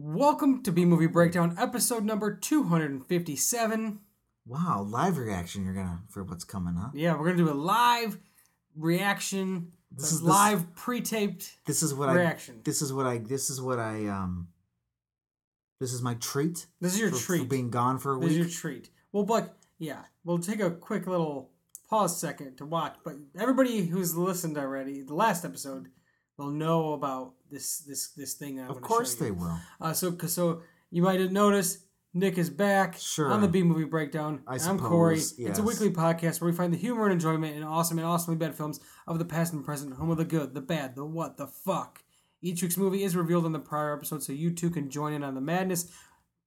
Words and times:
Welcome 0.00 0.62
to 0.62 0.70
B 0.70 0.84
Movie 0.84 1.08
Breakdown, 1.08 1.56
episode 1.58 2.04
number 2.04 2.32
257. 2.32 3.98
Wow, 4.46 4.86
live 4.88 5.18
reaction 5.18 5.64
you're 5.64 5.74
gonna 5.74 6.02
for 6.08 6.22
what's 6.22 6.44
coming, 6.44 6.76
up. 6.78 6.92
Yeah, 6.94 7.18
we're 7.18 7.32
to 7.32 7.36
do 7.36 7.50
a 7.50 7.52
live 7.52 8.16
reaction, 8.76 9.72
This 9.90 10.02
this 10.02 10.06
is- 10.06 10.12
is 10.12 10.20
this- 10.20 10.28
live 10.28 10.74
pre 10.76 11.00
taped 11.00 11.58
This 11.66 11.82
is 11.82 11.92
what 11.94 12.14
reaction. 12.14 12.58
I 12.58 12.62
this 12.62 12.80
is 12.80 12.92
what 12.92 13.06
I 13.06 13.18
this 13.18 13.50
is 13.50 13.60
what 13.60 13.80
I 13.80 14.06
um 14.06 14.46
this 15.80 15.92
is 15.92 16.00
my 16.00 16.14
treat 16.14 16.66
This 16.80 16.94
is 16.94 17.00
your 17.00 17.10
for, 17.10 17.16
for 17.16 17.36
treat. 17.38 17.48
being 17.48 17.70
gone 17.70 17.98
for 17.98 18.14
a 18.16 18.20
This 18.20 18.30
is 18.30 18.36
week. 18.38 18.46
your 18.46 18.50
treat. 18.52 18.90
Well, 19.10 19.24
but 19.24 19.56
yeah, 19.80 20.04
we'll 20.22 20.38
take 20.38 20.60
a 20.60 20.70
quick 20.70 21.08
little 21.08 21.50
pause 21.90 22.16
second 22.20 22.56
to 22.58 22.66
watch. 22.66 22.94
But 23.02 23.16
everybody 23.36 23.86
who's 23.86 24.14
listened 24.16 24.58
already, 24.58 25.02
the 25.02 25.14
last 25.14 25.44
episode, 25.44 25.90
they'll 26.38 26.50
know 26.50 26.92
about 26.92 27.34
this 27.50 27.78
this 27.80 28.08
this 28.10 28.34
thing. 28.34 28.60
I'm 28.60 28.70
of 28.70 28.80
course 28.80 29.14
they 29.14 29.30
will. 29.30 29.58
Uh, 29.80 29.92
so, 29.92 30.16
so 30.26 30.62
you 30.90 31.02
might 31.02 31.20
have 31.20 31.32
noticed 31.32 31.80
Nick 32.14 32.38
is 32.38 32.48
back 32.50 32.96
Sure. 32.98 33.30
on 33.30 33.42
the 33.42 33.48
B 33.48 33.62
movie 33.62 33.84
breakdown. 33.84 34.42
I 34.46 34.54
I'm 34.56 34.78
Corey. 34.78 35.18
suppose, 35.18 35.46
It's 35.50 35.58
a 35.58 35.62
weekly 35.62 35.90
podcast 35.90 36.40
where 36.40 36.50
we 36.50 36.56
find 36.56 36.72
the 36.72 36.78
humor 36.78 37.04
and 37.04 37.12
enjoyment 37.12 37.56
in 37.56 37.62
awesome 37.62 37.98
and 37.98 38.06
awesomely 38.06 38.38
bad 38.38 38.54
films 38.54 38.80
of 39.06 39.18
the 39.18 39.24
past 39.24 39.52
and 39.52 39.64
present, 39.64 39.92
home 39.94 40.10
of 40.10 40.16
the 40.16 40.24
good, 40.24 40.54
the 40.54 40.60
bad, 40.62 40.94
the 40.94 41.04
what, 41.04 41.36
the 41.36 41.46
fuck. 41.46 42.02
Each 42.40 42.62
week's 42.62 42.76
movie 42.76 43.02
is 43.02 43.16
revealed 43.16 43.46
in 43.46 43.52
the 43.52 43.58
prior 43.58 43.94
episode, 43.94 44.22
so 44.22 44.32
you 44.32 44.50
too 44.52 44.70
can 44.70 44.88
join 44.90 45.12
in 45.12 45.24
on 45.24 45.34
the 45.34 45.40
madness. 45.40 45.90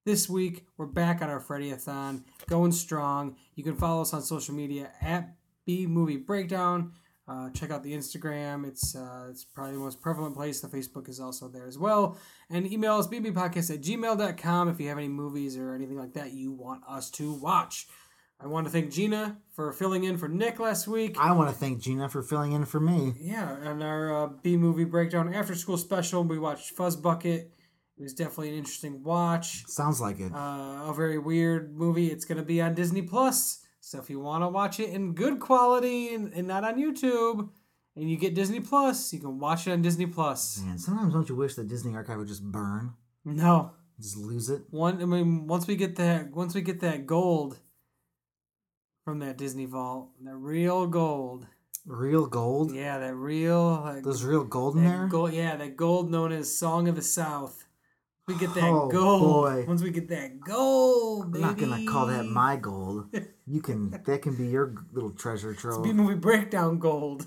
This 0.06 0.28
week, 0.30 0.66
we're 0.78 0.88
back 0.88 1.22
on 1.22 1.30
our 1.30 1.40
Freddy-a-thon, 1.40 2.26
going 2.48 2.72
strong. 2.72 3.36
You 3.56 3.64
can 3.64 3.76
follow 3.76 4.02
us 4.02 4.14
on 4.14 4.22
social 4.24 4.56
media 4.56 4.92
at 5.02 5.36
B 5.66 5.86
Movie 5.86 6.18
Breakdown. 6.18 6.94
Uh, 7.32 7.50
check 7.52 7.72
out 7.72 7.82
the 7.82 7.94
Instagram. 7.94 8.68
It's 8.68 8.94
uh, 8.94 9.28
it's 9.30 9.46
probably 9.46 9.74
the 9.74 9.80
most 9.80 10.02
prevalent 10.02 10.36
place. 10.36 10.60
The 10.60 10.68
Facebook 10.68 11.08
is 11.08 11.20
also 11.20 11.48
there 11.48 11.66
as 11.66 11.78
well. 11.78 12.18
And 12.50 12.70
email 12.70 12.96
us 12.96 13.08
bbpodcast 13.08 13.74
at 13.74 13.82
gmail.com 13.82 14.70
if 14.70 14.80
you 14.82 14.90
have 14.90 14.98
any 14.98 15.08
movies 15.08 15.56
or 15.56 15.74
anything 15.74 15.98
like 15.98 16.14
that 16.14 16.34
you 16.34 16.52
want 16.52 16.82
us 16.88 17.10
to 17.12 17.32
watch. 17.32 17.88
I 18.40 18.48
want 18.48 18.66
to 18.66 18.72
thank 18.72 18.92
Gina 18.92 19.38
for 19.54 19.72
filling 19.72 20.04
in 20.04 20.18
for 20.18 20.28
Nick 20.28 20.60
last 20.60 20.88
week. 20.88 21.16
I 21.20 21.32
want 21.32 21.50
to 21.50 21.56
thank 21.56 21.80
Gina 21.80 22.10
for 22.10 22.24
filling 22.24 22.54
in 22.54 22.66
for 22.66 22.80
me. 22.80 23.14
Yeah, 23.20 23.56
and 23.62 23.84
our 23.84 24.24
uh, 24.24 24.28
B 24.42 24.58
movie 24.58 24.84
breakdown 24.84 25.34
after 25.34 25.54
school 25.56 25.78
special, 25.78 26.24
we 26.24 26.40
watched 26.40 26.72
Fuzz 26.72 26.96
Bucket. 26.96 27.52
It 27.98 28.02
was 28.02 28.14
definitely 28.14 28.50
an 28.50 28.56
interesting 28.56 29.04
watch. 29.04 29.64
Sounds 29.68 30.02
like 30.02 30.20
it. 30.20 30.34
Uh, 30.34 30.90
a 30.90 30.94
very 30.96 31.20
weird 31.20 31.78
movie. 31.78 32.08
It's 32.08 32.26
going 32.26 32.40
to 32.40 32.44
be 32.44 32.60
on 32.62 32.74
Disney 32.74 33.04
Plus. 33.04 33.61
So 33.82 34.00
if 34.00 34.10
you 34.10 34.20
want 34.20 34.44
to 34.44 34.48
watch 34.48 34.80
it 34.80 34.90
in 34.90 35.14
good 35.14 35.40
quality 35.40 36.14
and, 36.14 36.32
and 36.34 36.48
not 36.48 36.64
on 36.64 36.76
YouTube, 36.76 37.50
and 37.96 38.10
you 38.10 38.16
get 38.16 38.36
Disney 38.36 38.60
Plus, 38.62 39.12
you 39.12 39.20
can 39.20 39.40
watch 39.40 39.68
it 39.68 39.72
on 39.72 39.82
Disney 39.82 40.06
Plus. 40.06 40.62
Man, 40.64 40.78
sometimes 40.78 41.14
don't 41.14 41.28
you 41.28 41.36
wish 41.36 41.56
the 41.56 41.64
Disney 41.64 41.96
archive 41.96 42.18
would 42.18 42.28
just 42.28 42.44
burn? 42.44 42.94
No, 43.26 43.72
Just 44.00 44.18
lose 44.18 44.50
it? 44.50 44.62
one. 44.70 45.02
I 45.02 45.06
mean, 45.06 45.48
once 45.48 45.68
we 45.68 45.76
get 45.76 45.96
that, 45.98 46.32
once 46.32 46.56
we 46.56 46.62
get 46.62 46.80
that 46.82 47.06
gold 47.06 47.60
from 49.04 49.20
that 49.20 49.38
Disney 49.38 49.66
vault, 49.66 50.10
that 50.24 50.36
real 50.36 50.88
gold. 50.88 51.48
Real 51.86 52.28
gold? 52.28 52.74
Yeah, 52.74 53.00
that 53.00 53.16
real. 53.16 53.82
Like, 53.84 54.04
There's 54.04 54.24
real 54.24 54.44
gold 54.44 54.76
in 54.78 54.84
there? 54.86 55.08
Gold, 55.08 55.34
yeah, 55.34 55.56
that 55.56 55.76
gold 55.76 56.12
known 56.12 56.32
as 56.32 56.56
Song 56.56 56.88
of 56.88 56.96
the 56.96 57.02
South. 57.02 57.61
We 58.32 58.38
get 58.40 58.54
that 58.56 58.64
Oh, 58.64 58.88
gold. 58.88 59.22
boy. 59.22 59.66
Once 59.68 59.82
we 59.82 59.92
get 59.92 60.08
that 60.10 60.40
gold, 60.40 61.26
I'm 61.26 61.32
baby. 61.32 61.42
not 61.44 61.58
gonna 61.58 61.86
call 61.86 62.06
that 62.08 62.26
my 62.26 62.56
gold. 62.56 63.08
You 63.48 63.62
can 63.62 63.90
that 64.06 64.22
can 64.22 64.36
be 64.36 64.48
your 64.48 64.74
little 64.94 65.10
treasure 65.12 65.54
trove. 65.54 65.80
It's 65.80 65.88
B 65.88 65.94
movie 65.94 66.16
breakdown 66.16 66.80
gold. 66.80 67.26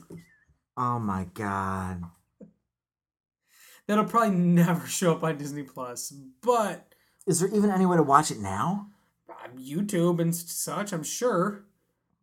Oh 0.77 0.99
my 0.99 1.27
god. 1.35 2.05
That'll 3.87 4.05
probably 4.07 4.35
never 4.39 4.87
show 4.87 5.13
up 5.13 5.23
on 5.23 5.37
Disney 5.37 5.65
Plus, 5.65 6.15
but 6.41 6.95
Is 7.27 7.41
there 7.41 7.51
even 7.51 7.71
any 7.71 7.85
way 7.85 7.99
to 7.99 8.03
watch 8.03 8.31
it 8.31 8.39
now? 8.39 8.89
on 9.29 9.59
YouTube 9.59 10.19
and 10.21 10.35
such, 10.35 10.95
I'm 10.95 11.03
sure. 11.03 11.67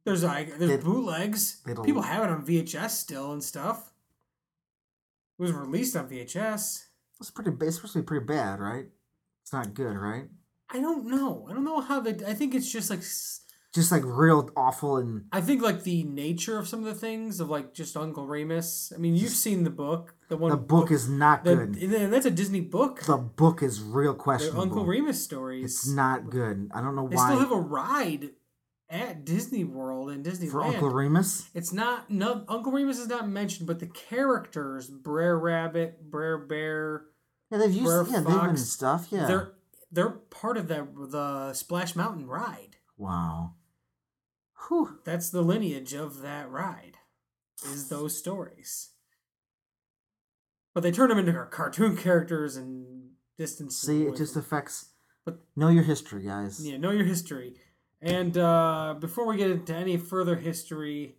There's 0.05 0.23
like 0.23 0.57
there's 0.57 0.71
It- 0.71 0.83
bootlegs. 0.83 1.57
People 1.85 2.01
have 2.01 2.23
it 2.23 2.31
on 2.31 2.43
VHS 2.43 2.89
still 2.97 3.31
and 3.33 3.43
stuff. 3.43 3.93
It 5.37 5.43
was 5.43 5.51
released 5.51 5.95
on 5.95 6.09
VHS. 6.09 6.85
It's 7.21 7.31
pretty. 7.31 7.51
It's 7.61 7.75
supposed 7.77 7.93
to 7.93 7.99
be 7.99 8.05
pretty 8.05 8.25
bad, 8.25 8.59
right? 8.59 8.85
It's 9.43 9.53
not 9.53 9.73
good, 9.73 9.95
right? 9.95 10.25
I 10.69 10.79
don't 10.79 11.05
know. 11.05 11.47
I 11.49 11.53
don't 11.53 11.63
know 11.63 11.79
how 11.81 11.99
they. 11.99 12.11
I 12.25 12.33
think 12.33 12.53
it's 12.55 12.71
just 12.71 12.89
like. 12.89 13.01
Just 13.73 13.89
like 13.89 14.01
real 14.03 14.49
awful 14.57 14.97
and 14.97 15.23
I 15.31 15.39
think 15.39 15.61
like 15.61 15.83
the 15.83 16.03
nature 16.03 16.57
of 16.57 16.67
some 16.67 16.79
of 16.79 16.85
the 16.85 16.93
things 16.93 17.39
of 17.39 17.49
like 17.49 17.73
just 17.73 17.95
Uncle 17.95 18.25
Remus. 18.27 18.91
I 18.93 18.97
mean, 18.99 19.15
you've 19.15 19.31
seen 19.31 19.63
the 19.63 19.69
book. 19.69 20.13
The 20.27 20.35
one 20.35 20.51
the 20.51 20.57
book 20.57 20.91
is 20.91 21.07
not 21.07 21.45
the, 21.45 21.55
good. 21.55 21.77
and 21.77 22.11
that's 22.11 22.25
a 22.25 22.31
Disney 22.31 22.59
book. 22.59 23.01
The 23.03 23.15
book 23.15 23.63
is 23.63 23.81
real 23.81 24.13
questionable. 24.13 24.61
Uncle 24.63 24.85
Remus 24.85 25.23
stories. 25.23 25.63
It's 25.63 25.87
not 25.87 26.29
good. 26.29 26.69
I 26.75 26.81
don't 26.81 26.97
know 26.97 27.07
They 27.07 27.15
why. 27.15 27.27
still 27.29 27.39
have 27.39 27.53
a 27.53 27.61
ride 27.61 28.31
at 28.89 29.23
Disney 29.23 29.63
World 29.63 30.09
and 30.11 30.25
Disneyland. 30.25 30.51
for 30.51 30.63
Uncle 30.63 30.89
Remus, 30.89 31.49
It's 31.53 31.71
not 31.71 32.09
no 32.09 32.43
Uncle 32.49 32.73
Remus 32.73 32.99
is 32.99 33.07
not 33.07 33.29
mentioned, 33.29 33.67
but 33.67 33.79
the 33.79 33.87
characters 33.87 34.89
Brer 34.89 35.39
Rabbit, 35.39 36.11
Brer 36.11 36.37
Bear, 36.39 37.05
yeah, 37.51 37.57
they've 37.57 37.73
used. 37.73 37.85
Brer 37.85 38.05
yeah, 38.09 38.19
they've 38.21 38.41
been 38.41 38.49
in 38.51 38.57
stuff. 38.57 39.07
Yeah, 39.11 39.25
they're 39.27 39.51
they're 39.91 40.09
part 40.09 40.57
of 40.57 40.67
the 40.67 40.87
the 41.09 41.53
Splash 41.53 41.95
Mountain 41.95 42.27
ride. 42.27 42.77
wow. 42.97 43.55
Whew. 44.67 44.99
That's 45.03 45.29
the 45.31 45.41
lineage 45.41 45.93
of 45.93 46.21
that 46.21 46.49
ride. 46.49 46.97
Is 47.65 47.89
those 47.89 48.17
stories. 48.17 48.91
But 50.73 50.83
they 50.83 50.91
turn 50.91 51.09
them 51.09 51.17
into 51.17 51.33
cartoon 51.51 51.97
characters 51.97 52.55
and 52.57 53.11
distance. 53.37 53.77
See, 53.77 54.03
it 54.03 54.15
just 54.15 54.35
affects. 54.35 54.89
But- 55.25 55.41
know 55.55 55.69
your 55.69 55.83
history, 55.83 56.23
guys. 56.23 56.65
Yeah, 56.65 56.77
know 56.77 56.91
your 56.91 57.05
history. 57.05 57.55
And 58.01 58.37
uh, 58.37 58.95
before 58.99 59.27
we 59.27 59.37
get 59.37 59.51
into 59.51 59.75
any 59.75 59.97
further 59.97 60.35
history, 60.35 61.17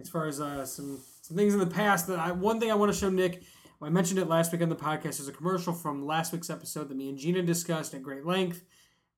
as 0.00 0.08
far 0.08 0.26
as 0.26 0.40
uh, 0.40 0.64
some 0.64 1.00
some 1.22 1.36
things 1.36 1.54
in 1.54 1.60
the 1.60 1.66
past, 1.66 2.06
that 2.08 2.18
I 2.18 2.32
one 2.32 2.60
thing 2.60 2.70
I 2.70 2.74
want 2.74 2.92
to 2.92 2.98
show 2.98 3.10
Nick. 3.10 3.42
I 3.82 3.88
mentioned 3.88 4.20
it 4.20 4.28
last 4.28 4.52
week 4.52 4.62
on 4.62 4.68
the 4.68 4.76
podcast. 4.76 5.18
There's 5.18 5.28
a 5.28 5.32
commercial 5.32 5.72
from 5.72 6.06
last 6.06 6.32
week's 6.32 6.50
episode 6.50 6.88
that 6.88 6.96
me 6.96 7.08
and 7.08 7.18
Gina 7.18 7.42
discussed 7.42 7.94
at 7.94 8.02
great 8.02 8.24
length 8.24 8.62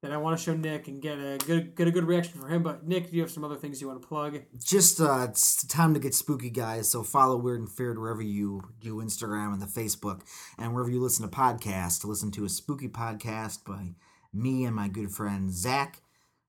that 0.00 0.12
I 0.12 0.16
want 0.16 0.38
to 0.38 0.44
show 0.44 0.54
Nick 0.54 0.88
and 0.88 1.00
get 1.00 1.18
a 1.18 1.38
good 1.46 1.74
get 1.74 1.88
a 1.88 1.90
good 1.90 2.04
reaction 2.04 2.40
from 2.40 2.50
him. 2.50 2.62
But 2.62 2.86
Nick, 2.86 3.10
do 3.10 3.16
you 3.16 3.22
have 3.22 3.30
some 3.30 3.44
other 3.44 3.56
things 3.56 3.80
you 3.80 3.88
want 3.88 4.00
to 4.00 4.08
plug? 4.08 4.40
Just 4.58 5.00
uh, 5.00 5.26
it's 5.28 5.66
time 5.66 5.94
to 5.94 6.00
get 6.00 6.14
spooky, 6.14 6.50
guys. 6.50 6.90
So 6.90 7.02
follow 7.02 7.36
Weird 7.36 7.60
and 7.60 7.70
Feared 7.70 7.98
wherever 7.98 8.22
you 8.22 8.62
do 8.80 8.96
Instagram 8.96 9.52
and 9.52 9.60
the 9.60 9.66
Facebook, 9.66 10.22
and 10.58 10.72
wherever 10.72 10.90
you 10.90 11.00
listen 11.00 11.28
to 11.28 11.34
podcasts. 11.34 12.00
To 12.00 12.06
listen 12.06 12.30
to 12.32 12.44
a 12.44 12.48
spooky 12.48 12.88
podcast 12.88 13.64
by 13.64 13.94
me 14.32 14.64
and 14.64 14.74
my 14.74 14.88
good 14.88 15.10
friend 15.10 15.52
Zach, 15.52 16.02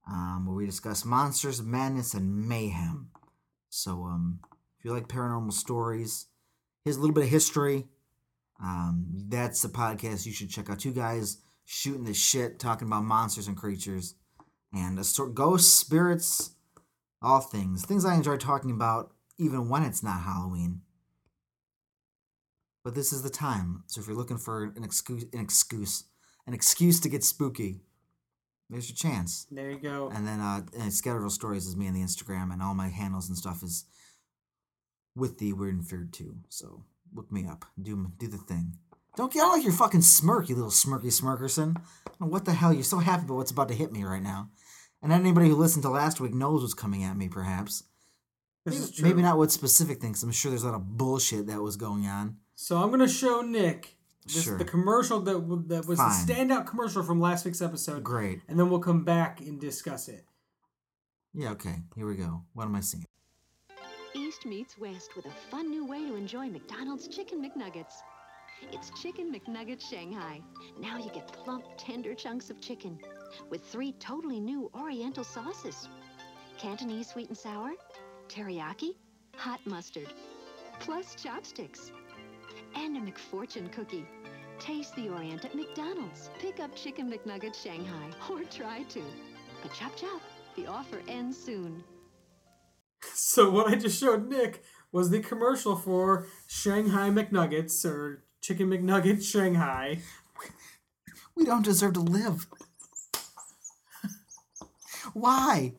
um, 0.09 0.45
where 0.45 0.55
we 0.55 0.65
discuss 0.65 1.05
monsters, 1.05 1.61
madness, 1.61 2.13
and 2.13 2.47
mayhem. 2.47 3.09
So 3.69 4.03
um, 4.03 4.39
if 4.79 4.85
you 4.85 4.93
like 4.93 5.07
paranormal 5.07 5.53
stories, 5.53 6.27
here's 6.83 6.97
a 6.97 6.99
little 6.99 7.13
bit 7.13 7.25
of 7.25 7.29
history. 7.29 7.87
Um, 8.61 9.05
that's 9.27 9.61
the 9.61 9.69
podcast 9.69 10.25
you 10.25 10.31
should 10.31 10.49
check 10.49 10.69
out. 10.69 10.79
Two 10.79 10.93
guys 10.93 11.37
shooting 11.65 12.05
the 12.05 12.13
shit, 12.13 12.59
talking 12.59 12.87
about 12.87 13.03
monsters 13.03 13.47
and 13.47 13.57
creatures, 13.57 14.15
and 14.73 14.97
a 14.99 15.03
sort 15.03 15.33
ghosts, 15.33 15.73
spirits, 15.73 16.51
all 17.21 17.41
things. 17.41 17.85
Things 17.85 18.05
I 18.05 18.15
enjoy 18.15 18.37
talking 18.37 18.71
about, 18.71 19.11
even 19.37 19.69
when 19.69 19.83
it's 19.83 20.03
not 20.03 20.21
Halloween. 20.21 20.81
But 22.83 22.93
this 22.93 23.11
is 23.11 23.23
the 23.23 23.29
time. 23.29 23.83
So 23.87 23.99
if 23.99 24.07
you're 24.07 24.15
looking 24.15 24.37
for 24.37 24.63
an 24.75 24.83
excuse, 24.83 25.25
an 25.33 25.39
excuse, 25.39 26.03
an 26.45 26.53
excuse 26.53 26.99
to 26.99 27.09
get 27.09 27.23
spooky, 27.23 27.81
there's 28.69 28.89
your 28.89 28.95
chance. 28.95 29.47
There 29.51 29.71
you 29.71 29.79
go. 29.79 30.11
And 30.13 30.27
then 30.27 30.39
uh, 30.39 30.61
and 30.77 30.91
Scatterville 30.91 31.31
Stories 31.31 31.65
is 31.65 31.75
me 31.75 31.87
on 31.87 31.93
the 31.93 32.01
Instagram, 32.01 32.53
and 32.53 32.61
all 32.61 32.75
my 32.75 32.89
handles 32.89 33.27
and 33.27 33.37
stuff 33.37 33.63
is 33.63 33.85
with 35.15 35.39
the 35.39 35.53
Weird 35.53 35.75
and 35.75 35.87
Feared 35.87 36.13
too. 36.13 36.35
So 36.49 36.83
look 37.15 37.31
me 37.31 37.47
up. 37.47 37.65
Do 37.81 38.11
do 38.17 38.27
the 38.27 38.37
thing. 38.37 38.77
Don't 39.15 39.31
get 39.31 39.43
out 39.43 39.53
like 39.53 39.63
your 39.63 39.71
fucking 39.73 40.01
smirk, 40.01 40.49
you 40.49 40.55
little 40.55 40.69
smirky 40.69 41.05
smirkerson. 41.05 41.77
I 41.77 42.09
don't 42.19 42.21
know 42.21 42.27
what 42.27 42.43
the 42.45 42.53
hell? 42.53 42.73
You're 42.73 42.83
so 42.83 42.99
happy 42.99 43.23
about 43.23 43.35
what's 43.37 43.51
about 43.51 43.69
to 43.69 43.73
hit 43.73 43.91
me 43.93 44.03
right 44.03 44.21
now. 44.21 44.49
And 45.01 45.13
anybody 45.13 45.47
who 45.49 45.55
listened 45.55 45.83
to 45.83 45.89
last 45.89 46.19
week 46.19 46.33
knows 46.33 46.61
what's 46.61 46.73
coming 46.73 47.03
at 47.03 47.15
me, 47.15 47.29
perhaps. 47.29 47.83
This 48.65 48.73
Maybe, 48.75 48.83
is 48.83 48.91
true. 48.91 49.07
maybe 49.07 49.21
not 49.21 49.37
what 49.37 49.51
specific 49.51 50.01
things. 50.01 50.21
I'm 50.23 50.31
sure 50.31 50.49
there's 50.51 50.63
a 50.63 50.67
lot 50.67 50.75
of 50.75 50.97
bullshit 50.97 51.47
that 51.47 51.61
was 51.61 51.77
going 51.77 52.07
on. 52.07 52.37
So 52.55 52.77
I'm 52.77 52.89
gonna 52.89 53.07
show 53.07 53.41
Nick 53.41 53.95
this, 54.25 54.43
Sure. 54.43 54.57
the 54.57 54.65
commercial 54.65 55.19
that 55.21 55.33
w- 55.33 55.63
that 55.67 55.85
was 55.85 55.99
Fine. 55.99 56.25
the 56.25 56.33
standout 56.33 56.65
commercial 56.65 57.03
from 57.03 57.21
last 57.21 57.45
week's 57.45 57.61
episode, 57.61 58.03
Great. 58.03 58.41
and 58.47 58.59
then 58.59 58.69
we'll 58.69 58.79
come 58.79 59.03
back 59.05 59.39
and 59.39 59.61
discuss 59.61 60.07
it. 60.09 60.25
Yeah, 61.33 61.51
okay. 61.51 61.83
Here 61.95 62.07
we 62.07 62.15
go. 62.15 62.43
What 62.53 62.65
am 62.65 62.75
I 62.75 62.79
seeing? 62.79 63.05
East 64.35 64.45
meets 64.45 64.77
West 64.77 65.15
with 65.15 65.25
a 65.27 65.31
fun 65.49 65.69
new 65.69 65.85
way 65.85 65.99
to 65.99 66.15
enjoy 66.15 66.49
McDonald's 66.49 67.07
Chicken 67.07 67.41
McNuggets. 67.41 68.01
It's 68.73 68.91
Chicken 69.01 69.33
McNugget 69.33 69.79
Shanghai. 69.79 70.41
Now 70.77 70.97
you 70.97 71.09
get 71.11 71.31
plump, 71.31 71.63
tender 71.77 72.13
chunks 72.13 72.49
of 72.49 72.59
chicken 72.59 72.99
with 73.49 73.63
three 73.63 73.93
totally 73.93 74.41
new 74.41 74.69
Oriental 74.75 75.23
sauces 75.23 75.87
Cantonese 76.57 77.07
sweet 77.07 77.29
and 77.29 77.37
sour, 77.37 77.75
teriyaki, 78.27 78.95
hot 79.37 79.61
mustard, 79.65 80.11
plus 80.81 81.15
chopsticks, 81.15 81.93
and 82.75 82.97
a 82.97 82.99
McFortune 82.99 83.71
cookie. 83.71 84.05
Taste 84.59 84.97
the 84.97 85.07
Orient 85.07 85.45
at 85.45 85.55
McDonald's. 85.55 86.29
Pick 86.39 86.59
up 86.59 86.75
Chicken 86.75 87.09
McNuggets 87.09 87.63
Shanghai 87.63 88.09
or 88.29 88.43
try 88.43 88.83
to. 88.89 89.01
But 89.61 89.71
chop 89.73 89.95
chop, 89.95 90.21
the 90.57 90.67
offer 90.67 90.99
ends 91.07 91.37
soon. 91.37 91.85
So 93.13 93.49
what 93.49 93.67
I 93.67 93.75
just 93.75 93.99
showed 93.99 94.29
Nick 94.29 94.63
was 94.91 95.09
the 95.09 95.19
commercial 95.19 95.75
for 95.75 96.27
Shanghai 96.47 97.09
McNuggets 97.09 97.83
or 97.83 98.23
Chicken 98.41 98.69
McNuggets 98.69 99.23
Shanghai. 99.23 99.99
We 101.35 101.43
don't 101.43 101.65
deserve 101.65 101.93
to 101.93 101.99
live. 101.99 102.47
Why? 105.13 105.73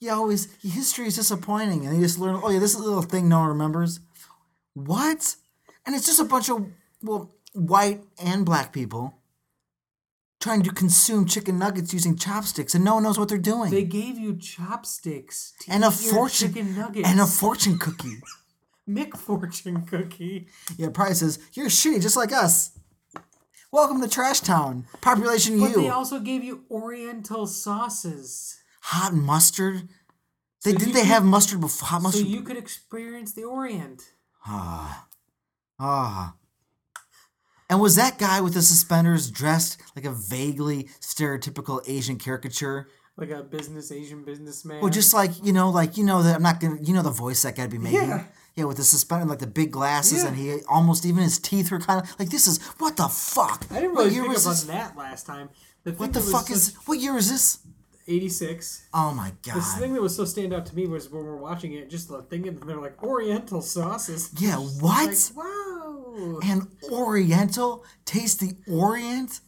You 0.00 0.12
always 0.12 0.52
history 0.62 1.06
is 1.06 1.16
disappointing, 1.16 1.86
and 1.86 1.96
you 1.96 2.02
just 2.02 2.18
learn. 2.18 2.40
Oh 2.42 2.50
yeah, 2.50 2.58
this 2.58 2.74
is 2.74 2.80
a 2.80 2.84
little 2.84 3.02
thing 3.02 3.28
no 3.28 3.40
one 3.40 3.48
remembers. 3.48 4.00
What? 4.74 5.36
And 5.84 5.94
it's 5.96 6.06
just 6.06 6.20
a 6.20 6.24
bunch 6.24 6.48
of 6.50 6.66
well, 7.02 7.34
white 7.52 8.02
and 8.22 8.46
black 8.46 8.72
people 8.72 9.21
trying 10.42 10.62
to 10.64 10.72
consume 10.72 11.24
chicken 11.24 11.56
nuggets 11.56 11.92
using 11.94 12.16
chopsticks, 12.16 12.74
and 12.74 12.84
no 12.84 12.94
one 12.94 13.04
knows 13.04 13.16
what 13.18 13.28
they're 13.28 13.38
doing. 13.38 13.70
They 13.70 13.84
gave 13.84 14.18
you 14.18 14.36
chopsticks 14.36 15.52
and 15.68 15.84
a 15.84 15.90
fortune 15.92 16.48
chicken 16.52 16.76
nuggets 16.76 17.08
and 17.08 17.20
a 17.20 17.26
fortune 17.26 17.78
cookie. 17.78 18.18
Mick 18.88 19.16
fortune 19.16 19.86
cookie. 19.86 20.48
Yeah, 20.76 20.88
probably 20.92 21.14
says 21.14 21.38
you're 21.54 21.66
shitty 21.68 22.02
just 22.02 22.16
like 22.16 22.32
us. 22.32 22.72
Welcome 23.70 24.02
to 24.02 24.08
Trash 24.08 24.40
Town. 24.40 24.84
Population 25.00 25.58
But 25.60 25.70
you. 25.70 25.74
they 25.82 25.88
also 25.88 26.18
gave 26.18 26.42
you 26.44 26.64
Oriental 26.70 27.46
sauces. 27.46 28.58
hot 28.82 29.14
mustard. 29.14 29.88
They 30.64 30.72
So 30.72 30.78
didn't 30.78 30.94
they 30.94 31.00
could- 31.02 31.08
have 31.08 31.24
mustard 31.24 31.60
before 31.60 31.88
hot 31.88 32.02
mustard. 32.02 32.22
So 32.24 32.28
you 32.28 32.42
could 32.42 32.56
experience 32.56 33.32
the 33.32 33.44
Orient. 33.44 34.02
Ah. 34.44 35.06
Ah. 35.78 36.34
And 37.72 37.80
was 37.80 37.96
that 37.96 38.18
guy 38.18 38.42
with 38.42 38.52
the 38.52 38.60
suspenders 38.60 39.30
dressed 39.30 39.80
like 39.96 40.04
a 40.04 40.10
vaguely 40.12 40.90
stereotypical 41.00 41.80
Asian 41.88 42.18
caricature? 42.18 42.86
Like 43.16 43.30
a 43.30 43.42
business 43.42 43.90
Asian 43.90 44.24
businessman. 44.24 44.82
Well, 44.82 44.90
just 44.90 45.14
like, 45.14 45.30
you 45.42 45.54
know, 45.54 45.70
like, 45.70 45.96
you 45.96 46.04
know, 46.04 46.22
that 46.22 46.36
I'm 46.36 46.42
not 46.42 46.60
gonna, 46.60 46.76
you 46.82 46.92
know, 46.92 47.00
the 47.00 47.08
voice 47.10 47.40
that 47.44 47.56
guy'd 47.56 47.70
be 47.70 47.78
making? 47.78 48.10
Yeah. 48.10 48.24
Yeah, 48.56 48.64
with 48.64 48.76
the 48.76 48.84
suspender, 48.84 49.24
like 49.24 49.38
the 49.38 49.46
big 49.46 49.70
glasses, 49.70 50.22
Yeah. 50.22 50.28
and 50.28 50.36
he 50.36 50.58
almost 50.68 51.06
even 51.06 51.22
his 51.22 51.38
teeth 51.38 51.70
were 51.70 51.80
kind 51.80 52.02
of 52.02 52.14
like, 52.18 52.28
this 52.28 52.46
is, 52.46 52.58
what 52.76 52.98
the 52.98 53.08
fuck? 53.08 53.64
I 53.70 53.76
didn't 53.76 53.94
What 53.94 54.02
really 54.04 54.14
year 54.16 54.24
pick 54.24 54.32
was 54.34 54.44
this? 54.44 54.64
that 54.64 54.94
last 54.94 55.24
time. 55.24 55.48
The 55.84 55.92
What 55.92 56.12
the 56.12 56.20
fuck 56.20 56.50
is, 56.50 56.74
what 56.84 56.98
year 56.98 57.16
is 57.16 57.30
this? 57.30 57.56
86. 58.06 58.82
Oh 58.92 59.14
my 59.14 59.32
god. 59.42 59.56
The 59.56 59.62
thing 59.80 59.94
that 59.94 60.02
was 60.02 60.14
so 60.14 60.26
stand 60.26 60.52
out 60.52 60.66
to 60.66 60.76
me 60.76 60.86
was 60.86 61.08
when 61.08 61.24
we're 61.24 61.36
watching 61.36 61.72
it, 61.72 61.88
just 61.88 62.08
the 62.08 62.20
thing, 62.20 62.46
and 62.46 62.58
they're 62.64 62.76
like 62.78 63.02
Oriental 63.02 63.62
sauces. 63.62 64.28
Yeah, 64.38 64.56
what? 64.80 65.08
Like, 65.08 65.36
wow. 65.36 66.01
And 66.42 66.68
Oriental? 66.90 67.84
Taste 68.04 68.40
the 68.40 68.56
Orient? 68.70 69.40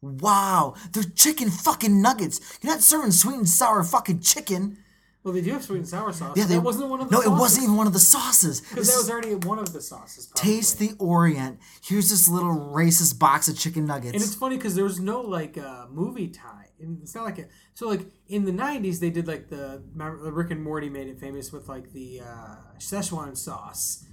Wow, 0.00 0.74
they're 0.92 1.02
chicken 1.02 1.50
fucking 1.50 2.00
nuggets. 2.00 2.58
You're 2.62 2.72
not 2.72 2.82
serving 2.82 3.10
sweet 3.10 3.34
and 3.36 3.48
sour 3.48 3.82
fucking 3.82 4.20
chicken. 4.20 4.78
Well, 5.24 5.34
they 5.34 5.40
do 5.40 5.50
have 5.52 5.64
sweet 5.64 5.78
and 5.78 5.88
sour 5.88 6.12
sauce. 6.12 6.36
Yeah, 6.36 6.44
that 6.44 6.60
wasn't 6.60 6.88
one 6.88 7.00
of 7.00 7.10
the 7.10 7.16
No, 7.16 7.20
sauces. 7.20 7.32
it 7.36 7.40
wasn't 7.40 7.64
even 7.64 7.76
one 7.76 7.86
of 7.88 7.92
the 7.92 7.98
sauces. 7.98 8.60
Because 8.60 8.88
that 8.88 8.96
was 8.96 9.10
already 9.10 9.34
one 9.34 9.58
of 9.58 9.72
the 9.72 9.80
sauces. 9.82 10.26
Probably. 10.26 10.52
Taste 10.54 10.78
the 10.78 10.92
Orient. 11.00 11.58
Here's 11.82 12.10
this 12.10 12.28
little 12.28 12.54
racist 12.72 13.18
box 13.18 13.48
of 13.48 13.58
chicken 13.58 13.84
nuggets. 13.86 14.14
And 14.14 14.22
it's 14.22 14.36
funny 14.36 14.56
because 14.56 14.76
there's 14.76 15.00
no 15.00 15.20
like 15.20 15.58
uh, 15.58 15.86
movie 15.90 16.28
tie. 16.28 16.66
It's 16.78 17.16
not 17.16 17.24
like 17.24 17.38
a 17.40 17.46
so 17.74 17.88
like 17.88 18.02
in 18.28 18.44
the 18.44 18.52
'90s 18.52 19.00
they 19.00 19.10
did 19.10 19.26
like 19.26 19.48
the 19.48 19.82
Rick 19.96 20.52
and 20.52 20.62
Morty 20.62 20.88
made 20.88 21.08
it 21.08 21.18
famous 21.18 21.52
with 21.52 21.68
like 21.68 21.92
the 21.92 22.20
uh, 22.20 22.56
Szechuan 22.78 23.36
sauce 23.36 24.04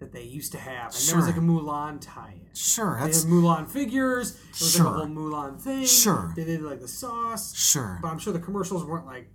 that 0.00 0.12
they 0.12 0.22
used 0.24 0.52
to 0.52 0.58
have, 0.58 0.94
and 0.94 1.02
there 1.08 1.16
was 1.16 1.26
like 1.26 1.36
a 1.36 1.40
Mulan 1.40 1.98
tie-in. 2.00 2.48
sure, 2.54 2.96
They 3.00 3.06
had 3.06 3.14
Mulan 3.26 3.68
figures. 3.68 4.32
It 4.32 4.60
was 4.60 4.72
Sure. 4.72 4.84
like 4.86 4.94
a 4.94 4.98
whole 4.98 5.06
Mulan 5.08 5.60
thing. 5.60 5.84
Sure. 5.84 6.32
They 6.34 6.44
did 6.44 6.62
like 6.62 6.80
the 6.80 6.88
sauce. 6.88 7.54
sure. 7.54 7.98
But 8.02 8.08
I'm 8.08 8.18
sure 8.18 8.32
the 8.32 8.38
commercials 8.40 8.84
weren't 8.84 9.06
like 9.06 9.30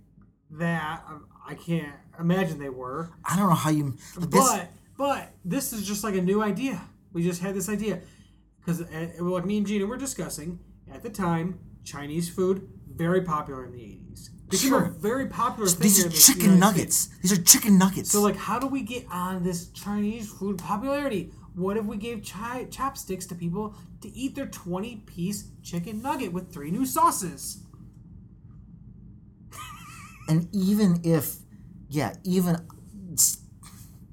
that. 0.50 1.04
I, 1.08 1.52
I 1.52 1.54
can't 1.54 1.94
imagine 2.18 2.58
they 2.58 2.68
were. 2.68 3.10
I 3.24 3.36
don't 3.36 3.48
know 3.48 3.54
how 3.54 3.70
you. 3.70 3.96
Like 4.16 4.30
this, 4.30 4.48
But 4.48 4.68
but 4.98 5.32
this 5.44 5.72
is 5.72 5.86
just 5.86 6.02
like 6.04 6.14
a 6.16 6.22
new 6.22 6.42
idea. 6.42 6.82
We 7.12 7.22
just 7.22 7.40
had 7.40 7.54
this 7.54 7.68
idea 7.68 8.00
because 8.60 8.82
uh, 8.82 9.08
like 9.20 9.44
me 9.46 9.58
and 9.58 9.66
Gina 9.66 9.86
were 9.86 9.96
discussing 9.96 10.58
at 10.92 11.02
the 11.02 11.10
time, 11.10 11.60
Chinese 11.84 12.28
food 12.28 12.68
very 12.92 13.22
popular 13.22 13.64
in 13.64 13.72
the 13.72 13.82
eighties. 13.82 14.30
Became 14.48 14.68
Sure. 14.70 14.84
a 14.84 14.90
very 14.90 15.26
popular 15.26 15.68
thing 15.68 15.80
these 15.82 16.04
are 16.04 16.08
chicken 16.08 16.52
United 16.54 16.60
nuggets. 16.60 16.96
States. 16.96 17.18
These 17.22 17.32
are 17.32 17.42
chicken 17.42 17.78
nuggets. 17.78 18.10
So 18.12 18.22
like, 18.22 18.36
how 18.36 18.58
do 18.60 18.66
we 18.68 18.82
get 18.82 19.04
on 19.10 19.42
this 19.42 19.68
Chinese 19.70 20.28
food 20.30 20.58
popularity? 20.58 21.32
What 21.54 21.76
if 21.76 21.84
we 21.84 21.96
gave 21.96 22.24
chi- 22.24 22.66
chopsticks 22.70 23.26
to 23.26 23.34
people 23.34 23.74
to 24.02 24.08
eat 24.14 24.34
their 24.36 24.46
twenty-piece 24.46 25.46
chicken 25.62 26.00
nugget 26.02 26.32
with 26.32 26.52
three 26.52 26.70
new 26.70 26.86
sauces? 26.86 27.58
and 30.28 30.48
even 30.52 31.00
if, 31.02 31.36
yeah, 31.88 32.14
even 32.24 32.56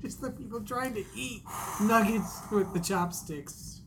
Just 0.02 0.22
the 0.22 0.32
people 0.32 0.62
trying 0.62 0.94
to 0.96 1.04
eat 1.16 1.44
nuggets 1.82 2.40
with 2.52 2.74
the 2.74 2.80
chopsticks. 2.80 3.82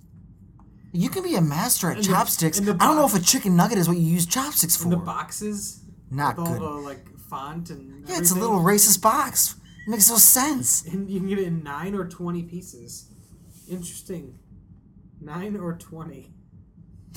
you 0.93 1.09
can 1.09 1.23
be 1.23 1.35
a 1.35 1.41
master 1.43 1.91
at 1.91 1.97
And 1.99 2.07
chopsticks. 2.07 2.59
and 2.59 2.67
the 2.69 2.73
I 2.75 2.87
don't 2.87 2.97
know 2.97 3.07
if 3.07 3.15
a 3.15 3.21
chicken 3.21 3.57
nugget 3.57 3.79
is 3.79 3.89
what 3.89 3.97
you 3.97 4.05
use 4.05 4.27
chopsticks 4.27 4.77
for. 4.77 4.89
The 4.91 4.97
boxes 4.97 5.83
Not 6.11 6.37
with 6.37 6.47
all 6.47 6.53
good. 6.55 6.63
the 6.63 6.69
like 6.71 7.19
font 7.19 7.71
and 7.71 8.07
yeah, 8.09 8.19
it's 8.19 8.31
a 8.31 8.39
little 8.39 8.61
racist 8.61 9.03
box. 9.03 9.57
It 9.87 9.91
makes 9.91 10.09
no 10.11 10.17
sense. 10.17 10.87
And 10.93 11.11
you 11.11 11.21
can 11.21 11.29
get 11.29 11.39
it 11.39 11.47
in 11.47 11.63
nine 11.63 11.95
or 11.95 12.07
twenty 12.07 12.43
pieces. 12.43 13.11
Interesting. 13.69 14.39
Nine 15.21 15.57
or 15.57 15.75
twenty. 15.75 16.33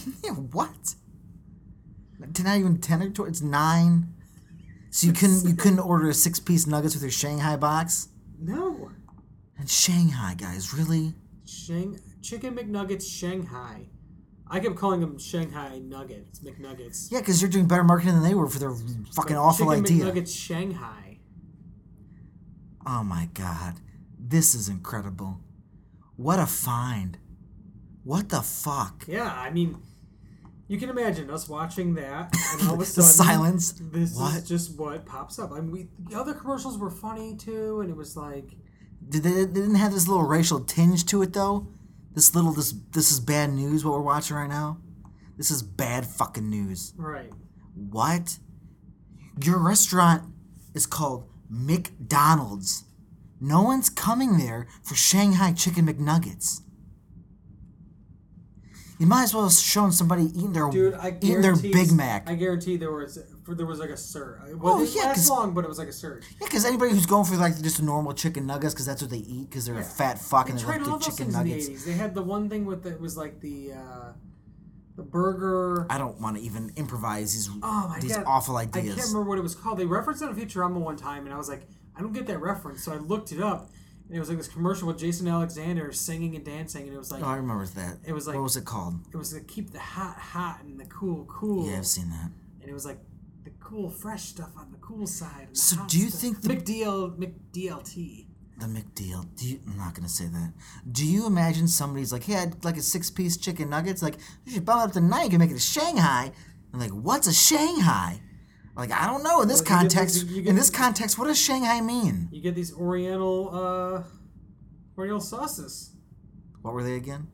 Yeah, 0.24 0.31
what? 0.31 0.95
T- 2.33 2.44
Not 2.44 2.57
even 2.57 2.80
ten 2.80 3.01
or 3.01 3.09
twelve. 3.09 3.30
It's 3.30 3.41
nine. 3.41 4.13
So 4.92 5.07
you 5.07 5.13
couldn't 5.13 5.45
you 5.45 5.53
couldn't 5.62 5.80
order 5.80 6.09
a 6.09 6.13
six 6.13 6.39
piece 6.39 6.65
nuggets 6.68 6.94
with 6.95 7.03
your 7.03 7.12
Shanghai 7.12 7.56
box? 7.57 8.09
No. 8.39 8.92
And 9.57 9.69
Shanghai 9.69 10.35
guys, 10.35 10.74
really? 10.74 11.13
Shang 11.45 12.00
Chicken 12.21 12.56
McNuggets 12.56 13.06
Shanghai. 13.09 13.88
I 14.50 14.60
kept 14.60 14.75
calling 14.75 15.00
them 15.00 15.19
Shanghai 15.19 15.80
Nuggets, 15.80 16.40
McNuggets. 16.40 17.12
Yeah, 17.12 17.19
because 17.19 17.42
you're 17.42 17.51
doing 17.51 17.68
better 17.68 17.84
marketing 17.84 18.16
than 18.16 18.24
they 18.24 18.34
were 18.34 18.48
for 18.48 18.57
their 18.60 18.72
fucking 18.74 19.36
But 19.36 19.42
awful 19.42 19.68
Chicken 19.69 19.86
idea. 19.86 20.06
McNuggets 20.06 20.36
Shanghai. 20.36 21.19
Oh 22.86 23.04
my 23.04 23.30
god, 23.34 23.75
this 24.18 24.56
is 24.56 24.68
incredible! 24.69 25.40
What 26.16 26.40
a 26.40 26.46
find! 26.48 27.18
What 28.04 28.30
the 28.30 28.42
fuck? 28.42 29.06
Yeah, 29.07 29.31
I 29.31 29.51
mean, 29.51 29.78
you 30.68 30.80
can 30.80 30.90
imagine 30.90 31.30
us 31.30 31.47
watching 31.47 31.94
that, 31.95 32.33
and 32.54 32.68
all 32.68 32.73
of 32.76 32.80
a 32.81 32.83
The 32.85 32.85
sudden, 33.04 33.09
silence. 33.28 33.73
This 33.80 34.16
What? 34.16 34.35
is 34.38 34.47
just 34.47 34.78
what 34.80 35.06
pops 35.06 35.38
up. 35.38 35.52
I 35.52 35.56
mean, 35.62 35.71
we, 35.71 35.88
the 36.09 36.18
other 36.19 36.33
commercials 36.33 36.78
were 36.80 36.90
funny 36.90 37.35
too, 37.35 37.81
and 37.81 37.90
it 37.92 37.95
was 37.97 38.18
like, 38.18 38.56
Did 39.07 39.23
they, 39.23 39.31
they 39.31 39.45
didn't 39.45 39.76
have 39.76 39.94
this 39.94 40.07
little 40.07 40.23
racial 40.23 40.62
tinge 40.62 41.06
to 41.07 41.21
it 41.21 41.33
though? 41.33 41.68
This 42.13 42.35
little 42.35 42.54
this 42.54 42.73
this 42.92 43.11
is 43.11 43.19
bad 43.19 43.51
news. 43.51 43.85
What 43.85 43.94
we're 43.94 44.01
watching 44.01 44.35
right 44.35 44.49
now. 44.49 44.80
This 45.37 45.51
is 45.51 45.63
bad 45.63 46.06
fucking 46.06 46.49
news. 46.49 46.94
right. 46.97 47.31
What? 47.75 48.39
Your 49.42 49.57
restaurant 49.57 50.23
is 50.73 50.85
called 50.85 51.30
McDonald's. 51.49 52.83
No 53.39 53.61
one's 53.61 53.89
coming 53.89 54.37
there 54.37 54.68
for 54.83 54.95
Shanghai 54.95 55.54
Chicken 55.54 55.87
McNuggets. 55.87 56.59
You 58.99 59.07
might 59.07 59.23
as 59.23 59.33
well 59.33 59.44
have 59.44 59.54
shown 59.54 59.94
somebody 59.94 60.25
eating 60.25 60.51
their 60.51 60.69
Dude, 60.69 60.94
I 60.95 61.18
eating 61.21 61.42
their 61.42 61.54
guarantee 61.54 61.71
Big 61.71 61.92
Mac. 61.94 62.30
I 62.30 62.35
guarantee 62.35 62.75
there 62.75 62.92
was 62.92 63.18
there 63.57 63.65
was 63.65 63.79
like 63.79 63.89
a 63.89 63.97
surge. 63.97 64.39
It 64.49 64.57
Oh, 64.61 64.83
yeah, 64.83 65.03
last 65.03 65.29
long, 65.29 65.53
but 65.53 65.63
it 65.65 65.68
was 65.68 65.77
like 65.79 65.87
a 65.87 65.94
surge. 65.94 66.25
yeah, 66.39 66.45
because 66.47 66.65
anybody 66.65 66.91
who's 66.91 67.06
going 67.06 67.25
for 67.25 67.35
like 67.35 67.59
just 67.61 67.79
a 67.79 67.83
normal 67.85 68.13
chicken 68.13 68.45
nuggets, 68.45 68.73
because 68.73 68.85
that's 68.85 69.01
what 69.01 69.11
they 69.11 69.18
eat, 69.18 69.49
because 69.49 69.65
they're 69.65 69.77
a 69.79 69.83
fat 69.83 70.19
fuck 70.19 70.45
They 70.47 70.51
and 70.51 70.59
they 70.59 70.65
like 70.65 70.83
the 70.83 70.97
chicken 70.99 71.31
nuggets. 71.31 71.68
the 71.68 71.91
They 71.91 71.97
had 71.97 72.13
the 72.15 72.21
one 72.23 72.49
thing 72.49 72.65
with 72.65 72.85
it 72.85 72.99
was 72.99 73.18
like 73.18 73.39
the 73.41 73.73
uh, 73.73 74.11
the 74.95 75.03
burger. 75.03 75.85
I 75.89 75.97
don't 75.97 76.19
want 76.19 76.37
to 76.37 76.44
even 76.44 76.71
improvise 76.75 77.33
these 77.33 77.49
Oh 77.63 77.87
my 77.89 77.99
these 78.01 78.15
god, 78.15 78.25
awful 78.27 78.57
ideas. 78.57 78.94
I 78.94 78.97
can't 78.97 79.07
remember 79.09 79.29
what 79.29 79.37
it 79.39 79.41
was 79.44 79.56
called. 79.56 79.77
They 79.79 79.85
referenced 79.85 80.21
it 80.21 80.29
on 80.29 80.35
Futurama 80.35 80.79
one 80.79 80.97
time, 80.97 81.25
and 81.25 81.33
I 81.33 81.37
was 81.37 81.47
like, 81.49 81.61
I 81.95 82.01
don't 82.01 82.13
get 82.13 82.27
that 82.27 82.39
reference. 82.39 82.83
So 82.83 82.91
I 82.94 82.97
looked 82.97 83.31
it 83.31 83.41
up, 83.41 83.69
and 84.07 84.15
it 84.15 84.19
was 84.19 84.27
like 84.29 84.37
this 84.37 84.47
commercial 84.47 84.87
with 84.87 84.97
Jason 84.97 85.27
Alexander 85.27 85.91
singing 85.94 86.35
and 86.35 86.44
dancing, 86.44 86.83
and 86.83 86.94
it 86.94 86.97
was 86.97 87.11
like 87.11 87.23
Oh, 87.23 87.27
I 87.27 87.35
remember 87.37 87.65
that. 87.65 87.97
It 88.06 88.11
was 88.13 88.27
like- 88.27 88.35
what 88.35 88.44
was 88.44 88.57
it 88.57 88.65
called? 88.65 88.95
it 89.13 89.18
was 89.18 89.31
to 89.33 89.39
keep 89.41 89.71
the 89.71 89.79
hot 89.79 90.18
hot 90.18 90.59
and 90.63 90.79
the 90.79 90.85
cool 90.85 91.25
cool. 91.25 91.69
Yeah, 91.69 91.77
I've 91.77 91.87
seen 91.87 92.09
that. 92.09 92.31
and 92.61 92.69
it 92.69 92.73
was 92.73 92.85
like 92.85 92.99
cool 93.69 93.90
fresh 93.90 94.23
stuff 94.23 94.49
on 94.57 94.71
the 94.71 94.78
cool 94.80 95.06
side. 95.06 95.47
And 95.47 95.56
the 95.56 95.59
So 95.59 95.76
hot 95.78 95.90
do 95.90 95.99
you 95.99 96.09
stuff. 96.09 96.21
think 96.21 96.42
the- 96.42 96.49
McDL 96.49 97.18
McDLT? 97.18 98.26
The 98.59 98.66
McDeal. 98.66 99.26
Do 99.35 99.47
you, 99.47 99.59
I'm 99.68 99.78
not 99.78 99.94
gonna 99.94 100.09
say 100.09 100.26
that. 100.28 100.54
Do 100.92 101.06
you 101.06 101.26
imagine 101.28 101.68
somebody's 101.68 102.11
like, 102.11 102.23
"Hey, 102.23 102.35
I'd 102.35 102.66
like 102.66 102.76
a 102.78 102.81
six-piece 102.81 103.38
chicken 103.38 103.69
nuggets." 103.69 104.02
Like, 104.02 104.18
you 104.44 104.52
should 104.52 104.66
bump 104.66 104.81
it 104.81 104.85
up 104.88 104.92
to 104.94 105.02
nine. 105.02 105.26
You 105.26 105.30
can 105.30 105.40
make 105.40 105.52
it 105.52 105.56
a 105.56 105.59
Shanghai. 105.59 106.31
I'm 106.73 106.80
like, 106.80 106.92
what's 106.92 107.28
a 107.28 107.33
Shanghai? 107.33 108.19
Like, 108.76 108.92
I 108.92 109.06
don't 109.07 109.23
know. 109.23 109.42
In 109.42 109.47
this 109.47 109.61
Well, 109.61 109.78
you 109.83 109.90
get 109.90 109.95
context, 109.95 110.16
these- 110.16 110.23
you 110.35 110.42
get 110.42 110.49
in 110.49 110.56
this 110.57 110.69
context, 110.69 111.18
what 111.18 111.28
does 111.28 111.40
Shanghai 111.40 111.80
mean? 111.80 112.28
You 112.31 112.42
get 112.42 112.54
these 112.56 112.73
Oriental 112.73 113.49
uh, 113.54 114.04
Oriental 114.97 115.21
sauces. 115.21 115.92
What 116.61 116.73
were 116.73 116.83
they 116.83 116.95
again? 116.95 117.28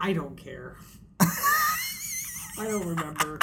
I 0.00 0.12
don't 0.12 0.36
care. 0.36 0.76
I 1.20 2.64
don't 2.64 2.86
remember. 2.88 3.38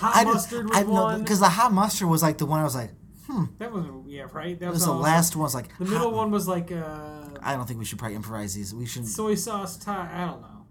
Hot 0.00 0.16
I 0.16 0.24
mustard 0.24 0.68
was 0.68 0.78
I 0.78 0.82
know 0.82 0.90
one. 0.92 1.20
because 1.22 1.40
the 1.40 1.48
hot 1.48 1.72
mustard 1.72 2.08
was 2.08 2.22
like 2.22 2.38
the 2.38 2.46
one 2.46 2.60
I 2.60 2.64
was 2.64 2.74
like, 2.74 2.90
hmm. 3.26 3.44
that 3.58 3.70
was 3.72 3.84
yeah 4.06 4.26
right. 4.32 4.58
That 4.58 4.70
was, 4.70 4.80
was 4.80 4.86
the 4.86 4.92
last 4.92 5.36
one. 5.36 5.42
Was 5.44 5.54
like, 5.54 5.68
The 5.78 5.84
hot- 5.84 5.92
middle 5.92 6.12
one 6.12 6.30
was 6.30 6.48
like 6.48 6.72
uh, 6.72 7.28
I 7.42 7.54
don't 7.54 7.66
think 7.66 7.78
we 7.78 7.84
should 7.84 7.98
probably 7.98 8.16
improvise 8.16 8.54
these. 8.54 8.74
We 8.74 8.86
should. 8.86 9.06
soy 9.06 9.34
sauce 9.34 9.76
Thai. 9.76 10.08
I 10.12 10.26
don't 10.26 10.40
know. 10.40 10.66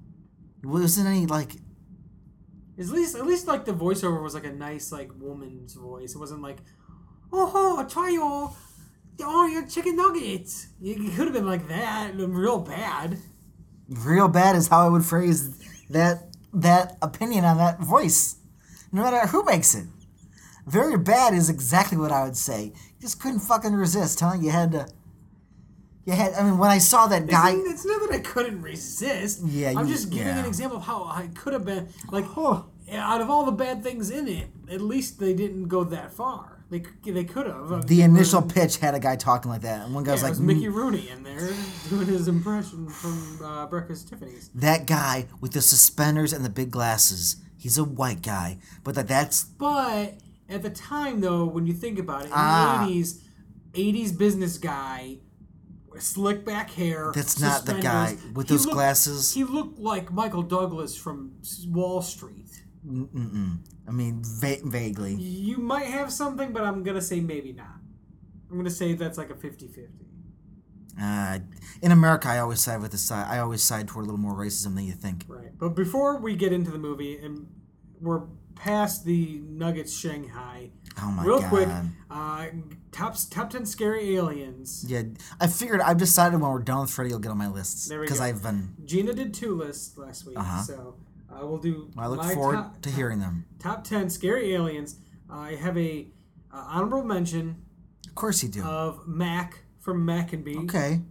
Wasn't 0.64 1.08
any 1.08 1.26
like 1.26 1.54
At 2.78 2.88
least 2.88 3.16
at 3.16 3.26
least 3.26 3.48
like 3.48 3.66
the 3.66 3.74
voiceover 3.74 4.22
was 4.22 4.34
like 4.34 4.46
a 4.46 4.52
nice 4.52 4.92
like 4.92 5.12
woman's 5.20 5.74
voice. 5.76 6.16
It 6.16 6.20
wasn't 6.20 6.42
like, 6.42 6.58
oh 7.32 7.46
ho, 7.46 7.86
try 7.88 8.10
your 8.10 8.52
oh 9.22 9.48
your 9.48 9.66
chicken 9.68 9.96
nuggets. 9.96 10.68
It 10.82 10.96
could 11.16 11.26
have 11.26 11.34
been 11.34 11.48
like 11.48 11.68
that, 11.68 12.16
real 12.16 12.60
bad. 12.60 13.20
real 13.90 14.28
bad 14.28 14.56
is 14.56 14.68
how 14.68 14.86
I 14.86 14.90
would 14.90 15.06
phrase 15.06 15.58
that 15.90 16.30
that 16.54 16.98
opinion 17.02 17.46
on 17.46 17.58
that 17.58 17.80
voice. 17.80 18.36
No 18.92 19.04
matter 19.04 19.28
who 19.28 19.44
makes 19.46 19.76
it. 19.76 19.86
Very 20.66 20.98
bad 20.98 21.34
is 21.34 21.50
exactly 21.50 21.98
what 21.98 22.12
I 22.12 22.24
would 22.24 22.38
say. 22.38 22.66
You 22.66 23.02
just 23.02 23.20
couldn't 23.22 23.40
fucking 23.40 23.74
resist, 23.74 24.20
huh? 24.20 24.34
You 24.40 24.50
had 24.52 24.72
to 24.74 24.88
you 26.06 26.14
had 26.14 26.34
I 26.34 26.44
mean 26.44 26.58
when 26.58 26.70
I 26.72 26.78
saw 26.80 27.08
that 27.08 27.28
guy 27.28 27.52
It's, 27.52 27.70
it's 27.72 27.86
not 27.86 28.02
that 28.10 28.16
I 28.16 28.20
couldn't 28.20 28.62
resist. 28.62 29.42
Yeah, 29.46 29.74
I'm 29.76 29.88
you- 29.88 29.94
just 29.94 30.10
giving 30.10 30.28
yeah. 30.28 30.40
an 30.40 30.46
example 30.46 30.78
of 30.78 30.84
how 30.86 31.04
I 31.06 31.28
could 31.34 31.54
have 31.54 31.66
been 31.66 31.90
like. 32.12 32.26
Oh. 32.38 32.66
Out 32.92 33.22
of 33.22 33.30
all 33.30 33.46
the 33.46 33.52
bad 33.52 33.84
things 33.84 34.10
in 34.10 34.28
it, 34.28 34.48
at 34.72 34.82
least 34.82 35.20
they 35.20 35.36
didn't 35.36 35.68
go 35.68 35.84
that 35.84 36.12
far. 36.12 36.64
They 36.72 36.84
they 37.06 37.24
could 37.24 37.46
have. 37.46 37.86
the 37.88 38.02
initial 38.02 38.42
pitch 38.42 38.78
had 38.78 38.96
a 38.96 39.00
guy 39.00 39.16
talking 39.16 39.52
like 39.52 39.62
that 39.62 39.86
and 39.86 39.94
one 39.94 40.04
guy 40.04 40.10
Yeah, 40.12 40.14
was 40.16 40.24
like 40.24 40.30
was 40.32 40.40
Mickey 40.40 40.70
Rooney 40.70 41.10
in 41.10 41.22
there 41.24 41.50
doing 41.90 42.08
his 42.08 42.28
impression 42.28 42.90
from 42.90 43.40
uh, 43.44 43.68
Breakfast 43.68 44.12
at 44.12 44.20
Tiffany's. 44.20 44.50
that 44.56 44.88
guy 44.88 45.28
with 45.40 45.52
the 45.54 45.62
suspenders 45.62 46.34
and 46.34 46.44
the 46.44 46.50
big 46.50 46.72
glasses. 46.72 47.36
He's 47.60 47.78
a 47.78 47.84
white 47.84 48.22
guy, 48.24 48.58
but 48.84 48.96
that 48.96 49.08
that's 49.08 49.44
But 49.44 50.18
at 50.48 50.64
the 50.64 50.70
time, 50.70 51.20
though, 51.22 51.46
when 51.46 51.68
you 51.68 51.74
think 51.74 52.00
about 52.00 52.22
it, 52.24 52.28
in 52.28 52.32
Ah. 52.34 52.86
the 52.88 52.94
80s, 52.94 53.20
80s 53.74 54.12
business 54.18 54.58
guy, 54.58 55.20
slick 56.00 56.46
back 56.46 56.70
hair. 56.72 57.12
That's 57.14 57.40
not 57.40 57.66
the 57.66 57.74
guy 57.74 58.12
suspenders, 58.12 58.36
with 58.36 58.48
he 58.48 58.54
those 58.54 58.66
looked- 58.66 58.76
glasses. 58.76 59.34
He 59.34 59.44
looked 59.44 59.78
like 59.80 60.12
Michael 60.14 60.44
Douglas 60.44 60.96
from 60.96 61.34
S- 61.42 61.66
Wall 61.68 62.02
Street. 62.02 62.64
I 63.88 63.92
mean 63.92 64.22
va- 64.24 64.62
vaguely. 64.64 65.16
You 65.16 65.58
might 65.58 65.88
have 65.88 66.14
something, 66.14 66.54
but 66.54 66.64
I'm 66.64 66.82
going 66.84 66.96
to 66.96 67.02
say 67.02 67.20
maybe 67.20 67.52
not. 67.52 67.76
I'm 68.50 68.56
going 68.56 68.64
to 68.66 68.72
say 68.72 68.94
that's 68.94 69.18
like 69.18 69.30
a 69.30 69.36
50 69.36 69.68
50. 69.68 70.06
Uh, 71.02 71.40
in 71.82 71.92
America, 71.92 72.28
I 72.28 72.40
always 72.40 72.60
side 72.60 72.82
with 72.82 72.92
the 72.92 72.98
side. 72.98 73.28
I 73.30 73.40
always 73.40 73.62
side 73.64 73.88
toward 73.88 74.04
a 74.06 74.08
little 74.08 74.20
more 74.20 74.34
racism 74.36 74.76
than 74.76 74.86
you 74.86 74.94
think. 74.94 75.26
Right. 75.28 75.58
But 75.58 75.70
before 75.76 76.18
we 76.20 76.36
get 76.36 76.52
into 76.54 76.72
the 76.72 76.78
movie, 76.78 77.18
and 77.18 77.48
we're 78.02 78.24
past 78.56 79.06
the 79.06 79.40
Nuggets 79.48 79.96
Shanghai, 79.98 80.72
Oh 81.02 81.12
my 81.12 81.24
real 81.24 81.40
god! 81.40 81.50
quick, 81.50 81.70
uh, 82.12 82.48
top, 82.92 83.16
top 83.30 83.50
10 83.50 83.66
scary 83.66 84.16
aliens. 84.18 84.84
Yeah, 84.88 85.04
I 85.40 85.48
figured. 85.48 85.80
I've 85.82 85.98
decided 85.98 86.42
when 86.42 86.52
we're 86.52 86.60
done 86.60 86.82
with 86.82 86.90
Freddy, 86.92 87.12
you'll 87.12 87.20
get 87.20 87.32
on 87.32 87.38
my 87.38 87.48
lists 87.48 87.88
There 87.88 88.00
we 88.02 88.06
because. 88.06 88.20
I've 88.20 88.44
been. 88.44 88.76
Gina 88.84 89.14
did 89.14 89.34
two 89.34 89.56
lists 89.56 89.98
last 89.98 90.26
week, 90.26 90.38
Uh-huh. 90.38 90.62
so 90.64 90.96
uh, 91.32 91.46
we'll 91.48 91.58
do. 91.60 91.90
I 91.98 92.08
look 92.08 92.22
forward 92.34 92.56
top, 92.56 92.82
to 92.82 92.90
hearing 92.90 93.20
them. 93.20 93.46
top 93.60 93.86
ten 93.86 94.10
scary 94.10 94.54
aliens. 94.54 94.98
I 95.30 95.52
have 95.52 95.78
a 95.78 96.08
uh, 96.52 96.66
honorable 96.68 97.04
mention 97.06 97.62
Of 98.08 98.16
course 98.16 98.44
you 98.44 98.50
do. 98.50 98.64
of 98.64 99.08
Mac 99.08 99.60
from 99.80 100.06
Mac 100.06 100.34
and 100.34 100.44
Me. 100.44 100.58
okay. 100.60 101.02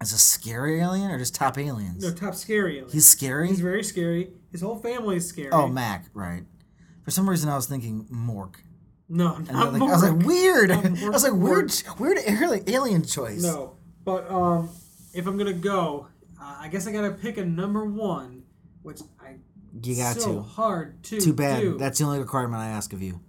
As 0.00 0.12
a 0.12 0.18
scary 0.18 0.80
alien 0.80 1.10
or 1.10 1.18
just 1.18 1.34
top 1.34 1.56
aliens? 1.58 2.02
No, 2.02 2.12
top 2.12 2.34
scary 2.34 2.78
alien. 2.78 2.90
He's 2.90 3.06
scary. 3.06 3.48
He's 3.48 3.60
very 3.60 3.84
scary. 3.84 4.30
His 4.50 4.60
whole 4.60 4.76
family 4.76 5.16
is 5.16 5.28
scary. 5.28 5.50
oh, 5.52 5.68
Mac, 5.68 6.06
right? 6.12 6.42
For 7.04 7.10
some 7.12 7.28
reason, 7.30 7.48
I 7.48 7.54
was 7.54 7.66
thinking 7.66 8.06
Mork. 8.12 8.56
no, 9.08 9.36
And 9.36 9.50
not 9.52 9.72
like, 9.72 9.82
I 9.82 9.84
was 9.84 10.02
like, 10.02 10.26
weird. 10.26 10.70
Not 10.70 10.84
I 10.86 11.08
was 11.10 11.22
like, 11.22 11.32
Mork. 11.32 11.40
weird, 11.98 11.98
weird 12.00 12.18
ali- 12.42 12.62
alien 12.66 13.04
choice. 13.04 13.42
No, 13.42 13.76
but 14.04 14.28
um, 14.30 14.70
if 15.14 15.26
I'm 15.28 15.36
gonna 15.38 15.52
go, 15.52 16.08
uh, 16.40 16.56
I 16.60 16.68
guess 16.68 16.86
I 16.88 16.92
gotta 16.92 17.12
pick 17.12 17.36
a 17.38 17.44
number 17.44 17.84
one, 17.84 18.42
which 18.82 19.00
I 19.20 19.36
You 19.82 19.94
got 19.96 20.16
so 20.20 20.34
to. 20.34 20.42
hard 20.42 21.02
to 21.04 21.20
Too 21.20 21.32
bad. 21.32 21.60
do. 21.60 21.78
That's 21.78 21.98
the 22.00 22.04
only 22.06 22.18
requirement 22.18 22.60
I 22.60 22.68
ask 22.68 22.92
of 22.92 23.02
you. 23.02 23.20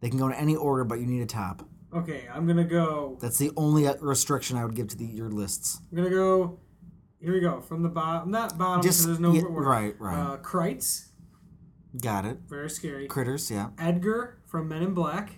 They 0.00 0.08
can 0.08 0.18
go 0.18 0.26
in 0.28 0.34
any 0.34 0.56
order, 0.56 0.84
but 0.84 1.00
you 1.00 1.06
need 1.06 1.20
a 1.22 1.26
top. 1.26 1.66
Okay. 1.94 2.26
I'm 2.32 2.46
gonna 2.46 2.64
go. 2.64 3.18
That's 3.20 3.38
the 3.38 3.52
only 3.56 3.86
uh, 3.86 3.94
restriction 4.00 4.56
I 4.56 4.64
would 4.64 4.74
give 4.74 4.88
to 4.88 4.96
the, 4.96 5.04
your 5.06 5.28
lists. 5.30 5.80
I'm 5.90 5.96
gonna 5.96 6.10
go. 6.10 6.58
Here 7.20 7.32
we 7.32 7.40
go 7.40 7.60
from 7.60 7.82
the 7.82 7.88
bottom. 7.88 8.30
Not 8.30 8.58
bottom 8.58 8.82
Just- 8.82 9.00
because 9.00 9.06
there's 9.06 9.20
no 9.20 9.32
yeah, 9.32 9.42
word. 9.48 9.64
right, 9.66 9.94
right. 10.00 10.18
Uh, 10.18 10.36
Krites, 10.38 11.06
Got 12.02 12.24
it. 12.26 12.38
very 12.48 12.68
scary. 12.68 13.06
Critters, 13.06 13.50
yeah. 13.50 13.70
Edgar 13.78 14.38
from 14.46 14.68
Men 14.68 14.82
in 14.82 14.92
Black, 14.92 15.32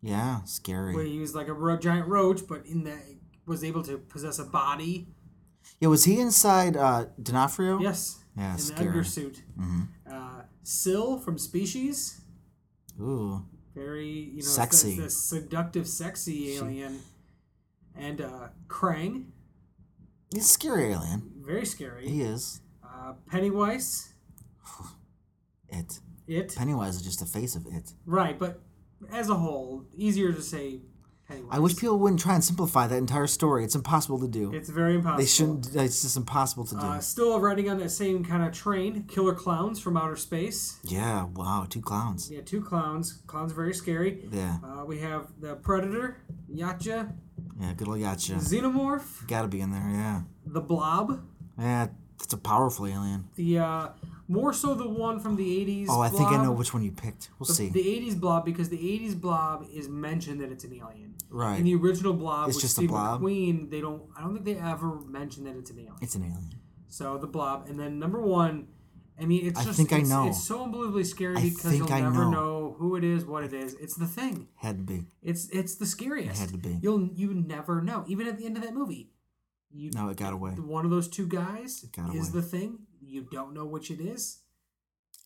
Yeah, 0.00 0.42
scary. 0.44 0.94
where 0.94 1.04
he 1.04 1.20
was 1.20 1.34
like 1.36 1.46
a 1.48 1.52
ro- 1.52 1.76
giant 1.78 2.08
roach, 2.08 2.48
but 2.48 2.66
in 2.66 2.82
that 2.84 2.98
was 3.46 3.62
able 3.62 3.82
to 3.84 3.98
possess 3.98 4.38
a 4.40 4.44
body. 4.44 5.06
Yeah, 5.80 5.88
was 5.88 6.04
he 6.04 6.18
inside 6.18 6.76
uh, 6.76 7.06
D'Onofrio? 7.22 7.78
Yes. 7.78 8.18
Yeah, 8.36 8.52
in 8.54 8.58
scary. 8.58 8.82
the 8.84 8.88
Edgar 8.90 9.04
suit. 9.04 9.42
Mm-hmm. 9.60 9.82
Uh, 10.10 10.42
Sil 10.66 11.18
from 11.20 11.38
Species. 11.38 12.22
Ooh. 13.00 13.44
Very, 13.74 14.08
you 14.08 14.36
know, 14.42 14.48
Sexy. 14.48 14.96
The, 14.96 15.02
the 15.04 15.10
seductive, 15.10 15.88
sexy 15.88 16.56
alien. 16.56 17.00
And 17.96 18.20
uh, 18.20 18.48
Krang, 18.68 19.26
He's 20.32 20.44
a 20.44 20.48
scary 20.48 20.92
alien. 20.92 21.30
very 21.40 21.66
scary. 21.66 22.08
He 22.08 22.22
is. 22.22 22.60
Uh, 22.82 23.12
Pennywise, 23.30 24.12
It. 25.68 26.00
it. 26.26 26.54
Pennywise 26.56 26.96
is 26.96 27.02
just 27.02 27.20
the 27.20 27.26
face 27.26 27.54
of 27.56 27.66
it. 27.66 27.92
right, 28.06 28.38
but 28.38 28.60
as 29.10 29.28
a 29.30 29.34
whole, 29.34 29.84
easier 29.96 30.32
to 30.32 30.42
say 30.42 30.80
Pennywise. 31.32 31.48
I 31.50 31.58
wish 31.58 31.76
people 31.76 31.98
wouldn't 31.98 32.20
try 32.20 32.34
and 32.34 32.44
simplify 32.44 32.86
that 32.86 32.96
entire 32.96 33.26
story. 33.26 33.64
It's 33.64 33.74
impossible 33.74 34.18
to 34.20 34.28
do. 34.28 34.52
It's 34.52 34.68
very 34.70 34.94
impossible. 34.96 35.18
they 35.18 35.26
shouldn't. 35.26 35.74
It's 35.74 36.02
just 36.02 36.16
impossible 36.16 36.64
to 36.66 36.74
do. 36.74 36.80
Uh, 36.80 36.98
still 37.00 37.38
riding 37.40 37.68
on 37.70 37.78
that 37.78 37.90
same 37.90 38.24
kind 38.24 38.42
of 38.44 38.52
train, 38.52 39.04
Killer 39.04 39.34
Clowns 39.34 39.80
from 39.80 39.96
Outer 39.96 40.16
Space. 40.16 40.78
yeah. 40.84 41.24
Wow. 41.34 41.66
Two 41.68 41.80
clowns. 41.80 42.30
Yeah, 42.30 42.40
two 42.42 42.60
clowns. 42.62 43.22
Clowns 43.26 43.52
are 43.52 43.56
very 43.56 43.74
scary. 43.74 44.28
Yeah. 44.30 44.58
Uh, 44.64 44.84
we 44.84 44.98
have 45.00 45.26
the 45.40 45.54
Predator, 45.56 46.18
Yautja, 46.52 47.12
Yeah. 47.60 47.72
Good 47.74 47.88
old 47.88 47.98
Yautja. 47.98 48.36
Xenomorph, 48.36 49.26
Got 49.28 49.42
to 49.42 49.48
be 49.48 49.60
in 49.60 49.70
there. 49.72 49.88
Yeah. 49.90 50.22
the 50.46 50.60
Blob, 50.60 51.20
Yeah. 51.58 51.88
That's 52.18 52.34
a 52.34 52.38
powerful 52.38 52.86
alien. 52.86 53.28
the 53.34 53.58
uh, 53.58 53.88
more 54.32 54.52
so 54.52 54.74
the 54.74 54.88
one 54.88 55.20
from 55.20 55.36
the 55.36 55.44
80s. 55.44 55.86
Oh, 55.88 56.00
I 56.00 56.08
think 56.08 56.28
I 56.30 56.42
know 56.42 56.52
which 56.52 56.72
one 56.74 56.82
you 56.82 56.92
picked. 56.92 57.30
We'll 57.38 57.46
The, 57.46 57.54
see. 57.54 57.68
the 57.68 57.82
80s 57.82 58.18
blob 58.18 58.44
because 58.44 58.68
the 58.68 58.78
80s 58.78 59.20
blob 59.20 59.66
is 59.72 59.88
mentioned 59.88 60.40
that 60.40 60.50
it's 60.50 60.64
an 60.64 60.72
alien. 60.74 61.14
Right. 61.30 61.58
In 61.58 61.64
the 61.64 61.74
original 61.74 62.12
blob 62.12 62.48
It's 62.48 62.56
with 62.56 62.62
just 62.62 62.76
a 62.78 62.80
Steve 62.80 62.90
blob? 62.90 63.20
McQueen, 63.20 63.70
they 63.70 63.80
don't. 63.80 64.02
I 64.16 64.20
don't 64.22 64.32
think 64.34 64.44
they 64.44 64.56
ever 64.56 65.00
mention 65.00 65.44
that 65.44 65.56
it's 65.56 65.70
an 65.70 65.78
alien. 65.78 65.94
It's 66.00 66.14
an 66.14 66.22
alien. 66.22 66.54
So 66.88 67.16
the 67.18 67.26
blob, 67.26 67.68
and 67.68 67.78
then 67.78 67.98
number 67.98 68.20
one. 68.20 68.68
I 69.20 69.24
mean, 69.26 69.46
it's 69.46 69.60
I 69.60 69.64
just. 69.64 69.76
think 69.76 69.92
I 69.92 69.98
it's, 69.98 70.08
know. 70.08 70.26
It's 70.28 70.42
so 70.42 70.64
unbelievably 70.64 71.04
scary 71.04 71.36
I 71.36 71.42
because 71.50 71.76
you'll 71.76 71.92
I 71.92 72.00
never 72.00 72.24
know. 72.24 72.30
know. 72.30 72.76
who 72.78 72.96
it 72.96 73.04
is, 73.04 73.24
what 73.24 73.44
it 73.44 73.52
is. 73.52 73.74
It's 73.74 73.94
the 73.94 74.06
thing. 74.06 74.48
Had 74.56 74.78
to 74.78 74.82
be. 74.82 75.04
It's 75.22 75.48
it's 75.50 75.74
the 75.76 75.86
scariest. 75.86 76.40
had 76.40 76.48
to 76.50 76.56
be. 76.58 76.78
You'll 76.82 77.08
you 77.14 77.32
never 77.34 77.80
know. 77.82 78.04
Even 78.08 78.26
at 78.26 78.38
the 78.38 78.46
end 78.46 78.56
of 78.56 78.62
that 78.64 78.74
movie, 78.74 79.10
you 79.74 79.90
No, 79.94 80.08
it 80.08 80.16
got 80.16 80.32
away. 80.32 80.52
one 80.52 80.84
of 80.84 80.90
those 80.90 81.08
two 81.08 81.26
guys 81.26 81.84
got 81.96 82.14
is 82.14 82.30
away. 82.30 82.40
the 82.40 82.46
thing. 82.46 82.78
You 83.00 83.26
don't 83.30 83.52
know 83.54 83.64
which 83.64 83.90
it 83.90 84.00
is. 84.00 84.38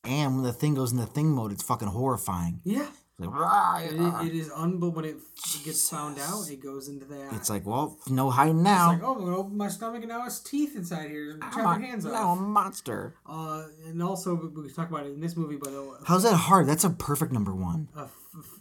And 0.05 0.37
when 0.37 0.45
the 0.45 0.53
thing 0.53 0.75
goes 0.75 0.93
in 0.93 0.99
the 0.99 1.07
thing 1.07 1.31
mode, 1.31 1.53
it's 1.53 1.63
fucking 1.63 1.89
horrifying. 1.89 2.61
Yeah. 2.65 2.87
Like, 3.19 3.31
"Rah, 3.31 3.79
It, 3.79 4.27
it 4.27 4.35
is 4.35 4.51
unbelievable 4.51 4.91
when 4.97 5.05
it 5.07 5.17
f- 5.17 5.65
gets 5.65 5.89
found 5.89 6.19
out. 6.19 6.51
It 6.51 6.63
goes 6.63 6.89
into 6.89 7.07
that. 7.07 7.33
It's 7.33 7.49
like, 7.49 7.65
well, 7.65 7.99
no 8.09 8.29
hiding 8.31 8.57
It's 8.59 8.65
now. 8.65 8.89
like, 8.93 9.03
oh, 9.03 9.15
I'm 9.15 9.21
gonna 9.25 9.37
open 9.39 9.57
my 9.57 9.69
stomach 9.69 10.03
and 10.03 10.11
now 10.11 10.27
it's 10.27 10.39
teeth 10.41 10.77
inside 10.77 11.09
here. 11.11 11.39
Chop 11.41 11.55
your 11.57 11.79
hands 11.87 12.05
off. 12.05 12.13
I'm 12.15 12.45
a 12.45 12.49
monster. 12.49 13.15
Uh, 13.25 13.65
and 13.87 14.03
also 14.03 14.35
we 14.35 14.49
we 14.65 14.71
talk 14.71 14.91
about 14.91 15.07
it 15.07 15.13
in 15.15 15.21
this 15.21 15.35
movie, 15.35 15.57
but 15.57 15.71
uh, 15.73 16.05
How's 16.05 16.25
that 16.25 16.37
hard? 16.37 16.67
That's 16.67 16.85
a 16.85 16.91
perfect 16.91 17.33
number 17.33 17.55
one. 17.55 17.89
uh, 17.97 18.07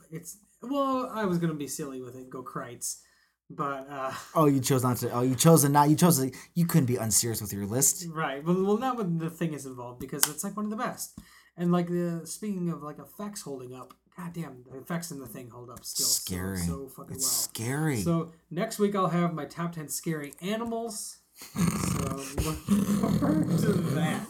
it's 0.10 0.38
well, 0.63 1.12
I 1.13 1.25
was 1.25 1.38
gonna 1.38 1.54
be 1.54 1.68
silly 1.68 2.01
with 2.01 2.15
it, 2.15 2.30
go 2.30 2.42
Krites, 2.42 3.01
but 3.50 3.88
uh, 3.90 4.12
Oh, 4.36 4.46
you 4.48 4.60
chose 4.60 4.84
not 4.84 4.98
to. 4.98 5.12
Oh, 5.12 5.22
you 5.22 5.36
chose 5.36 5.64
to 5.64 5.70
not. 5.70 5.90
You 5.90 5.96
chose 5.96 6.20
to. 6.20 6.32
You 6.54 6.66
couldn't 6.66 6.86
be 6.88 6.96
unserious 6.98 7.42
with 7.42 7.54
your 7.54 7.66
list. 7.66 8.06
right. 8.12 8.44
Well, 8.44 8.64
well, 8.64 8.78
not 8.78 8.98
when 8.98 9.18
the 9.18 9.30
thing 9.30 9.54
is 9.54 9.66
involved 9.66 10.00
because 10.00 10.28
it's 10.30 10.44
like 10.44 10.56
one 10.56 10.66
of 10.66 10.72
the 10.72 10.78
best. 10.78 11.18
And 11.58 11.72
like 11.72 11.88
the 11.88 12.22
speaking 12.25 12.70
of 12.70 12.84
like 12.84 12.98
effects 13.00 13.42
holding 13.44 13.74
up, 13.74 13.94
god 14.18 14.34
damn, 14.34 14.64
the 14.70 14.78
effects 14.78 15.12
in 15.12 15.20
the 15.20 15.25
thing 15.28 15.50
hold 15.50 15.70
up 15.70 15.86
still 15.86 16.06
so- 16.06 16.22
Scary. 16.22 16.58
so, 16.58 16.88
fucking 16.90 17.16
it's 17.16 17.24
well. 17.24 17.32
scary. 17.32 18.02
So 18.02 18.32
next 18.52 18.78
week 18.80 18.94
I'll 18.96 19.08
have 19.08 19.34
my 19.34 19.46
top 19.46 19.72
ten 19.74 19.88
scary 19.88 20.34
animals. 20.42 21.18
so 21.54 22.16
look 22.44 22.58
forward 22.58 23.58
to 23.60 23.74
that. 23.96 24.25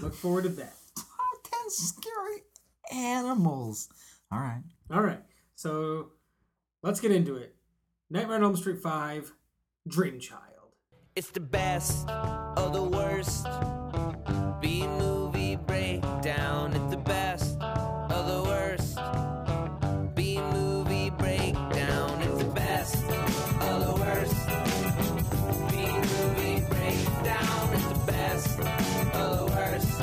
Look 0.00 0.14
forward 0.14 0.42
to 0.44 0.48
that. 0.50 0.74
Top 0.96 1.42
ten 1.44 1.70
scary 1.70 2.42
animals. 2.92 3.88
All 4.30 4.38
right. 4.40 4.62
All 4.90 5.00
right. 5.00 5.20
So 5.54 6.10
let's 6.82 7.00
get 7.00 7.10
into 7.12 7.36
it. 7.36 7.55
Nightmare 8.08 8.36
on 8.36 8.44
Elm 8.44 8.56
Street 8.56 8.78
5, 8.78 9.32
Dream 9.88 10.20
Child. 10.20 10.76
It's 11.16 11.30
the 11.30 11.40
best 11.40 12.08
of 12.08 12.72
the 12.72 12.84
worst. 12.84 13.48
B 14.60 14.86
movie 14.86 15.56
breakdown. 15.56 16.72
It's 16.72 16.88
the 16.94 16.98
best 16.98 17.60
of 17.60 18.28
the 18.28 18.44
worst. 18.44 18.94
B 20.14 20.38
movie 20.52 21.10
breakdown. 21.10 22.22
It's 22.22 22.44
the 22.44 22.50
best 22.50 22.94
of 22.94 23.84
the 23.84 23.94
worst. 23.98 24.46
B 25.72 25.76
movie 25.90 26.60
breakdown. 26.68 27.72
It's 27.74 27.88
the 27.88 28.04
best 28.06 28.60
of 28.60 29.36
the 29.36 29.46
worst. 29.52 29.98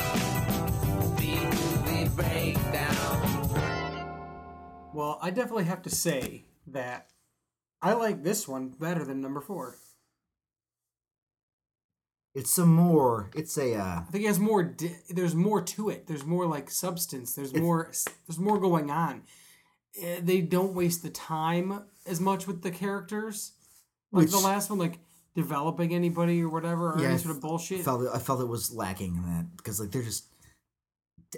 B 1.17 1.39
movie 1.39 2.09
breakdown. 2.09 3.15
Well, 4.93 5.19
I 5.21 5.29
definitely 5.29 5.63
have 5.65 5.83
to 5.83 5.89
say 5.89 6.43
that 6.67 7.12
I 7.83 7.93
like 7.93 8.23
this 8.23 8.47
one 8.47 8.69
better 8.69 9.03
than 9.03 9.21
number 9.21 9.41
four. 9.41 9.75
It's 12.33 12.49
some 12.51 12.73
more. 12.73 13.29
It's 13.35 13.57
a. 13.57 13.75
Uh, 13.75 13.99
I 13.99 14.11
think 14.11 14.23
it 14.23 14.27
has 14.27 14.39
more. 14.39 14.63
Di- 14.63 14.95
there's 15.09 15.35
more 15.35 15.61
to 15.61 15.89
it. 15.89 16.07
There's 16.07 16.25
more 16.25 16.47
like 16.47 16.71
substance. 16.71 17.35
There's 17.35 17.53
more. 17.53 17.91
There's 18.27 18.39
more 18.39 18.59
going 18.59 18.89
on. 18.89 19.21
Eh, 20.01 20.19
They 20.23 20.41
don't 20.41 20.73
waste 20.73 21.03
the 21.03 21.11
time 21.11 21.83
as 22.07 22.19
much 22.19 22.47
with 22.47 22.63
the 22.63 22.71
characters, 22.71 23.51
like 24.11 24.31
the 24.31 24.39
last 24.39 24.71
one, 24.71 24.79
like 24.79 24.97
developing 25.35 25.93
anybody 25.93 26.41
or 26.41 26.49
whatever, 26.49 26.93
or 26.93 26.99
yeah, 27.01 27.09
any 27.09 27.17
sort 27.19 27.35
of 27.35 27.41
bullshit. 27.41 27.81
Felt 27.83 28.01
it, 28.03 28.09
I 28.11 28.17
felt 28.17 28.41
it 28.41 28.47
was 28.47 28.73
lacking 28.73 29.15
in 29.15 29.23
that 29.23 29.55
because 29.55 29.79
like 29.79 29.91
they're 29.91 30.01
just 30.01 30.25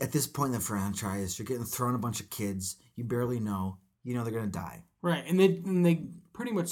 at 0.02 0.14
this 0.14 0.28
point 0.28 0.54
in 0.54 0.60
the 0.60 0.66
franchise, 0.66 1.38
you're 1.38 1.46
getting 1.46 1.66
thrown 1.66 1.96
a 1.96 2.00
bunch 2.00 2.22
of 2.22 2.30
kids 2.30 2.78
you 2.96 3.04
barely 3.04 3.42
know. 3.42 3.80
You 4.06 4.14
know 4.14 4.24
they're 4.24 4.34
gonna 4.34 4.48
die. 4.48 4.84
Right, 5.02 5.26
and 5.28 5.38
they 5.38 5.48
and 5.66 5.86
they 5.86 6.06
pretty 6.36 6.52
much 6.52 6.70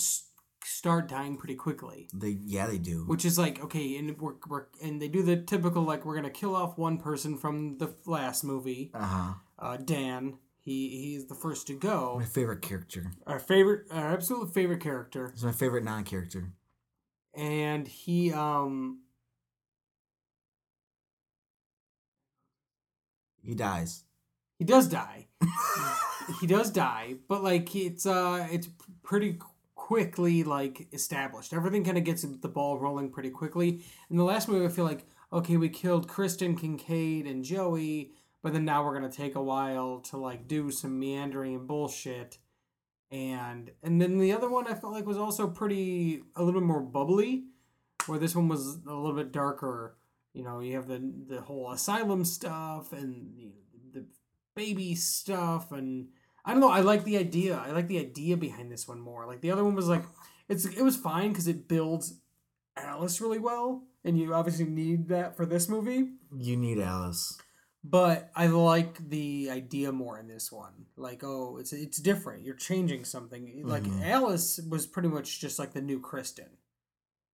start 0.65 1.07
dying 1.09 1.37
pretty 1.37 1.55
quickly. 1.55 2.07
They 2.13 2.37
yeah 2.45 2.67
they 2.67 2.77
do. 2.77 3.05
Which 3.07 3.25
is 3.25 3.37
like 3.39 3.63
okay, 3.63 3.97
and 3.97 4.15
we're, 4.19 4.35
we're 4.47 4.65
and 4.81 5.01
they 5.01 5.07
do 5.07 5.23
the 5.23 5.37
typical 5.37 5.83
like 5.83 6.05
we're 6.05 6.15
gonna 6.15 6.29
kill 6.29 6.55
off 6.55 6.77
one 6.77 6.97
person 6.97 7.37
from 7.37 7.77
the 7.79 7.95
last 8.05 8.43
movie, 8.43 8.91
Uh 8.93 9.05
huh. 9.05 9.33
uh, 9.59 9.77
Dan. 9.77 10.37
He 10.59 10.89
he's 11.03 11.25
the 11.27 11.35
first 11.35 11.67
to 11.67 11.73
go. 11.73 12.15
My 12.19 12.25
favorite 12.25 12.61
character. 12.61 13.11
Our 13.27 13.39
favorite, 13.39 13.87
our 13.91 14.13
absolute 14.13 14.53
favorite 14.53 14.79
character, 14.79 15.31
It's 15.33 15.43
my 15.43 15.51
favorite 15.51 15.83
non-character. 15.83 16.53
and 17.35 17.85
he 17.87 18.31
um 18.31 18.99
He 23.41 23.55
dies. 23.55 24.03
he 24.57 24.63
does 24.65 24.87
die. 24.87 25.27
he 26.39 26.47
does 26.47 26.71
die, 26.71 27.15
but 27.27 27.43
like 27.43 27.75
it's 27.75 28.05
uh 28.05 28.47
it's 28.51 28.69
pretty 29.03 29.37
quickly 29.93 30.43
like 30.43 30.87
established. 30.91 31.53
Everything 31.53 31.83
kind 31.83 31.99
of 31.99 32.03
gets 32.03 32.23
the 32.23 32.47
ball 32.47 32.79
rolling 32.79 33.11
pretty 33.11 33.29
quickly. 33.29 33.83
In 34.09 34.17
the 34.17 34.23
last 34.23 34.49
movie, 34.49 34.65
I 34.65 34.69
feel 34.69 34.85
like 34.85 35.05
okay, 35.31 35.55
we 35.55 35.69
killed 35.69 36.07
Kristen 36.07 36.55
Kincaid 36.55 37.27
and 37.27 37.43
Joey, 37.43 38.11
but 38.41 38.53
then 38.53 38.65
now 38.65 38.83
we're 38.83 38.95
gonna 38.95 39.11
take 39.11 39.35
a 39.35 39.43
while 39.43 39.99
to 40.09 40.17
like 40.17 40.47
do 40.47 40.71
some 40.71 40.99
meandering 40.99 41.53
and 41.53 41.67
bullshit. 41.67 42.39
And 43.11 43.69
and 43.83 44.01
then 44.01 44.17
the 44.17 44.33
other 44.33 44.49
one 44.49 44.65
I 44.65 44.73
felt 44.73 44.93
like 44.93 45.05
was 45.05 45.19
also 45.19 45.47
pretty 45.47 46.23
a 46.35 46.43
little 46.43 46.59
bit 46.59 46.65
more 46.65 46.81
bubbly, 46.81 47.43
where 48.07 48.17
this 48.17 48.35
one 48.35 48.47
was 48.47 48.79
a 48.87 48.95
little 48.95 49.15
bit 49.15 49.31
darker. 49.31 49.95
You 50.33 50.43
know, 50.43 50.59
you 50.59 50.73
have 50.73 50.87
the 50.87 51.13
the 51.27 51.41
whole 51.41 51.71
asylum 51.71 52.25
stuff 52.25 52.93
and 52.93 53.37
the, 53.37 53.99
the 53.99 54.05
baby 54.55 54.95
stuff 54.95 55.71
and 55.71 56.07
I 56.45 56.51
don't 56.51 56.59
know. 56.61 56.69
I 56.69 56.81
like 56.81 57.03
the 57.03 57.17
idea. 57.17 57.57
I 57.57 57.71
like 57.71 57.87
the 57.87 57.99
idea 57.99 58.35
behind 58.37 58.71
this 58.71 58.87
one 58.87 58.99
more. 58.99 59.25
Like 59.25 59.41
the 59.41 59.51
other 59.51 59.63
one 59.63 59.75
was 59.75 59.87
like, 59.87 60.03
it's 60.49 60.65
it 60.65 60.81
was 60.83 60.97
fine 60.97 61.29
because 61.29 61.47
it 61.47 61.67
builds 61.67 62.19
Alice 62.75 63.21
really 63.21 63.39
well, 63.39 63.83
and 64.03 64.19
you 64.19 64.33
obviously 64.33 64.65
need 64.65 65.07
that 65.09 65.37
for 65.37 65.45
this 65.45 65.69
movie. 65.69 66.09
You 66.35 66.57
need 66.57 66.79
Alice. 66.79 67.37
But 67.85 68.31
I 68.35 68.47
like 68.47 69.09
the 69.09 69.49
idea 69.51 69.91
more 69.91 70.17
in 70.17 70.27
this 70.27 70.51
one. 70.51 70.85
Like, 70.95 71.23
oh, 71.23 71.57
it's 71.59 71.73
it's 71.73 71.97
different. 71.99 72.43
You're 72.45 72.55
changing 72.55 73.03
something. 73.05 73.61
Like 73.65 73.83
Mhm. 73.83 74.05
Alice 74.05 74.59
was 74.69 74.85
pretty 74.87 75.09
much 75.09 75.39
just 75.41 75.59
like 75.59 75.73
the 75.73 75.81
new 75.81 75.99
Kristen. 75.99 76.47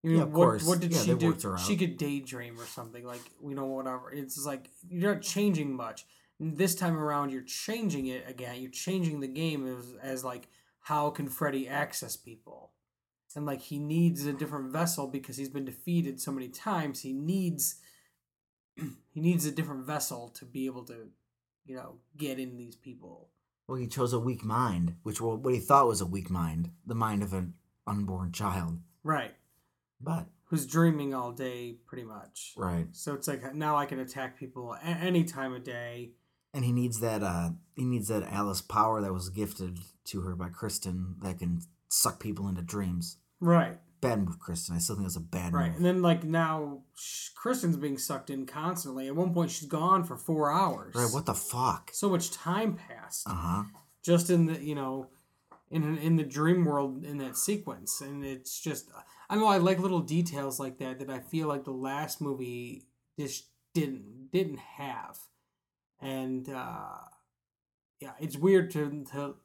You 0.02 0.12
Yeah, 0.12 0.18
know, 0.20 0.24
of 0.24 0.32
what, 0.34 0.46
course. 0.46 0.66
what 0.66 0.80
did 0.80 0.92
Yeah, 0.94 1.02
she 1.02 1.14
do? 1.14 1.28
worked 1.28 1.44
her 1.44 1.54
out. 1.54 1.60
She 1.60 1.76
could 1.78 1.98
daydream 1.98 2.60
or 2.60 2.66
something. 2.66 3.04
Like, 3.06 3.22
you 3.44 3.54
know, 3.54 3.66
whatever. 3.66 4.12
It's 4.12 4.44
like 4.46 4.70
you're 4.88 5.14
not 5.16 5.22
changing 5.22 5.76
much. 5.76 6.06
This 6.40 6.74
time 6.76 6.98
around, 6.98 7.32
you're 7.32 7.42
changing 7.42 8.08
it 8.08 8.24
again. 8.28 8.62
You're 8.62 8.72
changing 8.72 9.20
the 9.20 9.28
game 9.28 9.68
as, 9.68 9.94
as 10.02 10.24
like 10.24 10.48
how 10.82 11.10
can 11.10 11.28
Freddy 11.28 11.68
access 11.68 12.16
people, 12.16 12.72
and 13.36 13.46
like 13.46 13.62
he 13.62 13.78
needs 13.78 14.26
a 14.26 14.32
different 14.34 14.72
vessel 14.72 15.08
because 15.08 15.36
he's 15.38 15.50
been 15.50 15.66
defeated 15.66 16.22
so 16.22 16.32
many 16.32 16.48
times. 16.48 17.02
He 17.02 17.12
needs 17.14 17.76
he 18.76 19.20
needs 19.20 19.46
a 19.46 19.52
different 19.52 19.86
vessel 19.86 20.30
to 20.36 20.46
be 20.46 20.66
able 20.66 20.84
to, 20.86 21.10
you 21.66 21.76
know, 21.76 21.96
get 22.16 22.40
in 22.40 22.56
these 22.58 22.76
people. 22.76 23.30
Well, 23.68 23.78
he 23.78 23.88
chose 23.88 24.14
a 24.14 24.20
weak 24.20 24.44
mind, 24.44 24.96
which 25.04 25.20
wa- 25.22 25.36
what 25.36 25.54
he 25.54 25.60
thought 25.60 25.88
was 25.88 26.02
a 26.02 26.06
weak 26.06 26.30
mind, 26.30 26.72
the 26.86 26.96
mind 26.96 27.22
of 27.22 27.34
an 27.34 27.54
unborn 27.86 28.32
child. 28.32 28.80
Right. 29.04 29.34
But 30.02 30.28
Who's 30.46 30.66
dreaming 30.66 31.14
all 31.14 31.32
day, 31.32 31.76
pretty 31.86 32.04
much. 32.06 32.54
right, 32.58 32.88
So 32.94 33.14
it's 33.14 33.28
like 33.28 33.54
now 33.54 33.76
I 33.76 33.86
can 33.86 34.00
attack 34.00 34.40
people 34.40 34.74
a- 34.74 34.84
any 34.84 35.24
time 35.24 35.54
of 35.54 35.64
day. 35.64 36.14
And 36.54 36.66
he 36.66 36.72
needs 36.72 37.00
that. 37.00 37.24
Uh, 37.24 37.52
he 37.76 37.86
needs 37.86 38.08
that 38.10 38.24
Alice 38.32 38.62
power 38.62 39.02
that 39.02 39.14
was 39.14 39.30
gifted 39.30 39.80
to 40.06 40.22
her 40.22 40.36
by 40.36 40.50
Kristen 40.50 41.16
that 41.22 41.40
can 41.40 41.62
suck 41.90 42.20
people 42.20 42.48
into 42.48 42.62
dreams. 42.62 43.18
Right. 43.40 43.78
Bad 44.02 44.26
move, 44.26 44.40
Kristen. 44.40 44.76
I 44.76 44.80
still 44.80 44.96
think 44.96 45.08
it's 45.08 45.16
a 45.18 45.20
bad 45.22 45.54
Right. 45.54 45.68
move. 45.68 45.76
And 45.78 45.86
then 45.86 46.02
like 46.02 46.24
now, 46.24 46.84
sh- 46.96 47.30
Kristen's 47.36 47.76
being 47.78 47.98
sucked 47.98 48.30
in 48.30 48.46
constantly. 48.46 49.08
At 49.08 49.16
one 49.16 49.34
point, 49.34 49.52
she's 49.52 49.68
gone 49.68 50.04
for 50.06 50.16
four 50.16 50.52
hours. 50.52 50.96
Right? 50.96 51.12
What 51.12 51.26
the 51.26 51.34
fuck? 51.34 51.92
So 51.94 52.10
much 52.10 52.32
time 52.32 52.76
passed 52.76 53.28
Uh 53.28 53.34
huh. 53.34 53.64
just 54.04 54.30
in 54.30 54.46
the 54.46 54.64
you 54.64 54.76
know, 54.76 55.08
in 55.70 55.98
in 55.98 56.16
the 56.16 56.24
dream 56.24 56.64
world 56.66 57.04
in 57.04 57.18
that 57.18 57.38
sequence, 57.38 58.00
and 58.02 58.24
it's 58.26 58.60
just 58.60 58.90
I 59.30 59.36
know. 59.36 59.48
I 59.48 59.58
like 59.58 59.80
little 59.80 60.00
details 60.00 60.60
like 60.60 60.80
that 60.80 61.00
that 61.00 61.10
I 61.10 61.20
feel 61.20 61.48
like 61.48 61.66
the 61.66 61.72
last 61.72 62.22
movie 62.22 62.88
just 63.20 63.48
didn't 63.74 64.30
didn't 64.32 64.60
have, 64.60 65.20
and 66.02 66.50
uh, 66.50 66.98
yeah, 68.00 68.12
it's 68.20 68.38
weird 68.38 68.72
to 68.72 69.04
to 69.12 69.36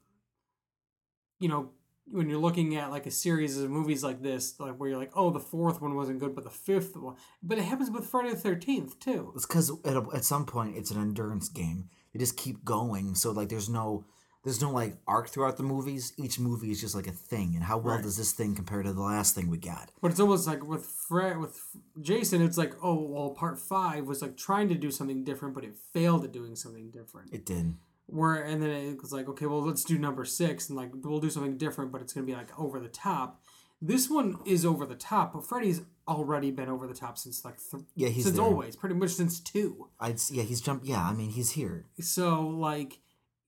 you 1.40 1.48
know 1.48 1.70
when 2.06 2.28
you're 2.28 2.38
looking 2.38 2.76
at 2.76 2.90
like 2.90 3.06
a 3.06 3.10
series 3.10 3.58
of 3.58 3.70
movies 3.70 4.04
like 4.04 4.22
this, 4.22 4.58
like 4.60 4.76
where 4.76 4.90
you're 4.90 4.98
like, 4.98 5.12
oh, 5.14 5.30
the 5.30 5.40
fourth 5.40 5.80
one 5.80 5.94
wasn't 5.94 6.20
good, 6.20 6.34
but 6.34 6.44
the 6.44 6.50
fifth 6.50 6.96
one, 6.96 7.16
but 7.42 7.58
it 7.58 7.64
happens 7.64 7.90
with 7.90 8.06
Friday 8.06 8.30
the 8.30 8.36
Thirteenth 8.36 8.98
too. 9.00 9.32
It's 9.34 9.46
because 9.46 9.72
at, 9.84 9.96
at 10.14 10.24
some 10.24 10.44
point 10.44 10.76
it's 10.76 10.90
an 10.90 11.00
endurance 11.00 11.48
game. 11.48 11.88
They 12.12 12.18
just 12.18 12.36
keep 12.36 12.64
going. 12.64 13.14
So 13.14 13.30
like, 13.30 13.48
there's 13.48 13.68
no. 13.68 14.04
There's 14.44 14.60
no 14.60 14.70
like 14.70 14.98
arc 15.06 15.28
throughout 15.30 15.56
the 15.56 15.62
movies. 15.62 16.12
Each 16.18 16.38
movie 16.38 16.70
is 16.70 16.80
just 16.80 16.94
like 16.94 17.06
a 17.06 17.12
thing, 17.12 17.52
and 17.54 17.64
how 17.64 17.78
well 17.78 17.94
Right. 17.96 18.04
does 18.04 18.16
this 18.18 18.32
thing 18.32 18.54
compare 18.54 18.82
to 18.82 18.92
the 18.92 19.00
last 19.00 19.34
thing 19.34 19.48
we 19.50 19.56
got? 19.58 19.90
But 20.02 20.10
it's 20.10 20.20
almost 20.20 20.46
like 20.46 20.62
with 20.66 20.84
Fred, 20.84 21.38
with 21.38 21.58
Jason, 22.00 22.42
it's 22.42 22.58
like, 22.58 22.74
oh, 22.82 23.00
well, 23.00 23.30
part 23.30 23.58
five 23.58 24.06
was 24.06 24.20
like 24.22 24.36
trying 24.36 24.68
to 24.68 24.74
do 24.74 24.90
something 24.90 25.24
different, 25.24 25.54
but 25.54 25.64
it 25.64 25.74
failed 25.92 26.24
at 26.24 26.32
doing 26.32 26.54
something 26.56 26.90
different. 26.90 27.32
It 27.32 27.46
did. 27.46 27.74
Where 28.06 28.42
and 28.42 28.62
then 28.62 28.68
it 28.70 29.00
was 29.00 29.12
like, 29.12 29.28
okay, 29.30 29.46
well, 29.46 29.62
let's 29.62 29.82
do 29.82 29.98
number 29.98 30.26
six, 30.26 30.68
and 30.68 30.76
like 30.76 30.90
we'll 30.92 31.20
do 31.20 31.30
something 31.30 31.56
different, 31.56 31.90
but 31.90 32.02
it's 32.02 32.12
gonna 32.12 32.26
be 32.26 32.34
like 32.34 32.50
over 32.60 32.78
the 32.78 32.88
top. 32.88 33.40
This 33.80 34.08
one 34.10 34.38
is 34.44 34.64
over 34.64 34.84
the 34.86 34.94
top, 34.94 35.32
but 35.32 35.46
Freddy's 35.46 35.80
already 36.06 36.50
been 36.50 36.68
over 36.68 36.86
the 36.86 36.94
top 36.94 37.16
since 37.18 37.44
like 37.46 37.56
th- 37.70 37.82
Yeah, 37.94 38.08
he's 38.08 38.24
since 38.24 38.36
there. 38.36 38.44
always, 38.44 38.76
pretty 38.76 38.94
much 38.94 39.10
since 39.10 39.40
two. 39.40 39.88
I'd 39.98 40.20
yeah, 40.30 40.42
he's 40.42 40.60
jumped. 40.60 40.84
Yeah, 40.84 41.02
I 41.02 41.14
mean 41.14 41.30
he's 41.30 41.52
here. 41.52 41.86
So 42.00 42.46
like, 42.46 42.98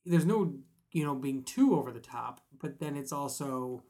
there's 0.06 0.24
no 0.26 0.54
you 0.96 1.04
know 1.04 1.14
being 1.14 1.42
too 1.42 1.76
over 1.76 1.92
the 1.92 2.00
top, 2.00 2.40
but 2.59 2.78
then 2.78 2.96
it's 2.96 3.12
also, 3.12 3.82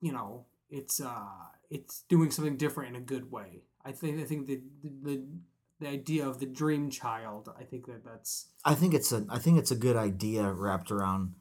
you 0.00 0.12
know, 0.12 0.46
it's 0.68 1.00
uh 1.00 1.48
it's 1.68 2.04
doing 2.08 2.30
something 2.30 2.56
different 2.56 2.94
in 2.94 3.02
a 3.02 3.04
good 3.04 3.32
way. 3.32 3.64
I 3.84 3.90
think 3.90 4.20
I 4.20 4.24
think 4.24 4.46
the 4.46 4.60
the 5.02 5.24
the 5.80 5.88
idea 5.88 6.24
of 6.24 6.38
the 6.38 6.46
dream 6.46 6.88
child. 6.88 7.52
I 7.58 7.64
think 7.64 7.86
that 7.86 8.04
that's 8.04 8.46
I 8.64 8.76
think 8.76 8.94
it's 8.94 9.10
a 9.10 9.26
I 9.28 9.40
think 9.40 9.58
it's 9.58 9.72
a 9.72 9.76
good 9.86 9.96
idea 9.96 10.52
wrapped 10.52 10.92
around, 10.92 11.34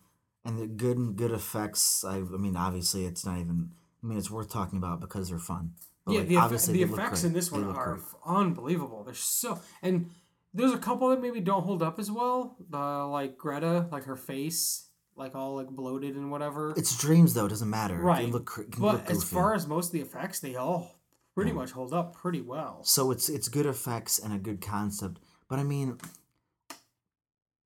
and 0.43 0.57
the 0.57 0.65
good 0.65 0.97
and 0.97 1.15
good 1.15 1.31
effects. 1.31 2.03
I, 2.03 2.15
I 2.15 2.37
mean, 2.45 2.57
obviously, 2.57 3.05
it's 3.05 3.23
not 3.23 3.37
even. 3.37 3.69
I 4.03 4.07
mean, 4.07 4.17
it's 4.17 4.31
worth 4.31 4.49
talking 4.49 4.79
about 4.79 5.01
because 5.01 5.29
they're 5.29 5.37
fun. 5.37 5.73
But, 6.05 6.13
yeah. 6.13 6.19
like, 6.21 6.29
the 6.29 6.37
obviously 6.37 6.73
the 6.73 6.91
effects 6.91 7.23
in 7.25 7.33
this 7.33 7.51
one 7.51 7.65
are 7.65 7.95
great. 7.95 8.05
unbelievable. 8.25 9.03
They're 9.03 9.13
so 9.13 9.59
and 9.83 10.09
there's 10.53 10.73
a 10.73 10.77
couple 10.77 11.09
that 11.09 11.21
maybe 11.21 11.39
don't 11.39 11.63
hold 11.63 11.83
up 11.83 11.99
as 11.99 12.09
well. 12.09 12.57
The 12.69 12.77
like 12.77 13.37
Greta, 13.37 13.87
like 13.91 14.05
her 14.05 14.15
face, 14.15 14.89
like 15.15 15.35
all 15.35 15.55
like 15.55 15.67
bloated 15.67 16.15
and 16.15 16.31
whatever. 16.31 16.73
It's 16.75 16.97
dreams 16.97 17.33
though. 17.33 17.45
It 17.45 17.49
doesn't 17.49 17.69
matter. 17.69 17.95
Right. 17.95 18.25
They 18.25 18.31
look. 18.31 18.45
cr- 18.45 18.63
but 18.77 19.09
as 19.09 19.23
far 19.23 19.53
as 19.53 19.67
most 19.67 19.87
of 19.87 19.91
the 19.93 20.01
effects, 20.01 20.39
they 20.39 20.55
all 20.55 20.99
pretty 21.35 21.51
hmm. 21.51 21.57
much 21.57 21.71
hold 21.71 21.93
up 21.93 22.15
pretty 22.15 22.41
well. 22.41 22.81
so 22.83 23.11
it's 23.11 23.29
it's 23.29 23.47
good 23.47 23.65
effects 23.65 24.19
and 24.19 24.33
a 24.33 24.37
good 24.37 24.61
concept. 24.61 25.19
But 25.47 25.59
I 25.59 25.63
mean, 25.63 25.97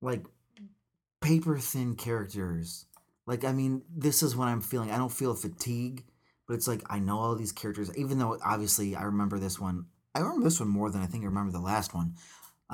like 0.00 0.24
paper 1.20 1.58
thin 1.58 1.96
characters. 1.96 2.86
Like 3.26 3.44
I 3.44 3.52
mean, 3.52 3.82
this 3.94 4.22
is 4.22 4.36
what 4.36 4.48
I'm 4.48 4.60
feeling. 4.60 4.90
I 4.90 4.98
don't 4.98 5.12
feel 5.12 5.34
fatigue, 5.34 6.04
but 6.46 6.54
it's 6.54 6.68
like 6.68 6.82
I 6.90 6.98
know 6.98 7.18
all 7.18 7.34
these 7.34 7.52
characters, 7.52 7.90
even 7.96 8.18
though 8.18 8.38
obviously 8.44 8.94
I 8.94 9.04
remember 9.04 9.38
this 9.38 9.58
one. 9.58 9.86
I 10.14 10.20
remember 10.20 10.44
this 10.44 10.60
one 10.60 10.68
more 10.68 10.90
than 10.90 11.02
I 11.02 11.06
think 11.06 11.24
I 11.24 11.26
remember 11.26 11.50
the 11.50 11.58
last 11.58 11.92
one, 11.92 12.14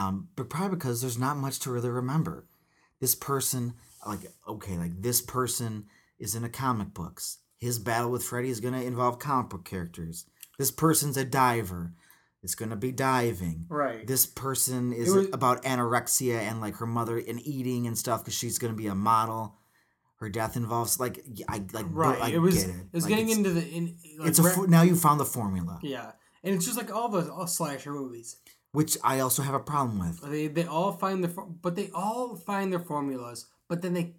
um, 0.00 0.28
but 0.36 0.48
probably 0.48 0.76
because 0.76 1.00
there's 1.00 1.18
not 1.18 1.36
much 1.36 1.58
to 1.60 1.70
really 1.70 1.90
remember. 1.90 2.46
This 3.00 3.14
person, 3.14 3.74
like 4.06 4.20
okay, 4.48 4.76
like 4.78 5.02
this 5.02 5.20
person 5.20 5.86
is 6.18 6.34
in 6.34 6.44
a 6.44 6.48
comic 6.48 6.94
books. 6.94 7.38
His 7.58 7.78
battle 7.78 8.10
with 8.10 8.24
Freddy 8.24 8.48
is 8.50 8.60
gonna 8.60 8.82
involve 8.82 9.18
comic 9.18 9.50
book 9.50 9.64
characters. 9.64 10.26
This 10.58 10.70
person's 10.70 11.16
a 11.16 11.24
diver. 11.24 11.92
It's 12.42 12.54
gonna 12.54 12.76
be 12.76 12.92
diving. 12.92 13.66
Right. 13.68 14.06
This 14.06 14.24
person 14.26 14.92
is 14.92 15.12
was- 15.14 15.28
about 15.32 15.62
anorexia 15.64 16.38
and 16.38 16.60
like 16.60 16.76
her 16.76 16.86
mother 16.86 17.18
and 17.18 17.40
eating 17.46 17.86
and 17.86 17.96
stuff 17.98 18.22
because 18.24 18.34
she's 18.34 18.58
gonna 18.58 18.74
be 18.74 18.86
a 18.86 18.94
model. 18.94 19.56
Her 20.16 20.28
death 20.28 20.56
involves 20.56 21.00
like 21.00 21.22
I 21.48 21.62
like 21.72 21.86
right. 21.90 22.20
I 22.20 22.28
it 22.30 22.38
was 22.38 22.64
it, 22.64 22.70
it. 22.70 22.86
was 22.92 23.04
Like, 23.04 23.10
getting 23.10 23.30
into 23.30 23.50
the 23.50 23.66
in 23.66 23.96
like, 24.18 24.28
it's 24.28 24.38
a 24.38 24.66
now 24.68 24.82
you 24.82 24.94
found 24.94 25.18
the 25.18 25.24
formula, 25.24 25.80
yeah, 25.82 26.12
and 26.44 26.54
it's 26.54 26.66
just 26.66 26.76
like 26.76 26.94
all 26.94 27.08
the 27.08 27.32
all 27.32 27.46
slasher 27.46 27.92
movies. 27.92 28.36
Which 28.72 28.96
I 29.02 29.20
also 29.20 29.42
have 29.42 29.54
a 29.54 29.60
problem 29.60 29.98
with. 29.98 30.20
They 30.30 30.46
they 30.48 30.64
all 30.64 30.92
find 30.92 31.22
their 31.24 31.30
but 31.30 31.76
they 31.76 31.90
all 31.94 32.36
find 32.36 32.72
their 32.72 32.80
formulas, 32.80 33.46
but 33.68 33.82
then 33.82 33.94
they 33.94 34.14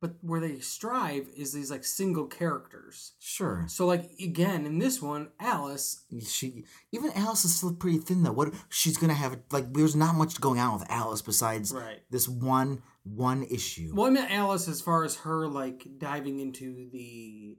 but 0.00 0.16
where 0.20 0.40
they 0.40 0.58
strive 0.60 1.28
is 1.34 1.54
these 1.54 1.70
like 1.70 1.82
single 1.82 2.26
characters. 2.26 3.12
Sure, 3.18 3.64
So 3.68 3.86
like 3.86 4.10
again 4.20 4.66
in 4.66 4.78
this 4.78 5.00
one, 5.00 5.28
Alice 5.40 6.04
she 6.26 6.64
even 6.92 7.10
Alice 7.12 7.44
is 7.46 7.54
still 7.54 7.72
pretty 7.72 7.98
thin 7.98 8.22
though. 8.22 8.32
What 8.32 8.52
she's 8.68 8.98
gonna 8.98 9.14
have 9.14 9.38
like 9.50 9.72
there's 9.72 9.96
not 9.96 10.14
much 10.14 10.40
going 10.40 10.60
on 10.60 10.78
with 10.78 10.90
Alice 10.90 11.22
besides 11.22 11.72
Right. 11.72 12.02
this 12.10 12.28
one 12.28 12.82
one 13.04 13.44
issue. 13.44 13.92
Well, 13.94 14.06
I 14.06 14.10
meant 14.10 14.30
Alice 14.30 14.66
as 14.68 14.80
far 14.80 15.04
as 15.04 15.16
her 15.16 15.46
like 15.46 15.86
diving 15.98 16.40
into 16.40 16.88
the. 16.90 17.58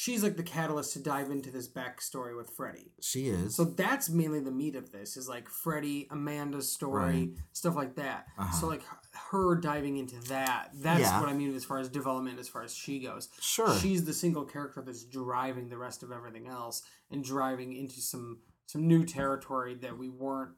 She's 0.00 0.22
like 0.22 0.36
the 0.36 0.44
catalyst 0.44 0.92
to 0.92 1.00
dive 1.00 1.28
into 1.32 1.50
this 1.50 1.66
backstory 1.68 2.36
with 2.36 2.50
Freddy. 2.50 2.92
She 3.02 3.26
is. 3.30 3.56
So 3.56 3.64
that's 3.64 4.08
mainly 4.08 4.38
the 4.38 4.52
meat 4.52 4.76
of 4.76 4.92
this 4.92 5.16
is 5.16 5.28
like 5.28 5.48
Freddy, 5.48 6.06
Amanda's 6.12 6.70
story, 6.70 7.02
Right. 7.02 7.30
stuff 7.52 7.74
like 7.74 7.96
that. 7.96 8.28
Uh-huh. 8.38 8.52
So 8.60 8.68
like 8.68 8.82
her 9.30 9.56
diving 9.56 9.96
into 9.96 10.14
that. 10.28 10.70
That's 10.72 11.00
Yeah. 11.00 11.18
what 11.18 11.28
I 11.28 11.32
mean 11.32 11.52
as 11.52 11.64
far 11.64 11.78
as 11.80 11.88
development, 11.88 12.38
as 12.38 12.48
far 12.48 12.62
as 12.62 12.72
she 12.72 13.00
goes. 13.00 13.28
Sure. 13.40 13.74
She's 13.74 14.04
the 14.04 14.12
single 14.12 14.44
character 14.44 14.82
that's 14.86 15.02
driving 15.02 15.68
the 15.68 15.76
rest 15.78 16.04
of 16.04 16.12
everything 16.12 16.46
else 16.46 16.82
and 17.10 17.24
driving 17.24 17.72
into 17.72 18.00
some 18.00 18.38
some 18.66 18.86
new 18.86 19.02
territory 19.04 19.74
that 19.74 19.98
we 19.98 20.08
weren't 20.08 20.52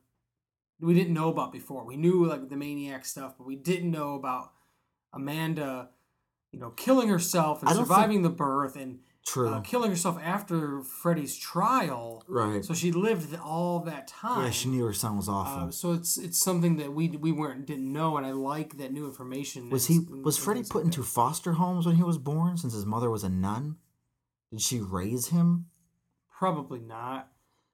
we 0.80 0.92
didn't 0.92 1.14
know 1.14 1.30
about 1.30 1.50
before. 1.50 1.86
We 1.86 1.96
knew 1.96 2.26
like 2.26 2.50
the 2.50 2.56
maniac 2.58 3.06
stuff, 3.06 3.36
but 3.38 3.46
we 3.46 3.56
didn't 3.56 3.90
know 3.90 4.16
about 4.16 4.52
Amanda, 5.14 5.88
you 6.52 6.58
know, 6.60 6.70
killing 6.72 7.08
herself 7.08 7.62
and 7.62 7.70
surviving 7.70 8.20
the 8.20 8.28
birth 8.28 8.76
and 8.76 8.98
True. 9.26 9.48
uh, 9.50 9.60
killing 9.60 9.90
herself 9.90 10.18
after 10.22 10.82
Freddy's 10.82 11.36
trial. 11.36 12.24
right. 12.26 12.64
So 12.64 12.72
she 12.74 12.90
lived 12.90 13.38
all 13.38 13.80
that 13.80 14.08
time. 14.08 14.44
yeah, 14.44 14.50
she 14.50 14.68
knew 14.68 14.84
her 14.86 14.92
son 14.94 15.16
was 15.16 15.28
awful. 15.28 15.68
Uh, 15.68 15.70
so 15.70 15.92
it's 15.92 16.16
it's 16.16 16.38
something 16.38 16.76
that 16.78 16.92
we 16.94 17.08
we 17.08 17.30
weren't 17.30 17.66
didn't 17.66 17.92
know, 17.92 18.16
and 18.16 18.26
I 18.26 18.32
like 18.32 18.78
that 18.78 18.92
new 18.92 19.06
information. 19.06 19.68
was 19.70 19.86
he 19.86 19.98
was 19.98 20.36
and 20.38 20.44
Freddy 20.44 20.62
put 20.62 20.76
like 20.76 20.84
into 20.86 21.02
that. 21.02 21.08
foster 21.08 21.52
homes 21.52 21.86
when 21.86 21.96
he 21.96 22.02
was 22.02 22.18
born 22.18 22.56
since 22.56 22.72
his 22.72 22.86
mother 22.86 23.10
was 23.10 23.22
a 23.22 23.28
nun? 23.28 23.76
Did 24.50 24.62
she 24.62 24.80
raise 24.80 25.28
him? 25.28 25.66
Probably 26.38 26.80
not. 26.80 27.28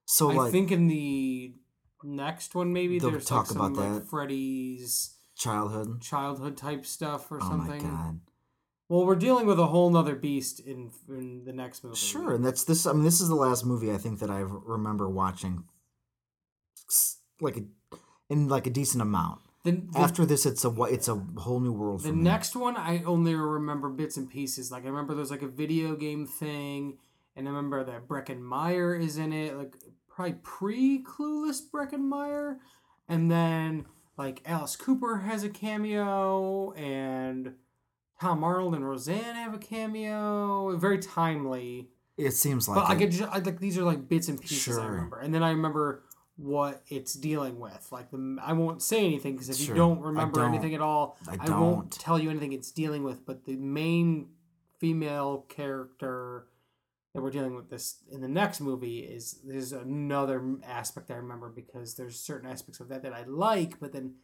So 0.05 0.31
I 0.31 0.35
like 0.35 0.53
think 0.53 0.73
in 0.73 0.89
the 0.89 1.55
next 2.03 2.55
one 2.55 2.73
maybe 2.73 2.99
They'll 2.99 3.13
there's 3.13 3.25
talk 3.25 3.45
like 3.45 3.47
some 3.57 3.57
about 3.61 3.73
like 3.77 4.03
that. 4.03 4.09
Freddy's 4.11 5.17
childhood. 5.37 6.03
childhood 6.03 6.57
type 6.57 6.85
stuff 6.87 7.31
or 7.31 7.39
Oh 7.43 7.49
something. 7.49 7.83
Oh 7.83 7.89
my 7.89 7.91
god. 7.91 8.21
Well, 8.89 9.05
we're 9.05 9.17
dealing 9.17 9.47
with 9.47 9.59
a 9.59 9.67
whole 9.67 9.91
nother 9.91 10.15
beast 10.15 10.61
in 10.61 10.91
in 11.09 11.45
the 11.45 11.53
next 11.53 11.83
movie. 11.83 11.97
Sure, 11.97 12.35
and 12.35 12.45
that's 12.45 12.65
this. 12.65 12.87
I 12.87 12.93
mean, 12.93 13.05
this 13.05 13.21
is 13.21 13.29
the 13.29 13.35
last 13.35 13.67
movie 13.67 13.93
I 13.93 13.97
think 13.99 14.21
that 14.21 14.31
I 14.31 14.41
remember 14.41 15.09
watching, 15.09 15.65
like 17.41 17.57
a, 17.57 17.65
in 18.29 18.49
like 18.49 18.67
a 18.67 18.71
decent 18.71 19.03
amount. 19.03 19.41
The, 19.65 19.73
the, 19.73 19.99
After 19.99 20.25
this, 20.25 20.47
it's 20.47 20.65
a 20.65 20.71
it's 20.85 21.09
a 21.09 21.17
whole 21.39 21.59
new 21.59 21.73
world 21.73 22.03
the 22.03 22.13
next 22.13 22.55
one, 22.55 22.77
I 22.77 23.03
only 23.03 23.35
remember 23.35 23.89
bits 23.89 24.17
and 24.17 24.31
pieces. 24.31 24.71
Like 24.71 24.85
I 24.85 24.89
remember 24.89 25.15
there's 25.15 25.33
like 25.33 25.43
a 25.43 25.49
video 25.49 25.97
game 25.97 26.25
thing, 26.25 26.99
and 27.35 27.49
I 27.49 27.51
remember 27.51 27.83
that 27.83 28.07
Breckin 28.07 28.41
Meyer 28.41 28.95
is 28.95 29.17
in 29.17 29.33
it, 29.33 29.57
like 29.57 29.75
probably 30.09 30.37
pre 30.45 31.03
Clueless 31.03 31.61
Breckin 31.69 32.03
Meyer, 32.03 32.61
and 33.09 33.29
then 33.29 33.87
like 34.17 34.43
Alice 34.47 34.77
Cooper 34.77 35.19
has 35.19 35.43
a 35.43 35.49
cameo, 35.49 36.71
and 36.75 37.55
Tom 38.21 38.43
Arnold 38.45 38.75
and 38.75 38.87
Roseanne 38.89 39.35
have 39.35 39.55
a 39.55 39.59
cameo. 39.59 40.77
Very 40.77 40.99
timely. 40.99 41.91
it 42.17 42.33
seems 42.33 42.69
like 42.69 42.77
But 42.77 42.89
I 42.91 42.95
it. 42.95 42.99
could 42.99 43.11
just 43.13 43.31
I, 43.31 43.39
like 43.39 43.61
these 43.61 43.77
are 43.79 43.83
like 43.85 44.09
bits 44.09 44.29
and 44.29 44.41
pieces 44.41 44.79
I 44.79 44.87
remember, 44.87 45.19
and 45.19 45.35
then 45.35 45.43
I 45.43 45.51
remember 45.51 46.03
what 46.37 46.83
it's 46.89 47.15
dealing 47.15 47.59
with. 47.61 47.89
Like 47.91 48.11
the 48.11 48.39
I 48.43 48.53
won't 48.55 48.83
say 48.83 49.05
anything 49.05 49.33
because 49.35 49.49
if 49.51 49.57
Sure. 49.57 49.75
you 49.75 49.81
don't 49.81 50.01
remember 50.01 50.41
don't. 50.41 50.55
anything 50.55 50.75
at 50.75 50.81
all, 50.81 51.19
I 51.29 51.37
I, 51.41 51.59
won't 51.61 51.91
tell 51.93 52.19
you 52.19 52.31
anything 52.31 52.53
it's 52.53 52.71
dealing 52.71 53.03
with. 53.03 53.25
But 53.27 53.45
the 53.45 53.57
main 53.57 54.29
female 54.79 55.47
character 55.49 56.47
that 57.15 57.23
we're 57.23 57.31
dealing 57.31 57.55
with 57.55 57.71
this 57.71 58.03
in 58.11 58.21
the 58.21 58.29
next 58.29 58.61
movie 58.61 58.99
is 58.99 59.41
there's 59.45 59.73
another 59.73 60.57
aspect 60.67 61.11
I 61.11 61.15
remember 61.15 61.49
because 61.49 61.95
there's 61.95 62.21
certain 62.21 62.49
aspects 62.51 62.81
of 62.81 62.89
that 62.89 63.03
that 63.03 63.15
I 63.15 63.25
like, 63.25 63.81
but 63.81 63.93
then 63.93 64.17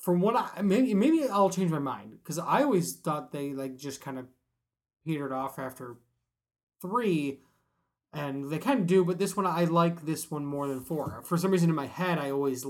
from 0.00 0.20
what 0.20 0.34
I 0.36 0.62
maybe 0.62 0.94
maybe 0.94 1.24
I'll 1.28 1.50
change 1.50 1.70
my 1.70 1.78
mind 1.78 2.18
because 2.22 2.38
I 2.38 2.62
always 2.62 2.94
thought 2.96 3.32
they 3.32 3.52
like 3.52 3.76
just 3.76 4.00
kind 4.00 4.18
of 4.18 4.26
petered 5.06 5.32
off 5.32 5.58
after 5.58 5.96
three, 6.80 7.40
and 8.12 8.50
they 8.50 8.58
kind 8.58 8.80
of 8.80 8.86
do. 8.86 9.04
But 9.04 9.18
this 9.18 9.36
one 9.36 9.46
I 9.46 9.64
like 9.64 10.06
this 10.06 10.30
one 10.30 10.44
more 10.46 10.68
than 10.68 10.80
four. 10.80 11.22
For 11.24 11.36
some 11.36 11.50
reason 11.50 11.68
in 11.68 11.76
my 11.76 11.86
head 11.86 12.18
I 12.18 12.30
always 12.30 12.64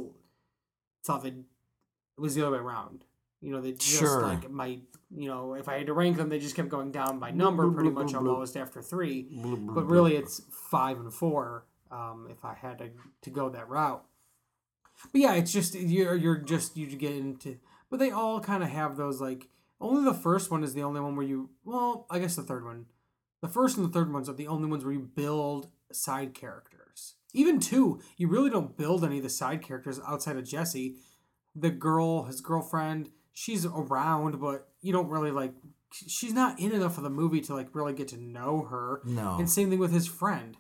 thought 1.05 1.23
that 1.23 1.35
it 1.35 2.21
was 2.21 2.35
the 2.35 2.43
other 2.47 2.57
way 2.57 2.63
around. 2.63 3.05
You 3.41 3.53
know, 3.53 3.61
they 3.61 3.73
just 3.73 3.99
Sure. 3.99 4.23
like 4.23 4.51
my 4.51 4.79
you 5.11 5.29
know 5.29 5.55
if 5.55 5.69
I 5.69 5.79
had 5.79 5.87
to 5.87 5.93
rank 5.95 6.17
them, 6.17 6.29
they 6.29 6.39
just 6.39 6.57
kept 6.57 6.69
going 6.69 6.91
down 6.91 7.19
by 7.19 7.31
number 7.31 7.71
pretty 7.71 7.91
much 7.91 8.13
almost 8.15 8.57
after 8.57 8.83
three. 8.83 9.29
But 9.75 9.87
really, 9.89 10.17
it's 10.17 10.43
five 10.51 10.99
and 10.99 11.13
four. 11.13 11.65
Um, 11.91 12.29
if 12.31 12.45
I 12.45 12.55
had 12.55 12.79
to 12.79 12.91
to 13.23 13.31
go 13.31 13.49
that 13.51 13.69
route. 13.69 14.05
But 15.13 15.21
yeah, 15.21 15.35
it's 15.35 15.53
just 15.53 15.75
you're 15.75 16.17
you're 16.17 16.39
just 16.39 16.77
you 16.77 16.87
get 16.87 17.13
into. 17.13 17.59
But 17.91 17.99
they 17.99 18.11
all 18.11 18.41
kind 18.41 18.63
of 18.63 18.69
have 18.71 18.97
those 18.97 19.21
like. 19.21 19.49
Only 19.83 20.05
the 20.05 20.13
first 20.13 20.51
one 20.51 20.63
is 20.63 20.75
the 20.75 20.83
only 20.83 21.01
one 21.01 21.17
where 21.17 21.27
you. 21.27 21.51
Well, 21.65 22.07
I 22.11 22.19
guess 22.19 22.37
the 22.37 22.43
third 22.43 22.65
one. 22.65 22.87
The 23.41 23.49
first 23.49 23.79
and 23.79 23.87
the 23.87 23.93
third 23.93 24.13
ones 24.13 24.29
are 24.29 24.35
the 24.35 24.47
only 24.47 24.69
ones 24.69 24.85
where 24.85 24.93
you 24.93 25.01
build 25.01 25.69
side 25.91 26.35
characters. 26.35 27.15
Even 27.33 27.61
two, 27.61 28.01
you 28.17 28.29
really 28.29 28.51
don't 28.51 28.77
build 28.77 29.05
any 29.05 29.19
of 29.19 29.23
the 29.23 29.31
side 29.31 29.63
characters 29.63 30.01
outside 30.07 30.37
of 30.37 30.45
Jesse. 30.45 30.97
The 31.55 31.71
girl, 31.71 32.25
his 32.25 32.41
girlfriend, 32.41 33.11
she's 33.33 33.65
around, 33.65 34.41
but 34.41 34.69
you 34.83 34.93
don't 34.93 35.09
really 35.09 35.31
like. 35.31 35.55
She's 35.93 36.35
not 36.35 36.61
in 36.61 36.73
enough 36.73 36.99
of 36.99 37.03
the 37.03 37.11
movie 37.11 37.41
to 37.43 37.55
like 37.55 37.75
really 37.75 37.95
get 37.95 38.09
to 38.09 38.21
know 38.21 38.67
her. 38.71 39.01
No. 39.05 39.37
And 39.39 39.51
same 39.51 39.71
thing 39.71 39.79
with 39.79 39.93
his 39.93 40.07
friend, 40.07 40.57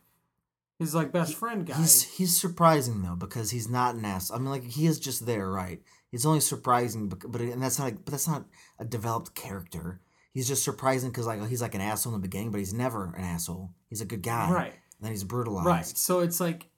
his 0.80 0.94
like 0.94 1.12
best 1.12 1.34
friend 1.34 1.66
guy. 1.66 1.76
He's 1.76 2.02
he's 2.16 2.40
surprising 2.40 3.02
though 3.02 3.14
because 3.14 3.50
he's 3.50 3.68
not 3.68 3.94
an 3.94 4.04
ass. 4.04 4.32
I 4.32 4.38
mean, 4.38 4.48
like 4.48 4.64
he 4.64 4.86
is 4.86 4.98
just 4.98 5.26
there, 5.26 5.48
right? 5.48 5.80
He's 6.10 6.24
only 6.26 6.40
surprising, 6.40 7.08
bec- 7.08 7.24
but 7.28 7.42
and 7.42 7.62
that's 7.62 7.78
not. 7.78 7.94
But 8.04 8.12
that's 8.12 8.26
not 8.26 8.46
a 8.78 8.84
developed 8.84 9.34
character. 9.34 10.00
He's 10.32 10.48
just 10.48 10.64
surprising 10.64 11.10
because 11.10 11.26
like 11.26 11.46
he's 11.48 11.60
like 11.60 11.74
an 11.74 11.82
asshole 11.82 12.14
in 12.14 12.20
the 12.20 12.26
beginning, 12.26 12.50
but 12.50 12.58
he's 12.58 12.72
never 12.72 13.12
an 13.14 13.22
asshole. 13.22 13.72
He's 13.90 14.00
a 14.00 14.06
good 14.06 14.22
guy, 14.22 14.50
Right. 14.50 14.72
And 14.72 15.02
then 15.02 15.10
he's 15.12 15.24
brutalized, 15.24 15.66
Right. 15.66 15.86
So 15.86 16.20
it's 16.20 16.40
like 16.40 16.68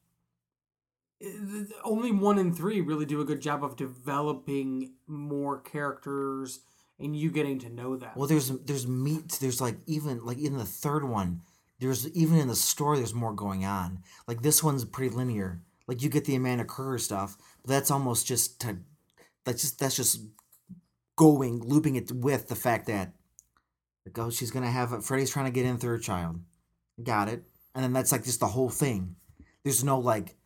only 1.85 2.11
one 2.11 2.39
in 2.39 2.53
three 2.53 2.81
really 2.81 3.07
do 3.07 3.21
a 3.21 3.25
good 3.25 3.41
job 3.41 3.63
of 3.63 3.77
developing 3.77 4.95
more 5.07 5.61
characters 5.61 6.61
and 6.99 7.17
you 7.17 7.31
getting 7.31 7.59
to 7.61 7.69
know 7.69 7.97
them. 7.97 8.11
Well, 8.17 8.27
there's 8.27 8.49
there's 8.49 8.87
meat. 8.87 9.39
There's 9.41 9.61
like 9.61 9.77
even 9.87 10.25
like 10.25 10.39
in 10.39 10.57
the 10.57 10.65
third 10.65 11.05
one, 11.05 11.43
there's 11.83 12.09
even 12.11 12.39
in 12.39 12.47
the 12.47 12.55
story 12.55 12.99
there's 12.99 13.15
more 13.15 13.33
going 13.33 13.65
on. 13.65 14.05
Like 14.29 14.43
this 14.43 14.63
one's 14.63 14.85
pretty 14.85 15.15
linear. 15.15 15.61
Like 15.89 16.01
you 16.01 16.09
get 16.09 16.25
the 16.25 16.37
Amanda 16.37 16.65
Krueger 16.65 16.99
stuff, 16.99 17.37
but 17.61 17.71
that's 17.71 17.91
almost 17.91 18.27
just 18.27 18.61
to 18.61 18.79
that's 19.45 19.63
just 19.63 19.81
that's 19.81 19.97
just 19.97 20.21
going 21.17 21.61
looping 21.61 21.97
it 21.97 22.13
with 22.13 22.47
the 22.49 22.55
fact 22.55 22.87
that 22.87 23.13
like 24.07 24.17
oh 24.17 24.31
she's 24.31 24.53
gonna 24.53 24.71
have 24.71 24.93
a, 24.93 25.01
Freddy's 25.01 25.31
trying 25.31 25.47
to 25.47 25.51
get 25.51 25.67
in 25.67 25.77
through 25.77 25.91
her 25.91 25.99
child, 25.99 26.41
got 27.03 27.29
it, 27.29 27.43
and 27.75 27.83
then 27.83 27.93
that's 27.93 28.13
like 28.13 28.25
just 28.25 28.41
the 28.41 28.47
whole 28.47 28.71
thing. 28.71 29.17
There's 29.65 29.83
no 29.83 29.99
like. 29.99 30.37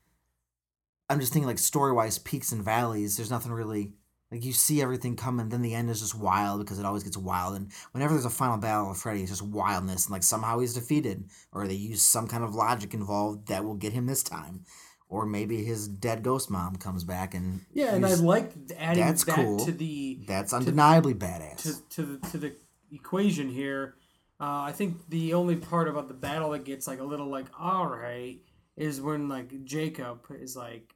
I'm 1.09 1.21
just 1.21 1.33
thinking 1.33 1.47
like 1.47 1.59
story 1.59 1.93
wise 1.93 2.19
peaks 2.19 2.51
and 2.51 2.65
valleys. 2.65 3.17
There's 3.17 3.31
nothing 3.31 3.53
really 3.53 3.93
like 4.31 4.45
you 4.45 4.53
see 4.53 4.83
everything 4.83 5.15
coming, 5.17 5.49
then 5.49 5.63
the 5.63 5.75
end 5.75 5.89
is 5.89 6.01
just 6.01 6.15
wild 6.15 6.61
because 6.61 6.79
it 6.79 6.85
always 6.85 7.05
gets 7.05 7.17
wild. 7.17 7.55
And 7.57 7.71
whenever 7.93 8.13
there's 8.13 8.25
a 8.25 8.31
final 8.31 8.57
battle 8.59 8.91
of 8.91 8.99
Freddy, 8.99 9.21
it's 9.23 9.31
just 9.31 9.43
wildness 9.43 10.07
and 10.07 10.13
like 10.13 10.23
somehow 10.25 10.59
he's 10.59 10.75
defeated, 10.75 11.31
or 11.53 11.67
they 11.69 11.75
use 11.75 12.03
some 12.03 12.27
kind 12.27 12.43
of 12.43 12.55
logic 12.55 12.93
involved 12.93 13.47
that 13.49 13.65
will 13.65 13.77
get 13.77 13.93
him 13.93 14.07
this 14.07 14.25
time, 14.25 14.65
or 15.09 15.27
maybe 15.27 15.63
his 15.63 15.87
dead 15.87 16.25
ghost 16.25 16.51
mom 16.51 16.75
comes 16.77 17.05
back 17.05 17.35
and 17.35 17.61
yeah, 17.73 17.95
and 17.95 18.05
I 18.05 18.15
like 18.15 18.53
adding 18.77 19.05
that's 19.05 19.23
that 19.25 19.37
cool. 19.37 19.65
to 19.65 19.71
the 19.71 20.19
that's 20.27 20.53
undeniably 20.53 21.15
badass. 21.15 21.63
to, 21.63 21.89
to 21.91 22.03
the 22.03 22.29
to 22.31 22.39
the 22.39 22.53
equation 22.91 23.49
here 23.49 23.95
Uh, 24.41 24.69
I 24.69 24.73
think 24.73 25.09
the 25.09 25.35
only 25.35 25.57
part 25.57 25.89
about 25.89 26.09
the 26.09 26.15
battle 26.15 26.51
that 26.51 26.65
gets 26.65 26.87
like 26.87 27.01
a 27.01 27.05
little 27.05 27.29
like 27.29 27.47
all 27.59 27.87
right 27.87 28.39
is 28.77 29.01
when 29.01 29.29
like 29.29 29.65
Jacob 29.65 30.19
is 30.39 30.57
like 30.57 30.95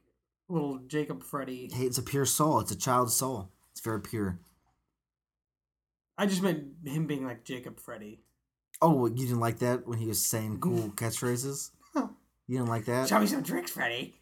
little 0.51 0.79
Jacob 0.87 1.23
Freddy. 1.23 1.69
Hey, 1.73 1.85
it's 1.85 1.97
a 1.97 2.03
pure 2.03 2.25
soul. 2.25 2.59
It's 2.59 2.71
a 2.71 2.77
child's 2.77 3.15
soul. 3.15 3.49
It's 3.71 3.81
very 3.81 4.01
pure. 4.01 4.39
I 6.17 6.25
just 6.25 6.43
meant 6.43 6.65
him 6.85 7.07
being 7.07 7.25
like 7.25 7.43
Jacob 7.43 7.79
Freddy. 7.79 8.21
Oh, 8.81 9.05
you 9.07 9.15
didn't 9.27 9.39
like 9.39 9.59
that 9.59 9.87
when 9.87 9.99
he 9.99 10.07
was 10.07 10.23
saying 10.23 10.59
cool 10.59 10.89
catchphrases? 10.95 11.71
You 12.47 12.57
didn't 12.57 12.69
like 12.69 12.85
that? 12.85 13.07
Show 13.07 13.19
me 13.19 13.27
some 13.27 13.43
tricks, 13.43 13.71
Freddy. 13.71 14.15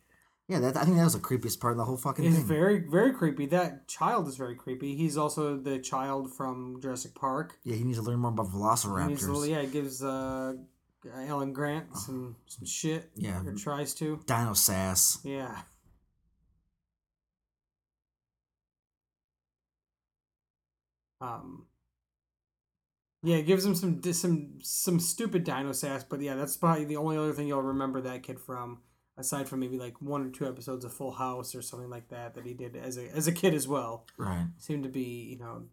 Yeah, 0.48 0.60
that 0.60 0.78
I 0.78 0.84
think 0.84 0.98
that 0.98 1.04
was 1.04 1.14
the 1.14 1.20
creepiest 1.20 1.60
part 1.60 1.72
of 1.74 1.78
the 1.78 1.86
whole 1.86 1.98
fucking 1.98 2.26
It's 2.26 2.36
thing. 2.38 2.46
very 2.46 2.80
very 2.80 3.14
creepy. 3.14 3.46
That 3.48 3.88
child 3.88 4.28
is 4.28 4.36
very 4.36 4.56
creepy. 4.56 4.96
He's 4.96 5.18
also 5.18 5.58
the 5.58 5.80
child 5.80 6.34
from 6.34 6.80
Jurassic 6.82 7.16
Park. 7.16 7.58
yeah, 7.64 7.76
he 7.76 7.84
needs 7.84 7.98
to 8.00 8.04
learn 8.04 8.20
more 8.20 8.32
about 8.32 8.48
He 8.48 8.54
velociraptors. 8.58 9.08
needs 9.08 9.26
to- 9.26 9.50
yeah, 9.50 9.58
it 9.60 9.72
gives 9.72 10.04
uh, 10.04 10.54
Alan 11.16 11.54
Grant 11.54 11.96
some 11.98 12.36
some 12.48 12.66
shit. 12.66 13.10
Yeah. 13.16 13.42
or 13.44 13.54
tries 13.54 13.94
to. 13.96 14.20
Dino 14.26 14.54
sass. 14.54 15.20
Yeah. 15.24 15.56
Um. 21.22 21.66
Yeah, 23.22 23.38
it 23.38 23.44
gives 23.46 23.66
him 23.66 23.76
some 23.76 24.02
some 24.14 24.60
some 24.62 25.00
stupid 25.00 25.44
dino 25.44 25.74
sass, 25.74 26.04
but 26.04 26.22
yeah, 26.22 26.36
that's 26.36 26.56
probably 26.56 26.86
the 26.86 26.96
only 26.96 27.18
other 27.18 27.34
thing 27.34 27.48
you'll 27.48 27.62
remember 27.62 28.00
that 28.02 28.24
kid 28.24 28.40
from, 28.40 28.80
aside 29.18 29.50
from 29.50 29.60
maybe 29.60 29.78
like 29.78 30.02
one 30.02 30.26
or 30.26 30.30
two 30.30 30.48
episodes 30.48 30.86
of 30.86 30.94
Full 30.94 31.12
House 31.12 31.54
or 31.54 31.62
something 31.62 31.90
like 31.90 32.08
that 32.10 32.36
that 32.36 32.46
he 32.46 32.54
did 32.54 32.78
as 32.78 32.98
a 32.98 33.10
as 33.10 33.28
a 33.28 33.34
kid 33.34 33.54
as 33.54 33.68
well. 33.68 34.06
Right. 34.18 34.48
Seemed 34.58 34.84
to 34.84 34.90
be 34.90 35.28
you 35.32 35.38
know 35.38 35.64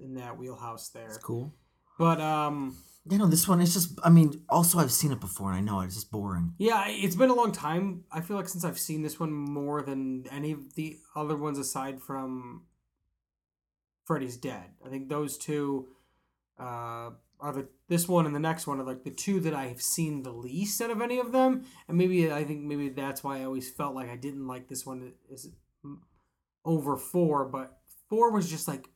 in 0.00 0.14
that 0.14 0.36
wheelhouse 0.36 0.88
there. 0.88 1.06
It's 1.06 1.18
cool. 1.18 1.54
But 1.98 2.20
um, 2.20 2.76
You 3.08 3.18
know, 3.18 3.26
this 3.26 3.46
one 3.46 3.60
is 3.60 3.72
just. 3.72 3.98
I 4.02 4.10
mean, 4.10 4.42
also 4.48 4.78
I've 4.78 4.92
seen 4.92 5.12
it 5.12 5.20
before 5.20 5.52
and 5.52 5.58
I 5.58 5.60
know 5.60 5.80
it. 5.80 5.86
It's 5.86 5.94
just 5.94 6.10
boring. 6.10 6.54
Yeah, 6.58 6.84
it's 6.88 7.16
been 7.16 7.30
a 7.30 7.34
long 7.34 7.52
time. 7.52 8.04
I 8.10 8.20
feel 8.20 8.36
like 8.36 8.48
since 8.48 8.64
I've 8.64 8.78
seen 8.78 9.02
this 9.02 9.20
one 9.20 9.32
more 9.32 9.80
than 9.80 10.24
any 10.30 10.52
of 10.52 10.74
the 10.74 10.98
other 11.14 11.36
ones 11.36 11.58
aside 11.58 12.02
from 12.02 12.64
Freddy's 14.06 14.36
Dead. 14.36 14.64
I 14.84 14.88
think 14.88 15.08
those 15.08 15.36
two 15.36 15.88
uh, 16.58 17.10
are 17.40 17.52
the 17.52 17.68
this 17.88 18.08
one 18.08 18.24
and 18.26 18.34
the 18.34 18.40
next 18.40 18.66
one 18.66 18.80
are 18.80 18.84
like 18.84 19.04
the 19.04 19.10
two 19.10 19.40
that 19.40 19.52
I 19.54 19.66
have 19.66 19.82
seen 19.82 20.22
the 20.22 20.32
least 20.32 20.80
out 20.80 20.90
of 20.90 21.02
any 21.02 21.18
of 21.18 21.32
them. 21.32 21.64
And 21.88 21.98
maybe 21.98 22.32
I 22.32 22.44
think 22.44 22.62
maybe 22.62 22.88
that's 22.88 23.22
why 23.22 23.40
I 23.40 23.44
always 23.44 23.68
felt 23.70 23.94
like 23.94 24.08
I 24.08 24.16
didn't 24.16 24.46
like 24.46 24.68
this 24.68 24.86
one 24.86 25.12
is 25.30 25.50
over 26.64 26.96
four. 26.96 27.44
But 27.44 27.78
four 28.08 28.30
was 28.30 28.48
just 28.48 28.66
like 28.68 28.88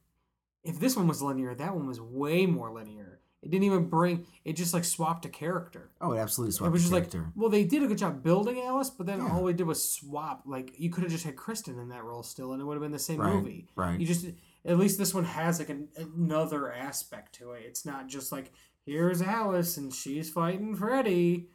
if 0.65 0.79
this 0.81 0.97
one 0.97 1.09
was 1.09 1.23
linear, 1.23 1.55
that 1.55 1.75
one 1.75 1.87
was 1.87 2.01
way 2.01 2.47
more 2.47 2.71
linear. 2.73 3.19
It 3.43 3.51
didn't 3.51 3.65
even 3.65 3.89
bring 3.89 4.27
it 4.45 4.53
just 4.55 4.75
like 4.75 4.85
swapped 4.85 5.25
a 5.25 5.31
character. 5.31 5.91
Oh, 6.01 6.13
it 6.13 6.19
absolutely 6.19 6.53
swapped 6.53 6.69
It 6.69 6.73
was 6.73 6.83
just 6.83 6.93
character. 6.93 7.19
like, 7.21 7.27
well, 7.35 7.49
they 7.49 7.65
did 7.65 7.83
a 7.83 7.87
good 7.87 7.97
job 7.97 8.23
building 8.23 8.61
Alice, 8.61 8.91
but 8.91 9.07
then 9.07 9.19
Yeah. 9.19 9.33
all 9.33 9.45
we 9.45 9.55
did 9.55 9.67
was 9.67 9.83
swap. 9.91 10.43
Like, 10.45 10.79
you 10.79 10.91
could 10.91 11.05
have 11.05 11.11
just 11.13 11.25
had 11.25 11.37
Kristen 11.37 11.79
in 11.79 11.89
that 11.89 12.05
role 12.05 12.23
still, 12.23 12.53
and 12.53 12.61
it 12.61 12.67
would 12.67 12.75
have 12.75 12.83
been 12.83 12.93
the 12.93 12.99
same 12.99 13.19
Right, 13.19 13.33
movie. 13.35 13.67
right. 13.77 13.99
You 13.99 14.07
just, 14.07 14.27
at 14.65 14.79
least 14.79 14.99
this 14.99 15.15
one 15.15 15.25
has 15.25 15.59
like 15.59 15.69
an, 15.69 15.89
another 15.97 16.73
aspect 16.73 17.35
to 17.37 17.53
it. 17.53 17.65
It's 17.67 17.87
not 17.87 18.09
just 18.09 18.33
like 18.33 18.53
here's 18.85 19.23
Alice 19.23 19.77
and 19.77 19.93
she's 19.93 20.31
fighting 20.31 20.75
Freddy. 20.75 21.49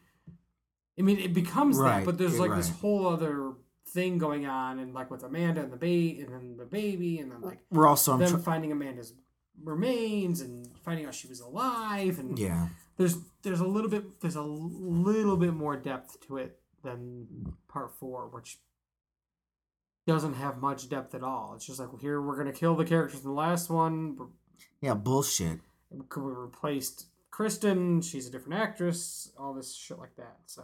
I 0.98 1.02
mean, 1.02 1.20
it 1.20 1.34
becomes 1.34 1.78
Right, 1.78 2.00
that, 2.00 2.06
but 2.06 2.18
there's 2.18 2.40
like 2.40 2.56
this 2.56 2.70
whole 2.70 3.08
other 3.08 3.54
thing 3.90 4.18
going 4.18 4.46
on, 4.46 4.80
and 4.80 4.94
like 4.94 5.12
with 5.12 5.24
Amanda 5.24 5.62
and 5.62 5.72
the 5.72 5.78
baby, 5.78 6.22
and 6.22 6.34
then 6.34 6.58
the 6.58 6.66
baby, 6.66 7.20
and 7.20 7.32
then 7.32 7.42
like 7.42 7.60
We're 7.70 7.88
also. 7.88 8.18
Them 8.18 8.42
finding 8.42 8.72
Amanda's 8.72 9.14
remains 9.64 10.42
and 10.42 10.68
finding 10.84 11.06
out 11.06 11.14
she 11.14 11.28
was 11.28 11.42
alive, 11.42 12.20
and 12.20 12.38
yeah. 12.40 12.70
there's 12.98 13.18
there's 13.44 13.60
a 13.60 13.68
little 13.68 13.90
bit 13.90 14.22
there's 14.22 14.36
a 14.36 14.42
little 14.42 15.38
bit 15.38 15.54
more 15.54 15.76
depth 15.76 16.20
to 16.28 16.38
it 16.38 16.60
than 16.84 17.54
part 17.68 17.94
four, 17.94 18.30
which 18.30 18.58
doesn't 20.08 20.36
have 20.36 20.62
much 20.62 20.90
depth 20.90 21.16
at 21.16 21.24
all. 21.24 21.54
It's 21.56 21.66
just 21.66 21.80
like 21.80 21.90
well, 21.90 22.02
here 22.02 22.22
we're 22.22 22.38
gonna 22.38 22.54
kill 22.54 22.76
the 22.76 22.86
characters 22.86 23.22
in 23.22 23.28
the 23.28 23.36
last 23.36 23.70
one. 23.70 24.18
Yeah, 24.82 24.94
bullshit. 24.94 25.60
Could 26.10 26.24
We 26.24 26.32
replaced 26.34 27.08
Kristen. 27.32 28.02
She's 28.02 28.28
a 28.28 28.32
different 28.32 28.60
actress. 28.60 29.32
All 29.38 29.54
this 29.54 29.74
shit 29.74 30.00
like 30.00 30.16
that. 30.18 30.38
So 30.46 30.64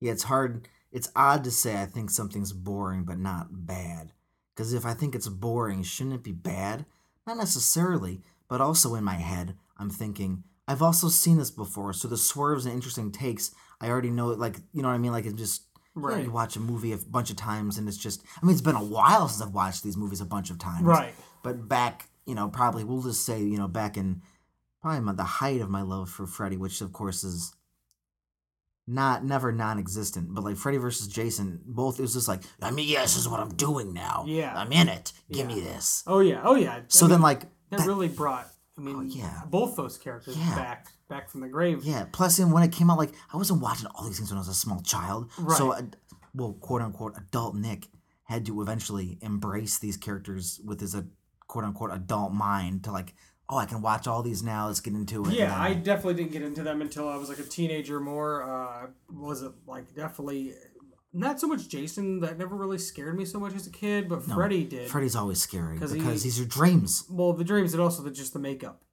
Yeah, 0.00 0.12
it's 0.12 0.24
hard. 0.24 0.68
It's 0.92 1.10
odd 1.14 1.44
to 1.44 1.50
say 1.50 1.80
I 1.80 1.86
think 1.86 2.10
something's 2.10 2.52
boring 2.52 3.04
but 3.04 3.18
not 3.18 3.66
bad. 3.66 4.12
Because 4.54 4.72
if 4.72 4.84
I 4.84 4.94
think 4.94 5.14
it's 5.14 5.28
boring, 5.28 5.82
shouldn't 5.82 6.16
it 6.16 6.22
be 6.22 6.32
bad? 6.32 6.84
Not 7.26 7.36
necessarily, 7.36 8.20
but 8.48 8.60
also 8.60 8.94
in 8.94 9.04
my 9.04 9.14
head, 9.14 9.56
I'm 9.78 9.88
thinking, 9.88 10.44
I've 10.68 10.82
also 10.82 11.08
seen 11.08 11.38
this 11.38 11.50
before, 11.50 11.92
so 11.92 12.08
the 12.08 12.16
swerves 12.18 12.66
and 12.66 12.74
interesting 12.74 13.10
takes, 13.10 13.52
I 13.80 13.88
already 13.88 14.10
know, 14.10 14.26
like, 14.28 14.56
you 14.72 14.82
know 14.82 14.88
what 14.88 14.94
I 14.94 14.98
mean? 14.98 15.12
Like, 15.12 15.24
it 15.24 15.36
just, 15.36 15.62
you, 15.96 16.02
know, 16.02 16.08
Right. 16.08 16.24
you 16.24 16.30
watch 16.30 16.56
a 16.56 16.60
movie 16.60 16.92
a 16.92 16.96
bunch 16.98 17.30
of 17.30 17.36
times 17.36 17.78
and 17.78 17.88
it's 17.88 17.96
just, 17.96 18.22
I 18.40 18.46
mean, 18.46 18.52
it's 18.52 18.60
been 18.60 18.76
a 18.76 18.84
while 18.84 19.28
since 19.28 19.42
I've 19.46 19.54
watched 19.54 19.82
these 19.82 19.96
movies 19.96 20.20
a 20.20 20.24
bunch 20.26 20.50
of 20.50 20.58
times. 20.58 20.82
right. 20.84 21.14
But 21.42 21.68
back, 21.68 22.08
you 22.26 22.34
know, 22.34 22.48
probably, 22.48 22.84
we'll 22.84 23.02
just 23.02 23.24
say, 23.24 23.40
you 23.42 23.56
know, 23.58 23.66
back 23.68 23.96
in 23.96 24.22
probably 24.82 25.14
the 25.14 25.24
height 25.24 25.60
of 25.60 25.68
my 25.70 25.82
love 25.82 26.08
for 26.10 26.26
Freddy, 26.26 26.56
which 26.56 26.80
of 26.80 26.92
course 26.92 27.24
is 27.24 27.54
not 28.86 29.24
never 29.24 29.52
non-existent, 29.52 30.34
but 30.34 30.42
like 30.44 30.56
Freddy 30.56 30.78
versus 30.78 31.06
Jason, 31.06 31.60
both 31.64 31.98
it 31.98 32.02
was 32.02 32.14
just 32.14 32.28
like, 32.28 32.42
I 32.60 32.70
mean, 32.70 32.88
yeah, 32.88 33.02
this 33.02 33.16
is 33.16 33.28
what 33.28 33.40
I'm 33.40 33.54
doing 33.54 33.92
now. 33.92 34.24
Yeah. 34.26 34.52
I'm 34.56 34.72
in 34.72 34.88
it. 34.88 35.12
Give 35.30 35.46
me 35.46 35.60
this. 35.60 36.02
Oh 36.06 36.20
yeah. 36.20 36.40
Oh 36.44 36.56
yeah. 36.56 36.80
So 36.88 37.06
I 37.06 37.08
then, 37.08 37.18
mean, 37.18 37.22
like, 37.22 37.40
that, 37.70 37.78
that- 37.80 37.86
really 37.86 38.08
brought. 38.08 38.48
I 38.80 38.84
mean, 38.84 38.96
Oh, 38.96 39.00
yeah. 39.02 39.42
both 39.48 39.76
those 39.76 39.98
characters 39.98 40.36
Yeah. 40.36 40.54
back 40.54 40.86
back 41.08 41.28
from 41.28 41.40
the 41.40 41.48
grave. 41.48 41.84
yeah. 41.84 42.06
Plus, 42.12 42.36
then 42.36 42.50
when 42.52 42.62
it 42.62 42.70
came 42.72 42.88
out, 42.90 42.96
like, 42.98 43.12
I 43.32 43.36
wasn't 43.36 43.60
watching 43.60 43.88
all 43.94 44.04
these 44.06 44.16
things 44.18 44.30
when 44.30 44.36
I 44.38 44.40
was 44.40 44.48
a 44.48 44.54
small 44.54 44.80
child. 44.80 45.28
So, 45.56 45.70
Right. 45.72 45.82
uh, 45.82 45.86
well, 46.34 46.52
quote 46.54 46.82
unquote, 46.82 47.14
adult 47.16 47.56
Nick 47.56 47.88
had 48.24 48.46
to 48.46 48.62
eventually 48.62 49.18
embrace 49.20 49.78
these 49.78 49.96
characters 49.96 50.60
with 50.64 50.80
his 50.80 50.94
uh, 50.94 51.02
quote 51.48 51.64
unquote 51.64 51.92
adult 51.92 52.32
mind 52.32 52.84
to 52.84 52.92
like, 52.92 53.14
oh, 53.48 53.56
I 53.56 53.66
can 53.66 53.82
watch 53.82 54.06
all 54.06 54.22
these 54.22 54.40
now. 54.44 54.68
Let's 54.68 54.78
get 54.78 54.94
into 54.94 55.24
it. 55.24 55.32
Yeah, 55.32 55.60
I 55.60 55.74
definitely 55.74 56.14
didn't 56.14 56.30
get 56.30 56.42
into 56.42 56.62
them 56.62 56.80
until 56.80 57.08
I 57.08 57.16
was 57.16 57.28
like 57.28 57.40
a 57.40 57.42
teenager. 57.42 57.98
More 57.98 58.44
uh, 58.44 58.86
was 59.12 59.42
it 59.42 59.50
like 59.66 59.92
definitely 59.96 60.54
not 61.12 61.40
so 61.40 61.46
much 61.48 61.68
Jason 61.68 62.20
that 62.20 62.38
never 62.38 62.54
really 62.56 62.78
scared 62.78 63.16
me 63.16 63.24
so 63.24 63.40
much 63.40 63.54
as 63.54 63.66
a 63.66 63.70
kid, 63.70 64.08
but 64.08 64.26
No, 64.28 64.34
Freddy 64.34 64.64
did. 64.64 64.88
Freddy's 64.90 65.16
always 65.16 65.40
scary 65.40 65.74
because 65.74 65.92
he- 65.92 66.00
these 66.00 66.40
are 66.40 66.44
dreams. 66.44 67.04
Well, 67.10 67.32
the 67.32 67.44
dreams 67.44 67.72
and 67.74 67.82
also 67.82 68.02
the 68.02 68.10
just 68.10 68.32
the 68.32 68.38
makeup 68.38 68.84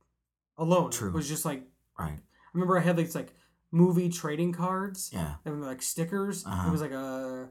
alone 0.58 0.92
True. 0.92 1.10
It 1.10 1.14
was 1.14 1.28
just 1.28 1.46
like 1.46 1.64
Right. 2.00 2.18
I 2.20 2.50
remember 2.54 2.78
I 2.78 2.82
had 2.82 2.98
these 2.98 3.16
like 3.16 3.34
movie 3.72 4.10
trading 4.10 4.54
cards 4.54 5.10
Yeah. 5.14 5.36
and 5.46 5.62
like 5.62 5.82
stickers. 5.82 6.46
Uh-huh. 6.46 6.68
It 6.68 6.72
was 6.72 6.82
like 6.82 6.92
a 6.92 7.50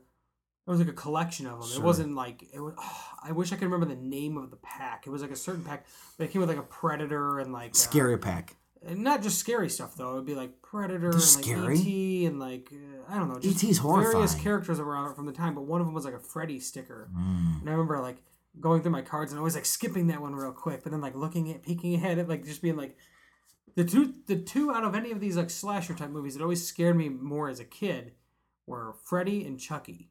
it 0.66 0.70
was 0.70 0.80
like 0.80 0.88
a 0.88 0.92
collection 0.92 1.46
of 1.46 1.60
them. 1.60 1.68
Sure. 1.68 1.80
It 1.80 1.84
wasn't 1.84 2.14
like 2.16 2.42
it 2.52 2.58
was. 2.60 2.74
I 3.22 3.30
wish 3.32 3.52
I 3.52 3.56
could 3.56 3.66
remember 3.70 3.86
the 3.86 4.00
name 4.00 4.36
of 4.36 4.50
the 4.50 4.56
pack. 4.56 5.06
It 5.06 5.10
was 5.10 5.22
like 5.22 5.30
a 5.30 5.36
certain 5.36 5.62
pack, 5.62 5.86
but 6.18 6.24
it 6.24 6.32
came 6.32 6.40
with 6.40 6.48
like 6.48 6.58
a 6.58 6.62
predator 6.62 7.38
and 7.38 7.52
like 7.52 7.76
Scary 7.76 8.18
pack. 8.18 8.56
And 8.88 9.02
not 9.02 9.22
just 9.22 9.38
scary 9.38 9.68
stuff 9.68 9.94
though. 9.96 10.12
It 10.12 10.14
would 10.16 10.26
be 10.26 10.34
like 10.34 10.62
Predator 10.62 10.98
They're 10.98 11.10
and 11.10 11.20
like 11.20 11.44
scary? 11.44 11.78
ET 11.78 12.28
and 12.30 12.40
like 12.40 12.68
uh, 12.72 13.12
I 13.12 13.18
don't 13.18 13.28
know, 13.28 13.38
just 13.38 13.56
ET's 13.64 13.78
various 13.78 13.78
horrifying. 13.78 14.42
characters 14.42 14.78
around 14.80 15.14
from 15.14 15.26
the 15.26 15.32
time. 15.32 15.54
But 15.54 15.62
one 15.62 15.80
of 15.80 15.86
them 15.86 15.94
was 15.94 16.04
like 16.04 16.14
a 16.14 16.18
Freddy 16.20 16.60
sticker, 16.60 17.08
Mm. 17.16 17.60
and 17.60 17.68
I 17.68 17.72
remember 17.72 17.98
like 18.00 18.22
going 18.60 18.80
through 18.82 18.92
my 18.92 19.02
cards 19.02 19.32
and 19.32 19.38
always 19.38 19.54
like 19.54 19.66
skipping 19.66 20.06
that 20.06 20.20
one 20.22 20.34
real 20.34 20.52
quick, 20.52 20.82
but 20.82 20.90
then 20.92 21.00
like 21.02 21.14
looking 21.14 21.50
at 21.52 21.62
peeking 21.62 21.94
ahead 21.94 22.18
at 22.18 22.28
like 22.28 22.44
just 22.44 22.62
being 22.62 22.76
like 22.76 22.96
the 23.74 23.84
two 23.84 24.14
the 24.26 24.36
two 24.36 24.70
out 24.70 24.84
of 24.84 24.94
any 24.94 25.10
of 25.12 25.20
these 25.20 25.36
like 25.36 25.50
slasher 25.50 25.92
type 25.94 26.10
movies 26.10 26.34
that 26.34 26.42
always 26.42 26.66
scared 26.66 26.96
me 26.96 27.08
more 27.10 27.48
as 27.50 27.60
a 27.60 27.64
kid 27.64 28.12
were 28.66 28.94
Freddy 29.04 29.44
and 29.46 29.60
Chucky. 29.60 30.10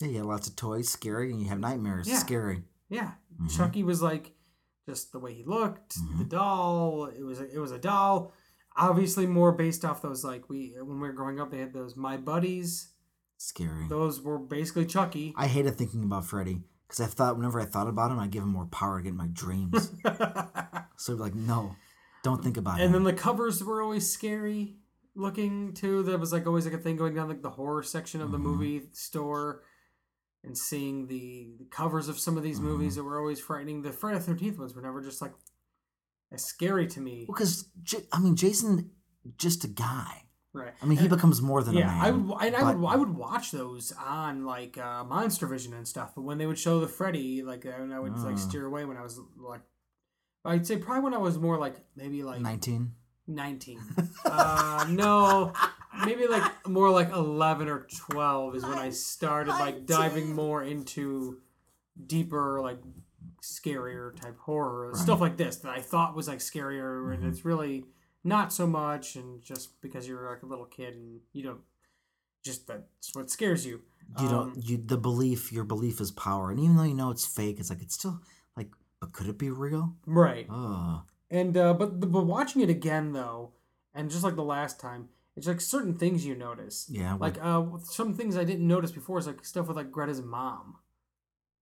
Yeah, 0.00 0.08
you 0.08 0.16
have 0.18 0.26
lots 0.26 0.48
of 0.48 0.56
toys, 0.56 0.88
scary, 0.88 1.30
and 1.30 1.40
you 1.40 1.48
have 1.48 1.60
nightmares, 1.60 2.08
Yeah. 2.08 2.18
scary. 2.18 2.64
Yeah, 2.88 3.12
Mhm. 3.40 3.56
Chucky 3.56 3.82
was 3.84 4.02
like 4.02 4.34
just 4.86 5.12
the 5.12 5.18
way 5.18 5.34
he 5.34 5.44
looked, 5.44 5.96
Mm-hmm. 5.98 6.18
the 6.18 6.24
doll. 6.24 7.06
It 7.06 7.22
was 7.22 7.40
a, 7.40 7.50
it 7.50 7.58
was 7.58 7.72
a 7.72 7.78
doll, 7.78 8.32
obviously 8.76 9.26
more 9.26 9.52
based 9.52 9.84
off 9.84 10.02
those 10.02 10.24
like 10.24 10.48
we 10.48 10.74
when 10.78 11.00
we 11.00 11.08
were 11.08 11.12
growing 11.14 11.40
up. 11.40 11.50
They 11.50 11.58
had 11.58 11.72
those 11.72 11.96
My 11.96 12.16
Buddies. 12.16 12.90
Scary. 13.36 13.86
Those 13.88 14.20
were 14.20 14.38
basically 14.38 14.86
Chucky. 14.86 15.34
I 15.36 15.46
hated 15.48 15.76
thinking 15.76 16.04
about 16.04 16.24
Freddy 16.24 16.62
because 16.86 17.00
I 17.00 17.06
thought 17.06 17.36
whenever 17.36 17.60
I 17.60 17.64
thought 17.66 17.88
about 17.88 18.10
him, 18.10 18.18
I'd 18.18 18.30
give 18.30 18.42
him 18.42 18.50
more 18.50 18.66
power 18.66 18.98
to 18.98 19.02
get 19.02 19.10
in 19.10 19.16
my 19.16 19.26
dreams. 19.32 19.90
so 20.96 21.14
like, 21.14 21.34
no, 21.34 21.74
don't 22.22 22.42
think 22.42 22.56
about 22.56 22.80
it. 22.80 22.84
and 22.84 22.94
then 22.94 23.04
the 23.04 23.12
covers 23.12 23.62
were 23.62 23.82
always 23.82 24.08
scary 24.10 24.76
looking 25.14 25.72
too. 25.74 26.02
That 26.04 26.18
was 26.20 26.32
like 26.32 26.46
always 26.46 26.64
like 26.64 26.74
a 26.74 26.78
thing 26.78 26.96
going 26.96 27.14
down 27.14 27.28
like 27.28 27.42
the 27.42 27.50
horror 27.50 27.82
section 27.82 28.20
of 28.20 28.30
the 28.30 28.38
Mhm. 28.38 28.42
movie 28.42 28.82
store. 28.92 29.62
And 30.44 30.56
seeing 30.58 31.06
the, 31.06 31.48
the 31.58 31.64
covers 31.70 32.08
of 32.08 32.18
some 32.18 32.36
of 32.36 32.42
these 32.42 32.58
Mm-hmm. 32.58 32.68
movies 32.68 32.96
that 32.96 33.04
were 33.04 33.18
always 33.18 33.40
frightening. 33.40 33.80
The 33.82 33.92
Friday 33.92 34.18
the 34.18 34.24
Thirteenth 34.24 34.58
ones 34.58 34.74
were 34.74 34.82
never 34.82 35.00
just 35.00 35.22
like 35.22 35.32
as 36.32 36.44
scary 36.44 36.86
to 36.88 37.00
me. 37.00 37.24
because 37.26 37.64
J- 37.82 38.06
I 38.12 38.18
mean, 38.20 38.36
Jason, 38.36 38.90
just 39.38 39.64
a 39.64 39.68
guy. 39.68 40.22
Right. 40.52 40.72
I 40.82 40.86
mean, 40.86 40.98
he 40.98 41.08
becomes 41.08 41.42
more 41.42 41.62
than 41.64 41.74
yeah, 41.74 41.84
a 41.84 41.86
man. 41.86 42.04
I 42.04 42.10
would, 42.12 42.42
and 42.46 42.56
I 42.56 42.72
would, 42.72 42.86
I 42.86 42.96
would 42.96 43.16
watch 43.16 43.50
those 43.50 43.92
on 43.98 44.44
like 44.44 44.78
uh, 44.78 45.02
Monster 45.02 45.46
Vision 45.48 45.72
and 45.74 45.88
stuff. 45.88 46.12
But 46.14 46.22
when 46.22 46.38
they 46.38 46.46
would 46.46 46.58
show 46.58 46.78
the 46.78 46.86
Freddy, 46.88 47.42
like, 47.42 47.66
uh, 47.66 47.70
and 47.70 47.92
I 47.92 47.98
would 47.98 48.16
like 48.18 48.34
Ah. 48.34 48.38
steer 48.38 48.66
away 48.66 48.84
when 48.84 48.96
I 48.96 49.02
was 49.02 49.18
like 49.36 49.62
I'd 50.44 50.66
say 50.66 50.76
probably 50.76 51.02
when 51.04 51.14
I 51.14 51.18
was 51.18 51.38
more 51.38 51.58
like 51.58 51.76
maybe 51.96 52.22
like 52.22 52.40
19. 52.40 52.92
19. 53.26 53.80
uh, 54.26 54.86
no, 54.90 55.52
maybe 56.04 56.26
like 56.26 56.68
more 56.68 56.90
like 56.90 57.10
11 57.10 57.68
or 57.68 57.86
12 57.96 58.56
is 58.56 58.62
when 58.64 58.78
I 58.78 58.90
started 58.90 59.52
like 59.52 59.86
diving 59.86 60.34
more 60.34 60.62
into 60.62 61.38
deeper, 62.06 62.60
like 62.60 62.78
scarier 63.42 64.14
type 64.18 64.38
horror 64.38 64.92
stuff 64.94 65.20
like 65.20 65.36
this 65.36 65.56
that 65.56 65.70
I 65.70 65.80
thought 65.80 66.14
was 66.16 66.28
like 66.28 66.38
scarier, 66.38 67.12
and 67.12 67.24
it's 67.24 67.44
really 67.44 67.84
not 68.22 68.52
so 68.52 68.66
much. 68.66 69.16
And 69.16 69.42
just 69.42 69.80
because 69.80 70.08
you're 70.08 70.28
like 70.28 70.42
a 70.42 70.46
little 70.46 70.64
kid 70.66 70.94
and 70.94 71.20
you 71.32 71.42
don't, 71.42 71.60
just 72.44 72.66
that's 72.66 73.14
what 73.14 73.30
scares 73.30 73.66
you. 73.66 73.82
You 74.18 74.26
Um, 74.26 74.30
don't 74.30 74.64
you 74.68 74.76
the 74.78 74.96
belief 74.98 75.52
your 75.52 75.64
belief 75.64 76.00
is 76.00 76.10
power. 76.10 76.50
And 76.50 76.58
even 76.60 76.76
though 76.76 76.82
you 76.84 76.94
know 76.94 77.10
it's 77.10 77.26
fake, 77.26 77.58
it's 77.58 77.70
like 77.70 77.82
it's 77.82 77.94
still 77.94 78.20
like 78.56 78.70
but 79.00 79.12
could 79.12 79.28
it 79.28 79.38
be 79.38 79.50
real? 79.50 79.94
right. 80.06 80.46
Oh. 80.50 81.02
And 81.30 81.56
uh, 81.56 81.74
but 81.74 82.00
but 82.00 82.26
watching 82.26 82.62
it 82.62 82.70
again 82.70 83.12
though, 83.12 83.52
and 83.94 84.10
just 84.10 84.22
like 84.22 84.36
the 84.36 84.42
last 84.44 84.78
time, 84.78 85.08
it's 85.36 85.46
like 85.46 85.60
certain 85.60 85.94
things 85.94 86.24
you 86.24 86.34
notice. 86.34 86.86
Yeah. 86.88 87.14
Like 87.14 87.38
uh, 87.40 87.64
some 87.82 88.14
things 88.14 88.36
I 88.36 88.44
didn't 88.44 88.66
notice 88.66 88.92
before 88.92 89.18
is 89.18 89.26
like 89.26 89.44
stuff 89.44 89.66
with 89.68 89.76
like 89.76 89.90
Greta's 89.90 90.22
mom, 90.22 90.76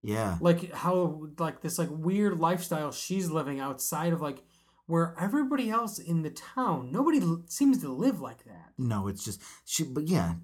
yeah. 0.02 0.36
like 0.40 0.72
how 0.72 1.28
like 1.38 1.62
this 1.62 1.78
like 1.78 1.88
weird 1.90 2.38
lifestyle 2.38 2.92
she's 2.92 3.30
living 3.30 3.60
outside 3.60 4.12
of 4.12 4.20
like 4.20 4.42
where 4.86 5.14
everybody 5.18 5.70
else 5.70 5.98
in 5.98 6.22
the 6.22 6.30
town 6.30 6.90
nobody 6.92 7.20
l- 7.20 7.42
seems 7.46 7.78
to 7.78 7.88
live 7.88 8.20
like 8.20 8.44
that. 8.44 8.72
No, 8.76 9.08
it's 9.08 9.24
just 9.24 9.40
she 9.64 9.84
but 9.84 10.08
yeah. 10.08 10.34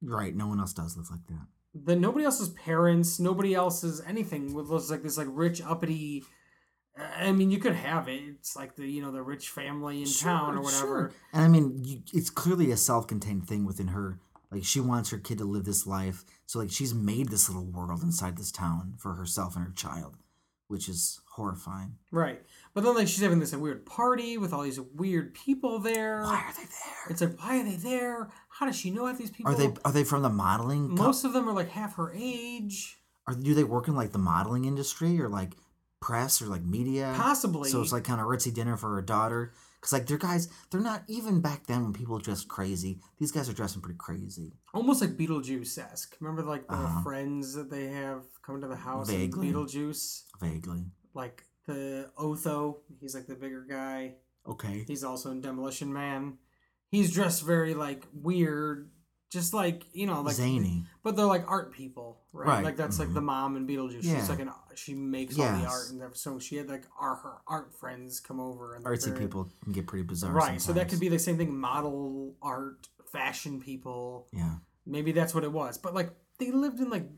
Right, 0.00 0.36
no 0.36 0.46
one 0.46 0.60
else 0.60 0.72
does 0.72 0.96
live 0.96 1.10
like 1.10 1.26
that. 1.26 1.46
The 1.74 1.96
nobody 1.96 2.24
else's 2.24 2.50
parents, 2.50 3.18
nobody 3.18 3.54
else's 3.54 4.00
anything 4.06 4.54
with 4.54 4.68
looks 4.68 4.90
like 4.90 5.02
this 5.02 5.18
like 5.18 5.26
rich 5.30 5.60
uppity. 5.60 6.22
I 6.98 7.32
mean, 7.32 7.50
you 7.50 7.58
could 7.58 7.74
have 7.74 8.08
it. 8.08 8.22
It's 8.24 8.56
like 8.56 8.76
the 8.76 8.86
you 8.86 9.02
know 9.02 9.12
the 9.12 9.22
rich 9.22 9.50
family 9.50 10.02
in 10.02 10.08
town 10.08 10.56
or 10.56 10.62
whatever. 10.62 10.86
sure. 10.86 11.12
And 11.32 11.44
I 11.44 11.48
mean, 11.48 11.82
you, 11.84 12.02
it's 12.12 12.30
clearly 12.30 12.70
a 12.70 12.76
self-contained 12.76 13.46
thing 13.46 13.64
within 13.64 13.88
her. 13.88 14.18
Like 14.50 14.64
she 14.64 14.80
wants 14.80 15.10
her 15.10 15.18
kid 15.18 15.38
to 15.38 15.44
live 15.44 15.64
this 15.64 15.86
life, 15.86 16.24
so 16.46 16.58
like 16.58 16.70
she's 16.70 16.94
made 16.94 17.28
this 17.28 17.48
little 17.48 17.66
world 17.66 18.02
inside 18.02 18.36
this 18.38 18.50
town 18.50 18.94
for 18.98 19.14
herself 19.14 19.54
and 19.56 19.64
her 19.66 19.72
child, 19.72 20.16
which 20.68 20.88
is 20.88 21.20
horrifying. 21.32 21.96
Right. 22.10 22.40
But 22.72 22.82
then 22.84 22.94
like 22.94 23.08
she's 23.08 23.20
having 23.22 23.40
this 23.40 23.54
weird 23.54 23.84
party 23.84 24.38
with 24.38 24.54
all 24.54 24.62
these 24.62 24.80
weird 24.80 25.34
people 25.34 25.80
there. 25.80 26.22
Why 26.22 26.36
are 26.48 26.52
they 26.54 26.62
there? 26.62 27.10
It's 27.10 27.20
like 27.20 27.38
why 27.38 27.60
are 27.60 27.64
they 27.64 27.76
there? 27.76 28.30
How 28.48 28.64
does 28.66 28.76
she 28.76 28.90
know 28.90 29.04
half 29.06 29.18
these 29.18 29.30
people? 29.30 29.52
Are 29.52 29.54
they 29.54 29.70
are 29.84 29.92
they 29.92 30.02
from 30.04 30.22
the 30.22 30.30
modeling? 30.30 30.96
co- 30.96 31.02
Most 31.04 31.24
of 31.24 31.34
them 31.34 31.46
are 31.46 31.52
like 31.54 31.68
half 31.68 31.96
her 31.96 32.10
age. 32.16 32.98
Are 33.26 33.34
do 33.34 33.52
they 33.54 33.64
work 33.64 33.86
in 33.86 33.94
like 33.94 34.12
the 34.12 34.18
modeling 34.18 34.64
industry 34.64 35.20
or 35.20 35.28
like 35.28 35.52
press 36.00 36.40
or 36.42 36.46
like 36.46 36.62
media? 36.62 37.12
Possibly. 37.16 37.70
So 37.70 37.80
it's 37.82 37.92
like 37.92 38.04
kind 38.04 38.20
of 38.20 38.26
ritzy 38.26 38.52
dinner 38.52 38.76
for 38.76 38.94
her 38.94 39.02
daughter. 39.02 39.52
Because 39.80 39.92
like 39.92 40.06
they're 40.06 40.18
guys, 40.18 40.48
they're 40.70 40.80
not 40.80 41.02
even 41.06 41.40
back 41.40 41.66
then 41.66 41.84
when 41.84 41.92
people 41.92 42.18
dressed 42.18 42.48
crazy. 42.48 43.00
These 43.18 43.30
guys 43.30 43.48
are 43.48 43.52
dressing 43.52 43.80
pretty 43.80 43.98
crazy. 43.98 44.54
almost 44.74 45.00
like 45.00 45.10
Beetlejuice 45.16 45.78
esque. 45.78 46.16
Remember 46.20 46.42
like 46.42 46.66
the 46.66 46.74
Uh-huh. 46.74 47.02
friends 47.02 47.54
that 47.54 47.70
they 47.70 47.86
have 47.86 48.22
coming 48.42 48.60
to 48.62 48.68
the 48.68 48.76
house 48.76 49.08
Vaguely. 49.08 49.52
Beetlejuice? 49.52 50.24
Vaguely. 50.40 50.86
Like 51.14 51.44
the 51.66 52.10
Otho, 52.16 52.78
he's 53.00 53.14
like 53.14 53.26
the 53.26 53.34
bigger 53.36 53.64
guy. 53.68 54.14
Okay. 54.46 54.84
He's 54.88 55.04
also 55.04 55.30
in 55.30 55.40
Demolition 55.42 55.92
Man. 55.92 56.38
He's 56.90 57.12
dressed 57.12 57.44
very 57.44 57.74
like 57.74 58.04
weird, 58.12 58.90
just 59.30 59.52
like 59.54 59.84
you 59.92 60.06
know, 60.06 60.22
like 60.22 60.34
Zany. 60.34 60.86
But 61.04 61.14
they're 61.16 61.26
like 61.26 61.44
art 61.46 61.72
people, 61.72 62.22
right? 62.32 62.48
Right, 62.48 62.64
Like 62.64 62.76
that's 62.76 62.98
like 62.98 63.08
mhm. 63.10 63.14
the 63.14 63.20
mom 63.20 63.56
in 63.56 63.66
Beetlejuice. 63.66 64.02
Yeah. 64.04 64.18
She's 64.18 64.28
like 64.30 64.40
an 64.40 64.48
she 64.78 64.94
makes 64.94 65.38
all 65.38 65.50
the 65.52 65.58
Yes. 65.62 65.70
art 65.72 65.90
and. 65.90 66.16
So 66.16 66.38
she 66.38 66.56
had 66.56 66.68
like 66.68 66.84
our 66.98 67.16
her 67.16 67.34
art 67.46 67.74
friends 67.74 68.20
come 68.20 68.40
over 68.40 68.74
and 68.74 68.84
they're 68.84 68.92
Artsy 68.94 69.16
people 69.18 69.50
can 69.64 69.72
get 69.72 69.86
pretty 69.86 70.04
bizarre. 70.04 70.32
Right. 70.32 70.60
So 70.60 70.72
that 70.72 70.88
could 70.88 71.00
be 71.00 71.08
the 71.08 71.18
same 71.18 71.36
thing. 71.36 71.56
Model 71.58 72.34
art, 72.40 72.88
fashion 73.12 73.60
people. 73.60 74.28
Yeah. 74.32 74.56
Maybe 74.86 75.12
that's 75.12 75.34
what 75.34 75.44
it 75.44 75.52
was. 75.52 75.76
But 75.78 75.94
like 75.94 76.10
they 76.38 76.50
lived 76.50 76.80
in 76.80 76.88
like 76.90 77.08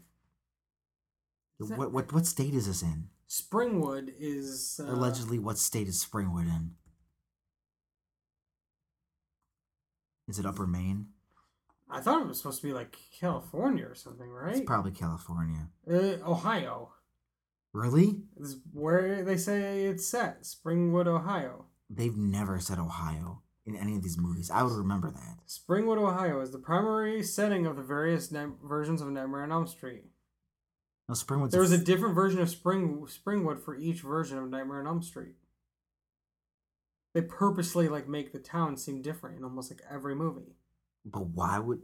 Is 1.61 1.69
that- 1.69 1.79
What 1.79 1.93
what 1.93 2.13
what 2.13 2.27
state 2.27 2.55
is 2.55 2.67
this 2.67 2.83
in? 2.83 3.09
Springwood 3.29 4.13
is 4.19 4.81
uh, 4.83 4.91
Allegedly, 4.93 5.39
what 5.39 5.57
state 5.59 5.87
is 5.87 6.05
Springwood 6.05 6.47
in? 6.47 6.75
Is 10.29 10.39
it 10.39 10.47
Upper 10.47 10.67
Maine? 10.67 11.09
I 11.89 12.01
thought 12.01 12.23
it 12.23 12.29
was 12.29 12.39
supposed 12.39 12.61
to 12.61 12.67
be 12.69 12.73
like 12.73 12.97
California 13.19 13.85
or 13.85 13.95
something, 13.97 14.29
right? 14.29 14.57
It's 14.57 14.65
probably 14.67 14.93
California. 14.93 15.69
uh, 15.91 16.17
Ohio. 16.25 16.93
Really? 17.73 18.23
Is 18.39 18.59
where 18.73 19.23
they 19.25 19.37
say 19.37 19.85
it's 19.85 20.07
set. 20.07 20.43
Springwood, 20.43 21.07
Ohio. 21.07 21.67
They've 21.89 22.17
never 22.17 22.59
said 22.59 22.79
Ohio 22.79 23.43
in 23.67 23.77
any 23.77 23.97
of 23.97 24.03
these 24.03 24.19
movies. 24.19 24.51
I 24.51 24.63
would 24.63 24.73
remember 24.73 25.11
that. 25.11 25.39
Springwood, 25.47 25.99
Ohio 25.99 26.41
is 26.41 26.51
the 26.51 26.59
primary 26.59 27.23
setting 27.23 27.67
of 27.67 27.77
the 27.77 27.83
various 27.83 28.33
ni- 28.33 28.53
versions 28.65 29.01
of 29.01 29.09
Nightmare 29.09 29.43
on 29.43 29.53
Elm 29.53 29.67
Street. 29.67 30.05
No, 31.09 31.15
Springwood's 31.15 31.53
There 31.53 31.61
was 31.61 31.73
a 31.73 31.79
different 31.79 32.15
version 32.15 32.41
of 32.41 32.51
Spring 32.51 33.07
Springwood 33.07 33.61
for 33.61 33.77
each 33.77 34.01
version 34.01 34.39
of 34.39 34.49
Nightmare 34.49 34.81
on 34.81 34.87
Elm 34.87 35.03
Street. 35.03 35.35
They 37.15 37.23
purposely 37.23 37.89
like 37.89 38.09
make 38.09 38.33
the 38.33 38.39
town 38.39 38.77
seem 38.77 39.03
different 39.03 39.37
in 39.37 39.45
almost 39.45 39.71
like 39.71 39.83
every 39.91 40.15
movie. 40.15 40.55
But 41.05 41.27
why 41.27 41.59
would 41.59 41.83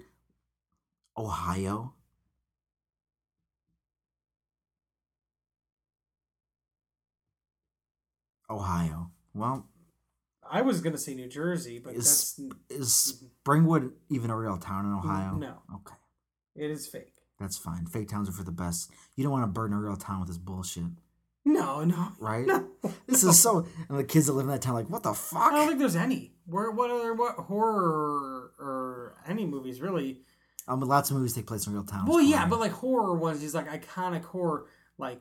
Ohio? 1.16 1.94
Ohio. 8.50 9.10
Well, 9.34 9.66
I 10.48 10.62
was 10.62 10.80
gonna 10.80 10.98
say 10.98 11.14
New 11.14 11.28
Jersey, 11.28 11.78
but 11.78 11.94
is 11.94 12.34
that's 12.36 12.40
is 12.70 13.24
Springwood 13.44 13.92
even 14.10 14.30
a 14.30 14.36
real 14.36 14.56
town 14.58 14.86
in 14.86 14.92
Ohio? 14.92 15.36
no. 15.36 15.62
Okay, 15.74 15.96
it 16.54 16.70
is 16.70 16.86
fake. 16.86 17.14
that's 17.40 17.58
fine. 17.58 17.86
Fake 17.86 18.08
towns 18.08 18.28
are 18.28 18.32
for 18.32 18.44
the 18.44 18.52
best. 18.52 18.90
You 19.16 19.24
don't 19.24 19.32
want 19.32 19.42
to 19.44 19.48
burden 19.48 19.76
a 19.76 19.80
real 19.80 19.96
town 19.96 20.20
with 20.20 20.28
this 20.28 20.38
bullshit, 20.38 20.84
No, 21.44 21.84
no, 21.84 22.08
right? 22.20 22.46
no. 22.46 22.68
This 23.08 23.24
is 23.24 23.38
so. 23.38 23.66
And 23.88 23.98
the 23.98 24.04
kids 24.04 24.26
that 24.26 24.32
live 24.34 24.46
in 24.46 24.50
that 24.52 24.62
town, 24.62 24.74
like, 24.74 24.90
what 24.90 25.02
the 25.02 25.14
fuck? 25.14 25.40
I 25.40 25.50
don't 25.56 25.66
think 25.68 25.78
there's 25.78 25.96
any. 25.96 26.34
Where 26.46 26.70
what 26.70 26.90
other 26.90 27.14
what 27.14 27.34
horror 27.36 28.52
or 28.58 29.14
any 29.26 29.44
movies 29.46 29.80
really? 29.80 30.20
Um, 30.68 30.80
lots 30.80 31.10
of 31.10 31.16
movies 31.16 31.32
take 31.32 31.46
place 31.46 31.66
in 31.66 31.72
real 31.72 31.84
towns. 31.84 32.08
Well, 32.08 32.20
yeah, 32.20 32.46
but 32.46 32.58
like 32.60 32.72
horror 32.72 33.14
ones, 33.16 33.40
these 33.40 33.54
like 33.54 33.68
iconic 33.68 34.24
horror, 34.24 34.66
like 34.98 35.20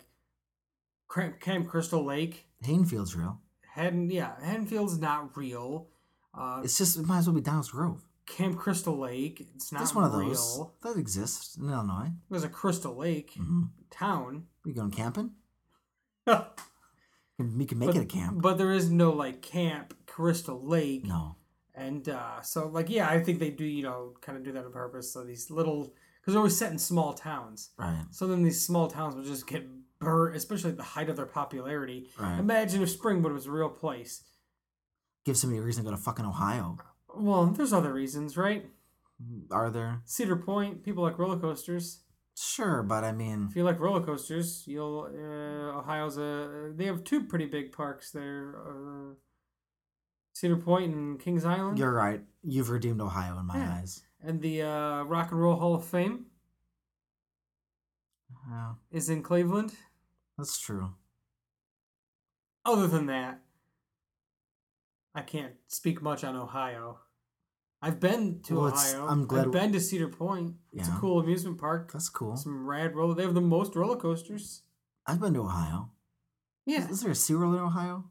Camp 1.40 1.68
Crystal 1.68 2.04
Lake. 2.04 2.48
Hainfield's 2.62 3.16
real. 3.16 3.40
Haddon, 3.74 4.10
yeah, 4.10 4.32
Haddonfield's 4.42 4.98
not 5.00 5.36
real. 5.38 5.88
Uh, 6.34 6.62
It's 6.64 6.78
just 6.78 6.98
it 6.98 7.06
might 7.06 7.20
as 7.20 7.28
well 7.28 7.36
be 7.36 7.42
Downers 7.42 7.70
Grove. 7.72 8.04
Camp 8.26 8.58
Crystal 8.58 8.98
Lake, 8.98 9.46
it's 9.56 9.72
not 9.72 9.80
That's 9.80 9.94
one 9.94 10.04
of 10.06 10.14
real. 10.16 10.30
those 10.30 10.66
that 10.82 10.98
exists 11.00 11.58
in 11.58 11.70
Illinois. 11.70 12.10
There's 12.30 12.44
a 12.44 12.50
Crystal 12.50 12.96
Lake 12.96 13.34
hmm 13.38 13.64
town. 13.92 14.48
We 14.66 14.74
going 14.74 14.92
camping? 14.92 15.32
but, 16.26 16.60
We 17.38 17.66
can 17.66 17.78
make 17.80 17.96
it 17.96 18.02
a 18.02 18.06
camp. 18.06 18.42
but 18.42 18.58
there 18.58 18.72
is 18.72 18.90
no 18.90 19.12
like 19.12 19.42
Camp 19.42 19.94
Crystal 20.08 20.60
Lake. 20.66 21.06
no. 21.06 21.36
And 21.78 22.08
uh, 22.08 22.42
so, 22.42 22.68
like, 22.70 22.90
yeah, 22.90 23.10
I 23.10 23.20
think 23.22 23.40
they 23.40 23.50
do, 23.50 23.66
you 23.66 23.84
know, 23.84 24.14
kind 24.22 24.38
of 24.38 24.46
do 24.46 24.54
that 24.54 24.64
on 24.64 24.72
purpose. 24.72 25.12
So 25.12 25.26
these 25.26 25.52
little, 25.52 25.94
because 26.22 26.34
they're 26.34 26.38
always 26.38 26.58
set 26.58 26.72
in 26.72 26.78
small 26.80 27.14
towns. 27.14 27.72
Right. 27.78 28.06
So 28.12 28.28
then 28.28 28.44
these 28.44 28.64
small 28.66 28.88
towns 28.88 29.14
will 29.16 29.26
just 29.26 29.46
get 29.46 29.68
especially 30.34 30.72
at 30.72 30.78
the 30.78 30.84
height 30.84 31.10
of 31.10 31.16
their 31.16 31.26
popularity. 31.26 32.10
Right. 32.20 32.40
Imagine 32.40 32.82
if 32.84 32.98
Springwood 33.00 33.34
was 33.34 33.46
a 33.46 33.52
real 33.52 33.70
place. 33.70 34.24
Give 35.26 35.36
somebody 35.38 35.60
a 35.60 35.64
reason 35.64 35.84
to 35.84 35.90
go 35.92 35.96
to 35.96 36.02
fucking 36.02 36.26
Ohio. 36.26 36.78
Well, 37.16 37.46
there's 37.48 37.74
other 37.74 37.92
reasons, 37.94 38.38
right? 38.38 38.66
Are 39.50 39.70
there? 39.70 40.02
Cedar 40.06 40.36
Point, 40.36 40.84
people 40.84 41.02
like 41.04 41.18
roller 41.18 41.38
coasters. 41.40 42.02
Sure, 42.38 42.84
but 42.84 43.06
I 43.06 43.14
mean, 43.14 43.48
If 43.50 43.56
you 43.56 43.64
like 43.64 43.80
roller 43.80 44.02
coasters, 44.04 44.64
you'll 44.68 45.08
uh, 45.10 45.80
Ohio's 45.80 46.18
a 46.18 46.74
they 46.76 46.84
have 46.86 47.06
two 47.06 47.24
pretty 47.24 47.46
big 47.46 47.72
parks 47.72 48.12
there, 48.12 48.56
uh, 48.68 49.14
Cedar 50.34 50.58
Point 50.58 50.94
and 50.94 51.18
Kings 51.18 51.46
Island, 51.46 51.80
you're 51.80 51.94
right. 51.94 52.22
You've 52.44 52.70
redeemed 52.70 53.00
Ohio 53.00 53.40
in 53.40 53.46
my 53.46 53.58
Yeah. 53.58 53.76
eyes. 53.80 54.04
and 54.22 54.42
the 54.42 54.64
uh, 54.64 55.04
Rock 55.04 55.32
and 55.32 55.40
Roll 55.42 55.56
Hall 55.56 55.76
of 55.76 55.86
Fame 55.86 56.26
is 58.92 59.10
in 59.10 59.24
Cleveland. 59.24 59.74
That's 60.38 60.60
true. 60.60 60.94
Other 62.66 62.88
than 62.88 63.06
that, 63.08 63.42
I 65.14 65.22
can't 65.22 65.54
speak 65.68 66.02
much 66.02 66.24
on 66.24 66.36
Ohio. 66.36 67.00
I've 67.82 68.00
been 68.00 68.42
to 68.44 68.56
Well, 68.56 68.66
Ohio. 68.68 69.06
I'm 69.08 69.28
glad- 69.28 69.46
I've 69.46 69.52
been 69.52 69.72
to 69.74 69.80
Cedar 69.80 70.08
Point. 70.08 70.56
It's 70.72 70.88
a 70.88 70.92
cool 70.94 71.20
amusement 71.20 71.60
park. 71.60 71.92
That's 71.92 72.10
cool. 72.10 72.36
Some 72.36 72.66
rad 72.66 72.96
roller. 72.96 73.14
They 73.14 73.24
have 73.24 73.36
the 73.36 73.42
most 73.42 73.76
roller 73.76 73.96
coasters. 73.98 74.64
I've 75.06 75.20
been 75.20 75.36
to 75.36 75.42
Ohio. 75.42 75.92
Yeah. 76.66 76.86
Is, 76.86 76.90
is 76.90 77.02
there 77.02 77.12
a 77.12 77.14
SeaWorld 77.14 77.54
in 77.58 77.62
Ohio? 77.64 78.06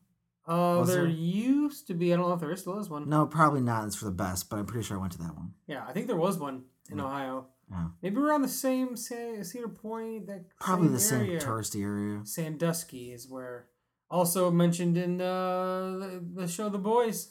Uh, 0.46 0.76
Was 0.78 0.88
there, 0.88 1.02
there? 1.02 1.06
used 1.10 1.86
to 1.88 1.94
be. 1.94 2.12
I 2.12 2.16
don't 2.16 2.28
know 2.28 2.34
if 2.34 2.40
there 2.40 2.52
is 2.52 2.60
still 2.60 2.78
is 2.78 2.88
one. 2.88 3.08
No, 3.08 3.26
probably 3.26 3.62
not. 3.62 3.86
It's 3.86 3.96
for 3.96 4.04
the 4.04 4.10
best, 4.12 4.48
but 4.48 4.58
I'm 4.58 4.66
pretty 4.66 4.86
sure 4.86 4.96
I 4.96 5.00
went 5.00 5.12
to 5.14 5.18
that 5.18 5.34
one. 5.34 5.54
Yeah, 5.66 5.84
I 5.88 5.92
think 5.92 6.06
there 6.06 6.16
was 6.16 6.38
one 6.38 6.64
in 6.90 6.98
Yeah. 6.98 7.04
Ohio. 7.06 7.46
Yeah. 7.70 7.86
Maybe 8.02 8.16
on 8.18 8.42
the 8.42 8.48
same 8.48 8.96
Sa- 8.96 9.42
Cedar 9.42 9.68
Point. 9.68 10.26
That 10.26 10.44
Probably 10.60 10.86
same 10.88 10.92
the 10.94 11.00
same 11.00 11.20
area. 11.26 11.40
touristy 11.40 11.82
area. 11.82 12.20
Sandusky 12.24 13.12
is 13.12 13.28
where 13.28 13.66
Also 14.10 14.50
mentioned 14.50 14.96
in 14.96 15.20
uh, 15.20 15.96
the, 15.98 16.24
the 16.42 16.48
show 16.48 16.68
The 16.68 16.78
Boys. 16.78 17.30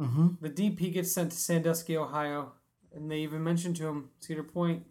Mm-hmm. 0.00 0.28
The 0.40 0.48
Deep 0.48 0.78
gets 0.92 1.12
sent 1.12 1.32
to 1.32 1.36
Sandusky, 1.38 1.96
Ohio, 1.96 2.52
and 2.94 3.10
they 3.10 3.18
even 3.20 3.42
mentioned 3.42 3.76
to 3.76 3.86
him 3.88 4.10
Cedar 4.20 4.42
Point, 4.42 4.84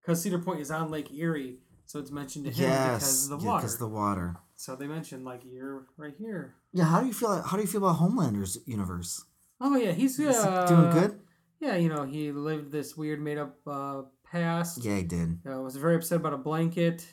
because 0.00 0.20
Cedar 0.22 0.38
Point 0.40 0.60
is 0.60 0.70
on 0.70 0.90
Lake 0.90 1.12
Erie, 1.12 1.58
so 1.86 2.00
it's 2.00 2.10
mentioned 2.10 2.44
to 2.46 2.50
him 2.50 2.68
Yes, 2.70 2.94
because 2.98 3.30
of 3.30 3.38
the 3.38 3.44
yeah, 3.44 3.50
water. 3.52 3.62
'cause 3.62 3.78
the 3.78 3.86
water. 3.88 4.36
So 4.56 4.74
they 4.74 4.88
mentioned 4.88 5.24
like 5.24 5.42
you're 5.44 5.86
right 5.96 6.14
here. 6.18 6.56
Yeah, 6.72 6.84
how 6.86 7.00
do 7.00 7.06
you 7.06 7.12
feel? 7.14 7.40
How 7.42 7.56
do 7.56 7.62
you 7.62 7.68
feel 7.68 7.84
about 7.84 7.96
Homelander's 7.98 8.58
universe? 8.66 9.24
Oh 9.60 9.76
yeah, 9.76 9.92
he's 9.92 10.18
uh, 10.18 10.66
doing 10.66 10.90
good? 10.90 11.20
Yeah, 11.60 11.76
you 11.76 11.88
know 11.88 12.04
he 12.04 12.32
lived 12.32 12.70
this 12.70 12.96
weird 12.96 13.20
made 13.20 13.38
up 13.38 13.56
uh, 13.66 14.02
past. 14.24 14.84
Yeah, 14.84 14.96
he 14.96 15.02
did. 15.02 15.40
Uh, 15.48 15.60
was 15.60 15.76
very 15.76 15.96
upset 15.96 16.16
about 16.16 16.34
a 16.34 16.38
blanket. 16.38 17.06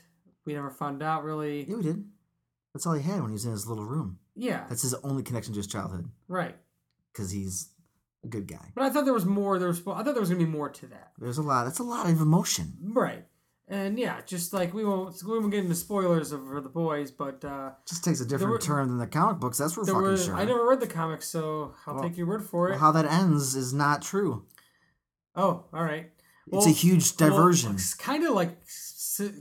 We 0.45 0.53
never 0.53 0.69
found 0.69 1.01
out 1.01 1.23
really. 1.23 1.65
Yeah, 1.67 1.75
we 1.75 1.83
did. 1.83 2.05
That's 2.73 2.85
all 2.85 2.93
he 2.93 3.03
had 3.03 3.21
when 3.21 3.29
he 3.29 3.33
was 3.33 3.45
in 3.45 3.51
his 3.51 3.67
little 3.67 3.85
room. 3.85 4.19
Yeah, 4.35 4.65
That's 4.67 4.81
his 4.81 4.93
only 4.95 5.23
connection 5.23 5.53
to 5.53 5.59
his 5.59 5.67
childhood 5.67 6.09
right. 6.27 6.57
because 7.13 7.31
he's 7.31 7.69
a 8.25 8.27
good 8.27 8.47
guy. 8.47 8.73
But 8.75 8.83
I 8.83 8.89
thought 8.89 9.05
there 9.05 9.13
was 9.13 9.25
more. 9.25 9.57
There 9.57 9.69
was. 9.69 9.79
I 9.79 10.03
thought 10.03 10.05
there 10.05 10.19
was 10.19 10.29
gonna 10.29 10.43
be 10.43 10.49
more 10.49 10.69
to 10.69 10.87
that. 10.87 11.13
There's 11.17 11.37
a 11.37 11.41
lot. 11.41 11.63
That's 11.63 11.79
a 11.79 11.83
lot 11.83 12.09
of 12.09 12.19
emotion. 12.19 12.73
Right. 12.81 13.25
And 13.67 13.97
yeah, 13.97 14.21
just 14.27 14.53
like 14.53 14.73
we 14.75 14.85
won't 14.85 15.15
we 15.23 15.39
won't 15.39 15.51
get 15.51 15.63
into 15.63 15.73
spoilers 15.75 16.31
of 16.31 16.45
for 16.47 16.61
the 16.61 16.69
boys, 16.69 17.09
but 17.09 17.43
uh, 17.43 17.71
Just 17.87 18.03
takes 18.03 18.21
a 18.21 18.25
different 18.25 18.51
were- 18.51 18.59
turn 18.59 18.89
than 18.89 18.99
the 18.99 19.07
comic 19.07 19.39
books. 19.39 19.57
That's 19.57 19.73
for 19.73 19.83
fucking 19.83 20.01
were 20.01 20.17
sure. 20.17 20.35
I 20.35 20.45
never 20.45 20.67
read 20.67 20.79
the 20.79 20.87
comics, 20.87 21.27
so 21.27 21.73
I'll 21.87 21.95
Well- 21.95 22.03
take 22.03 22.15
your 22.15 22.27
word 22.27 22.43
for 22.43 22.67
it. 22.67 22.71
Well, 22.71 22.79
how 22.79 22.91
that 22.91 23.05
ends 23.05 23.55
is 23.55 23.73
not 23.73 24.01
true. 24.03 24.45
oh, 25.35 25.65
all 25.73 25.83
right. 25.83 26.11
it's 26.51 26.67
a 26.67 26.69
huge 26.69 27.17
diversion. 27.17 27.73
it's 27.73 27.95
kind 27.95 28.23
of 28.23 28.33
like 28.35 28.55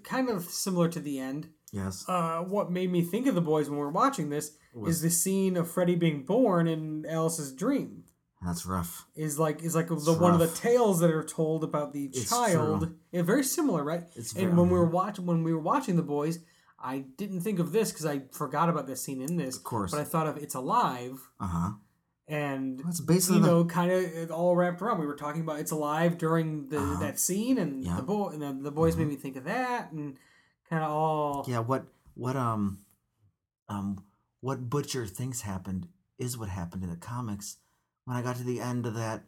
kind 0.05 0.31
of 0.31 0.45
similar 0.45 0.89
to 0.89 1.01
the 1.01 1.18
end. 1.18 1.51
yes. 1.70 2.05
Uh, 2.09 2.39
what 2.39 2.70
made 2.72 2.91
me 2.91 3.03
think 3.03 3.27
of 3.27 3.35
the 3.35 3.41
boys 3.43 3.68
when 3.68 3.79
we 3.79 3.85
were 3.85 3.91
watching 3.91 4.31
this 4.31 4.53
Was- 4.75 4.97
is 4.97 5.03
the 5.03 5.11
scene 5.11 5.57
of 5.59 5.70
Freddy 5.70 5.97
being 5.97 6.25
born 6.25 6.66
in 6.66 7.05
Alice's 7.07 7.53
dream. 7.53 8.05
That's 8.45 8.66
rough. 8.66 9.07
Is 9.14 9.38
like 9.38 9.62
is 9.62 9.74
like 9.74 9.88
the 9.88 9.95
one 10.20 10.34
of 10.34 10.40
the 10.40 10.49
tales 10.49 11.01
that 11.01 11.11
are 11.11 11.24
told 11.24 11.64
about 11.64 11.92
the 11.92 12.05
It's 12.07 12.28
child. 12.28 12.92
Yeah, 13.12 13.22
very 13.22 13.42
similar, 13.45 13.82
right? 13.82 14.05
It's 14.16 14.32
and 14.32 14.42
very- 14.42 14.53
when 14.55 14.68
we 14.68 14.78
were 14.78 14.84
watching 14.84 15.24
when 15.26 15.42
we 15.45 15.53
were 15.55 15.61
watching 15.61 15.97
the 15.97 16.03
boys, 16.03 16.40
I 16.78 16.99
didn't 17.16 17.40
think 17.40 17.59
of 17.59 17.72
this 17.72 17.90
because 17.90 18.05
I 18.07 18.22
forgot 18.32 18.68
about 18.68 18.86
this 18.86 19.01
scene 19.03 19.22
in 19.22 19.36
this. 19.36 19.57
Of 19.57 19.64
course. 19.64 19.90
but 19.92 20.01
I 20.01 20.05
thought 20.05 20.26
of 20.26 20.36
it's 20.36 20.55
alive 20.55 21.30
Uh 21.40 21.47
huh. 21.47 21.70
and 22.28 22.80
That's 22.84 23.01
basically 23.01 23.38
you 23.38 23.45
the- 23.47 23.64
kind 23.64 23.90
of 23.92 24.30
all 24.30 24.55
wrapped 24.57 24.82
around. 24.82 25.01
We 25.01 25.07
were 25.07 25.16
talking 25.16 25.40
about 25.40 25.61
it's 25.61 25.70
alive 25.72 26.18
during 26.18 26.68
the 26.68 26.78
Uh-huh. 26.80 27.01
that 27.01 27.18
scene, 27.18 27.57
and 27.59 27.82
Yeah. 27.84 27.97
the 27.97 28.03
boy 28.03 28.28
and 28.30 28.42
the, 28.42 28.53
the 28.64 28.70
boys 28.72 28.97
made 28.97 29.09
me 29.09 29.16
think 29.16 29.36
of 29.36 29.45
that, 29.45 29.92
and 29.92 30.16
kind 30.68 30.82
of 30.84 30.90
all 30.90 31.45
Yeah. 31.49 31.61
What? 31.61 31.86
What? 32.14 32.36
Um. 32.36 32.80
Um. 33.68 34.05
What 34.40 34.68
Butcher 34.68 35.07
thinks 35.07 35.40
happened 35.40 35.88
is 36.18 36.36
what 36.36 36.51
happened 36.51 36.82
in 36.84 36.90
the 36.90 36.97
comics. 36.97 37.57
When 38.05 38.16
I 38.16 38.22
got 38.22 38.36
to 38.36 38.44
the 38.44 38.61
end 38.61 38.86
of 38.86 38.94
that, 38.94 39.24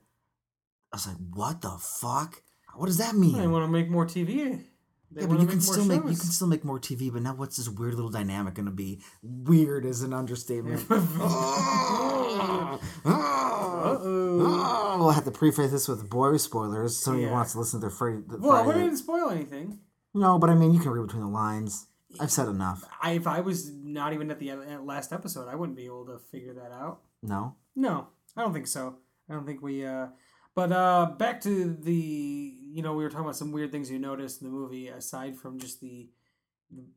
I 0.93 0.97
was 0.97 1.07
like, 1.07 1.17
"What 1.33 1.63
the 1.63 1.77
fuck? 1.81 2.43
What 2.75 2.87
does 2.87 2.99
that 2.99 3.15
mean?" 3.15 3.39
They 3.39 3.47
want 3.47 3.65
to 3.65 3.69
make 3.71 3.89
more 3.89 4.05
TV. 4.07 4.65
They 5.11 5.21
yeah, 5.23 5.29
but 5.29 5.41
you 5.41 5.47
can 5.47 5.61
still 5.61 5.85
make 5.85 6.03
you 6.03 6.09
can 6.09 6.17
still 6.17 6.49
make 6.49 6.65
more 6.65 6.79
TV. 6.81 7.13
But 7.13 7.23
now, 7.23 7.35
what's 7.35 7.57
this 7.57 7.69
weird 7.69 7.95
little 7.95 8.11
dynamic 8.11 8.55
going 8.55 8.67
to 8.67 8.73
be? 8.73 9.01
Weird 9.23 9.85
is 9.87 10.03
an 10.03 10.13
understatement. 10.13 10.85
oh, 10.91 12.81
Uh-oh. 13.05 14.97
we'll 14.99 15.11
have 15.11 15.25
to 15.25 15.31
preface 15.31 15.71
this 15.71 15.89
with 15.89 16.09
boy 16.11 16.37
spoilers. 16.37 16.99
Somebody 16.99 17.27
Yeah. 17.27 17.33
wants 17.33 17.53
to 17.53 17.59
listen 17.61 17.81
to 17.81 17.87
their 17.87 17.91
Friday. 17.91 18.23
Well, 18.29 18.65
we 18.67 18.75
didn't 18.75 18.97
spoil 18.97 19.31
anything. 19.31 19.79
No, 20.13 20.39
but 20.39 20.51
I 20.51 20.55
mean, 20.55 20.73
you 20.73 20.81
can 20.81 20.91
read 20.91 21.07
between 21.07 21.23
the 21.23 21.29
lines. 21.29 21.87
I've 22.19 22.31
said 22.31 22.49
enough. 22.49 22.83
I, 23.03 23.13
if 23.13 23.27
I 23.27 23.41
was 23.41 23.71
not 23.73 24.13
even 24.15 24.31
at 24.31 24.39
the 24.39 24.51
last 24.83 25.13
episode, 25.13 25.49
I 25.49 25.55
wouldn't 25.55 25.77
be 25.77 25.85
able 25.87 26.07
to 26.07 26.19
figure 26.19 26.55
that 26.55 26.73
out. 26.73 27.01
No. 27.23 27.57
No, 27.75 28.09
I 28.37 28.43
don't 28.43 28.53
think 28.53 28.67
so. 28.67 28.97
I 29.29 29.35
don't 29.35 29.47
think 29.47 29.63
we. 29.63 29.85
uh 29.85 30.09
But 30.55 30.73
uh 30.73 31.13
back 31.19 31.41
to 31.43 31.75
the, 31.75 31.95
you 31.95 32.83
know, 32.83 32.95
we 32.95 33.03
were 33.03 33.11
talking 33.11 33.25
about 33.25 33.37
some 33.37 33.53
weird 33.53 33.73
things 33.73 33.91
you 33.91 33.99
noticed 33.99 34.43
in 34.43 34.49
the 34.49 34.53
movie 34.53 34.89
aside 34.89 35.37
from 35.37 35.59
just 35.59 35.81
the 35.81 36.09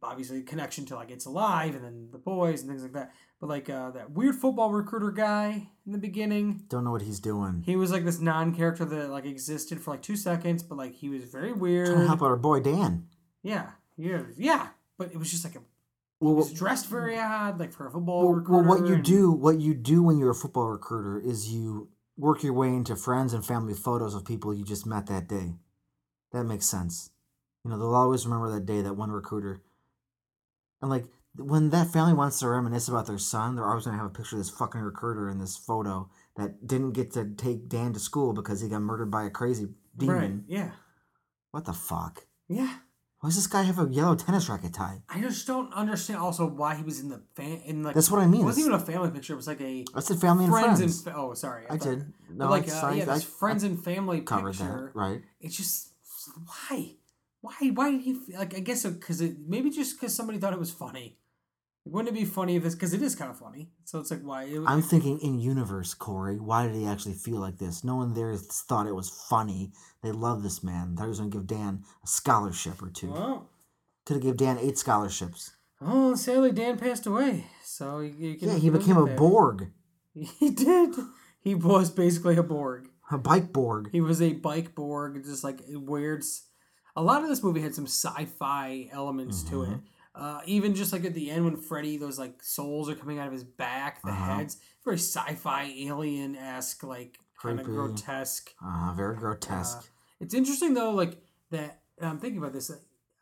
obviously 0.02 0.42
connection 0.42 0.84
to 0.84 0.96
like 0.96 1.12
it's 1.12 1.28
alive 1.28 1.76
and 1.76 1.84
then 1.84 2.10
the 2.12 2.18
boys 2.18 2.62
and 2.62 2.70
things 2.70 2.82
like 2.84 2.94
that. 2.94 3.12
But 3.40 3.50
like 3.50 3.70
uh 3.70 3.92
that 3.92 4.12
weird 4.12 4.36
football 4.36 4.72
recruiter 4.72 5.12
guy 5.12 5.70
in 5.86 5.92
the 5.92 5.98
beginning. 5.98 6.64
Don't 6.70 6.84
know 6.84 6.92
what 6.92 7.04
he's 7.04 7.20
doing. 7.20 7.64
He 7.66 7.76
was 7.76 7.92
like 7.92 8.04
this 8.06 8.20
non-character 8.20 8.86
that 8.86 9.10
like 9.10 9.26
existed 9.26 9.80
for 9.80 9.92
like 9.92 10.02
two 10.02 10.18
seconds, 10.18 10.64
but 10.64 10.78
like 10.78 10.96
he 10.96 11.10
was 11.10 11.24
very 11.24 11.54
weird. 11.54 11.88
Trying 11.88 12.02
to 12.02 12.08
help 12.08 12.22
out 12.22 12.26
our 12.26 12.36
boy 12.36 12.60
Dan. 12.60 13.08
Yeah, 13.44 13.72
yeah, 13.96 14.24
yeah. 14.38 14.68
But 14.98 15.14
it 15.14 15.18
was 15.18 15.32
just 15.32 15.46
like 15.46 15.56
a, 15.56 15.62
Well, 16.20 16.36
what, 16.36 16.54
dressed 16.54 16.88
very 16.88 17.18
odd, 17.18 17.60
like 17.60 17.72
for 17.72 17.88
a 17.88 17.92
football 17.92 18.26
well, 18.26 18.34
recruiter. 18.34 18.68
well, 18.68 18.80
what 18.80 18.88
you 18.88 18.96
and- 18.96 19.04
do, 19.04 19.32
what 19.32 19.60
you 19.62 19.74
do 19.74 20.04
when 20.04 20.18
you're 20.18 20.32
a 20.32 20.36
football 20.36 20.68
recruiter 20.68 21.20
is 21.20 21.52
you 21.54 21.90
work 22.18 22.44
your 22.44 22.54
way 22.54 22.68
into 22.70 22.96
friends 22.98 23.34
and 23.34 23.46
family 23.46 23.74
photos 23.74 24.14
of 24.14 24.26
people 24.26 24.54
you 24.54 24.66
just 24.66 24.86
met 24.86 25.06
that 25.08 25.28
day. 25.30 25.54
That 26.34 26.44
makes 26.44 26.66
sense. 26.66 27.12
You 27.64 27.72
know, 27.72 27.78
they'll 27.78 27.96
always 27.96 28.26
remember 28.26 28.52
that 28.54 28.66
day, 28.66 28.82
that 28.82 28.96
one 28.98 29.12
recruiter. 29.12 29.62
And 30.82 30.90
like 30.92 31.06
when 31.38 31.70
that 31.70 31.88
family 31.88 32.14
wants 32.14 32.40
to 32.40 32.50
reminisce 32.50 32.90
about 32.90 33.06
their 33.08 33.18
son, 33.18 33.56
they're 33.56 33.68
always 33.70 33.86
gonna 33.86 33.98
have 33.98 34.06
a 34.06 34.10
picture 34.10 34.36
of 34.36 34.42
this 34.42 34.50
fucking 34.50 34.82
recruiter 34.82 35.30
in 35.30 35.40
this 35.40 35.56
photo 35.56 36.10
that 36.36 36.68
didn't 36.68 36.92
get 36.92 37.12
to 37.14 37.26
take 37.26 37.70
Dan 37.70 37.94
to 37.94 38.00
school 38.00 38.34
because 38.34 38.60
he 38.62 38.68
got 38.68 38.82
murdered 38.82 39.12
by 39.12 39.24
a 39.26 39.30
crazy 39.30 39.70
demon. 39.98 40.16
Right? 40.18 40.34
Yeah, 40.48 40.72
What 41.52 41.66
the 41.66 41.74
fuck? 41.74 42.26
yeah. 42.50 42.76
Why 43.20 43.28
does 43.30 43.36
this 43.36 43.48
guy 43.48 43.64
have 43.64 43.80
a 43.80 43.88
yellow 43.92 44.16
tennis 44.16 44.48
racket 44.48 44.74
tie? 44.74 45.02
I 45.10 45.20
just 45.20 45.46
don't 45.46 45.74
understand. 45.74 46.20
Also, 46.20 46.46
why 46.48 46.76
he 46.76 46.84
was 46.84 47.02
in 47.02 47.10
the 47.10 47.22
fan 47.36 47.62
in 47.66 47.84
like 47.84 47.94
That's 47.94 48.10
what 48.10 48.22
I 48.22 48.28
mean. 48.28 48.42
It 48.42 48.46
wasn't 48.46 48.68
even 48.68 48.80
a 48.80 48.84
family 48.84 49.12
picture. 49.12 49.34
It 49.34 49.36
was 49.36 49.48
like 49.48 49.60
a 49.60 49.84
I 49.94 50.00
said 50.00 50.22
family 50.22 50.46
and 50.46 50.54
friends, 50.54 50.80
friends. 50.80 50.96
and 50.96 51.04
fa- 51.14 51.20
oh, 51.20 51.34
sorry, 51.34 51.66
I 51.70 51.78
thought- 51.78 51.84
did. 51.90 52.14
No, 52.34 52.50
like 52.50 52.70
I, 52.70 52.72
uh, 52.80 52.86
I, 52.88 52.94
yeah, 52.94 53.14
I, 53.14 53.20
friends 53.20 53.64
I 53.66 53.68
and 53.68 53.84
family 53.84 54.22
covered 54.22 54.54
picture. 54.54 54.92
that, 54.94 54.98
right? 55.00 55.22
It's 55.42 55.58
just 55.58 55.90
why, 56.46 56.96
why, 57.42 57.54
why 57.74 57.92
did 57.92 58.02
he 58.02 58.18
like? 58.38 58.56
I 58.56 58.60
guess 58.62 58.86
because 58.86 59.20
it 59.20 59.36
maybe 59.46 59.70
just 59.70 60.00
because 60.00 60.16
somebody 60.16 60.40
thought 60.40 60.54
it 60.54 60.60
was 60.60 60.72
funny. 60.72 61.19
Wouldn't 61.92 62.16
it 62.16 62.20
be 62.20 62.26
funny 62.26 62.56
if 62.56 62.64
this? 62.64 62.76
Because 62.76 62.94
it 62.94 63.02
is 63.02 63.16
kind 63.16 63.32
of 63.32 63.38
funny. 63.40 63.70
So 63.86 64.00
it's 64.00 64.12
like 64.12 64.22
why? 64.22 64.44
It, 64.44 64.62
I'm 64.66 64.82
thinking 64.82 65.20
in 65.20 65.40
universe, 65.40 65.94
Corey. 65.94 66.38
Why 66.40 66.66
did 66.68 66.76
he 66.76 66.86
actually 66.86 67.16
feel 67.16 67.38
like 67.38 67.58
this? 67.58 67.84
No 67.84 67.96
one 67.98 68.14
there 68.14 68.36
thought 68.38 68.88
it 68.88 68.96
was 68.96 69.10
funny. 69.10 69.72
They 70.04 70.12
love 70.12 70.44
this 70.44 70.64
man. 70.64 70.96
Thought 70.96 71.04
he 71.04 71.10
was 71.10 71.20
gonna 71.20 71.32
give 71.32 71.48
Dan 71.48 71.84
a 72.04 72.08
scholarship 72.08 72.82
or 72.82 72.90
two. 72.90 73.12
well, 73.12 73.50
Could 74.06 74.16
have 74.16 74.24
gave 74.24 74.38
Dan 74.38 74.58
eight 74.60 74.78
scholarships. 74.78 75.52
oh, 75.82 76.16
sadly 76.16 76.52
Dan 76.52 76.78
passed 76.78 77.06
away. 77.06 77.46
So 77.64 78.00
you, 78.00 78.14
you 78.30 78.36
can 78.38 78.50
Yeah, 78.50 78.56
he 78.56 78.70
became 78.70 78.98
a 78.98 79.06
that. 79.06 79.18
Borg, 79.18 79.72
He 80.14 80.50
did. 80.50 80.96
He 81.42 81.56
was 81.56 81.90
basically 81.90 82.36
a 82.38 82.44
Borg. 82.44 82.90
a 83.12 83.18
bike 83.18 83.54
Borg. 83.54 83.90
He 83.92 84.02
was 84.02 84.22
a 84.22 84.34
bike 84.34 84.76
Borg, 84.76 85.24
just 85.24 85.44
like 85.44 85.62
weird. 85.68 86.24
A 86.96 87.02
lot 87.02 87.24
of 87.24 87.30
this 87.30 87.42
movie 87.42 87.62
had 87.62 87.74
some 87.76 87.86
sci-fi 87.88 88.90
elements 88.92 89.44
to 89.44 89.56
Mm-hmm. 89.56 89.74
it. 89.74 89.80
Uh, 90.16 90.42
even 90.46 90.76
just 90.76 90.92
like 90.92 91.06
at 91.06 91.14
the 91.14 91.30
end 91.30 91.46
when 91.46 91.56
Freddy, 91.56 91.98
those 91.98 92.18
like 92.20 92.42
souls 92.44 92.90
are 92.90 92.96
coming 92.96 93.20
out 93.20 93.28
of 93.28 93.34
his 93.34 93.44
back, 93.44 94.02
the 94.02 94.10
Uh-huh. 94.10 94.36
heads, 94.38 94.58
very 94.84 94.98
sci-fi 94.98 95.64
alien 95.78 96.36
esque, 96.36 96.84
like 96.84 97.20
kind 97.42 97.60
of 97.60 97.66
grotesque. 97.66 98.52
Uh, 98.64 98.92
very 98.96 99.16
grotesque. 99.16 99.90
It's 100.20 100.34
interesting 100.34 100.74
though, 100.74 100.92
like 100.92 101.22
that. 101.52 101.82
I'm 102.02 102.20
thinking 102.20 102.40
about 102.40 102.54
this. 102.54 102.72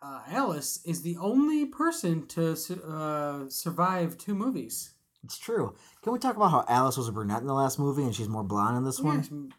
Uh, 0.01 0.21
Alice 0.29 0.79
is 0.85 1.01
the 1.01 1.17
only 1.17 1.65
person 1.65 2.25
to 2.27 2.51
uh, 2.88 3.49
survive 3.49 4.17
two 4.17 4.35
movies. 4.35 4.91
it's 5.23 5.38
true. 5.39 5.75
Can 6.03 6.13
we 6.13 6.19
talk 6.19 6.35
about 6.35 6.51
how 6.51 6.63
Alice 6.67 6.95
was 6.97 7.07
a 7.07 7.11
brunette 7.11 7.41
in 7.41 7.47
the 7.47 7.53
last 7.53 7.79
movie 7.79 8.03
and 8.03 8.15
she's 8.15 8.29
more 8.29 8.43
blonde 8.43 8.77
in 8.77 8.83
this 8.85 8.99
one? 8.99 9.51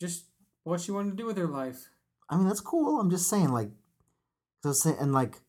Just 0.00 0.24
what 0.64 0.80
she 0.80 0.90
wanted 0.90 1.10
to 1.10 1.16
do 1.16 1.26
with 1.26 1.36
her 1.36 1.46
life. 1.46 1.90
I 2.30 2.36
mean, 2.36 2.46
that's 2.48 2.60
cool. 2.62 2.98
I'm 2.98 3.10
just 3.10 3.28
saying, 3.28 3.50
like, 3.52 3.70
so 4.62 4.72
say, 4.72 4.94
and 4.98 5.12
like, 5.12 5.42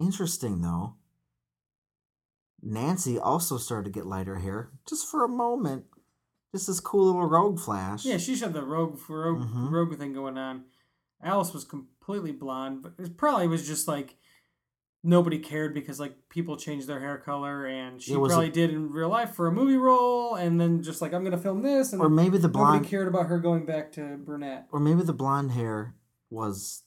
interesting 0.00 0.60
though. 0.60 0.94
Nancy 2.62 3.18
also 3.18 3.58
started 3.58 3.84
to 3.92 3.98
get 3.98 4.06
lighter 4.06 4.36
hair 4.38 4.70
just 4.88 5.08
for 5.08 5.24
a 5.24 5.28
moment. 5.28 5.84
Just 6.54 6.66
this 6.68 6.80
cool 6.80 7.06
little 7.06 7.26
rogue 7.26 7.58
flash. 7.58 8.04
Yeah, 8.04 8.16
she 8.16 8.36
had 8.38 8.52
the 8.52 8.62
rogue 8.64 8.98
rogue, 9.08 9.42
Mhm. 9.42 9.70
rogue 9.70 9.98
thing 9.98 10.12
going 10.12 10.38
on. 10.38 10.64
Alice 11.22 11.52
was 11.52 11.64
completely 11.64 12.32
blonde, 12.32 12.82
but 12.82 12.94
it 12.98 13.16
probably 13.16 13.48
was 13.48 13.66
just 13.66 13.88
like 13.88 14.16
nobody 15.02 15.38
cared 15.38 15.74
because 15.74 16.00
like 16.00 16.28
people 16.30 16.56
changed 16.56 16.86
their 16.86 17.00
hair 17.00 17.18
color, 17.18 17.66
and 17.66 18.00
she 18.00 18.16
was 18.16 18.32
a- 18.32 18.36
probably 18.36 18.50
did 18.50 18.70
in 18.70 18.90
real 18.90 19.08
life 19.10 19.34
for 19.34 19.46
a 19.46 19.52
movie 19.52 19.76
role, 19.76 20.34
and 20.34 20.58
then 20.60 20.82
just 20.82 21.02
like 21.02 21.12
I'm 21.12 21.24
gonna 21.24 21.36
film 21.36 21.60
this, 21.62 21.92
and 21.92 22.00
Or 22.00 22.08
maybe 22.08 22.38
the 22.38 22.48
nobody 22.48 22.52
blonde, 22.78 22.86
cared 22.86 23.08
about 23.08 23.26
her 23.26 23.38
going 23.38 23.66
back 23.66 23.92
to 23.92 24.16
brunette. 24.16 24.68
or 24.72 24.80
maybe 24.80 25.02
the 25.02 25.12
blonde 25.12 25.50
hair 25.52 25.94
was, 26.30 26.84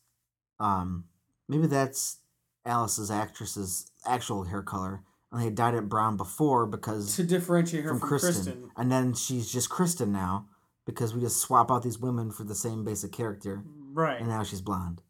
um, 0.60 1.04
maybe 1.48 1.68
that's 1.68 2.20
Alice's 2.68 3.10
actress's 3.10 3.92
actual 4.06 4.44
hair 4.44 4.62
color, 4.62 5.02
and 5.32 5.42
they 5.42 5.46
had 5.46 5.56
dyed 5.56 5.74
it 5.74 5.90
brown 5.90 6.18
before 6.18 6.66
because 6.66 7.16
To 7.16 7.24
differentiate 7.24 7.84
her 7.86 7.92
from, 7.92 8.00
from, 8.00 8.10
Kristen. 8.10 8.32
Kristen. 8.34 8.72
and 8.76 8.92
then 8.92 9.14
she's 9.14 9.52
just 9.52 9.70
Kristen 9.70 10.12
now 10.12 10.48
because 10.86 11.14
we 11.14 11.22
just 11.22 11.40
swap 11.40 11.72
out 11.72 11.84
these 11.84 12.00
women 12.00 12.32
for 12.32 12.44
the 12.44 12.56
same 12.56 12.84
basic 12.84 13.12
character. 13.12 13.64
Right. 13.94 14.20
and 14.20 14.30
now 14.30 14.44
she's 14.44 14.62
blonde. 14.62 15.02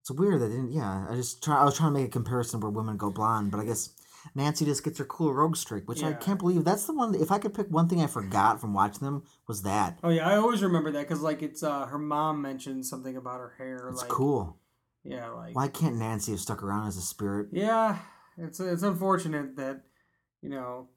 It's 0.00 0.10
weird 0.10 0.40
that 0.40 0.48
they 0.48 0.56
didn't. 0.56 0.72
Yeah, 0.72 1.06
I 1.08 1.14
just 1.14 1.44
try. 1.44 1.60
I 1.60 1.64
was 1.64 1.76
trying 1.76 1.92
to 1.92 2.00
make 2.00 2.08
a 2.08 2.10
comparison 2.10 2.58
where 2.60 2.70
women 2.70 2.96
go 2.96 3.10
blonde, 3.10 3.50
but 3.50 3.60
I 3.60 3.64
guess 3.64 3.90
Nancy 4.34 4.64
just 4.64 4.82
gets 4.84 4.98
her 4.98 5.04
cool 5.04 5.32
rogue 5.32 5.56
streak, 5.56 5.88
which 5.88 6.02
I 6.02 6.12
can't 6.14 6.38
believe. 6.38 6.64
That's 6.64 6.86
the 6.86 6.94
one. 6.94 7.14
If 7.14 7.30
I 7.30 7.38
could 7.38 7.54
pick 7.54 7.68
one 7.68 7.88
thing 7.88 8.02
I 8.02 8.06
forgot 8.06 8.60
from 8.60 8.74
watching 8.74 9.04
them, 9.04 9.22
was 9.46 9.62
that. 9.62 9.98
Oh 10.02 10.08
yeah, 10.08 10.28
I 10.28 10.36
always 10.36 10.62
remember 10.62 10.90
that 10.92 11.06
because 11.06 11.20
like 11.22 11.42
it's 11.42 11.62
uh 11.62 11.86
her 11.86 11.98
mom 11.98 12.42
mentioned 12.42 12.86
something 12.86 13.16
about 13.16 13.40
her 13.40 13.54
hair. 13.58 13.88
It's 13.90 14.00
like, 14.00 14.10
cool. 14.10 14.56
Yeah, 15.04 15.28
like 15.30 15.54
Why 15.56 15.68
can't 15.68 15.96
Nancy 15.96 16.32
have 16.32 16.40
stuck 16.40 16.62
around 16.62 16.88
as 16.88 16.96
a 16.96 17.02
spirit? 17.02 17.48
yeah, 17.52 17.98
it's 18.36 18.60
it's 18.60 18.82
unfortunate 18.82 19.56
that 19.56 19.82
you 20.42 20.50
know 20.50 20.88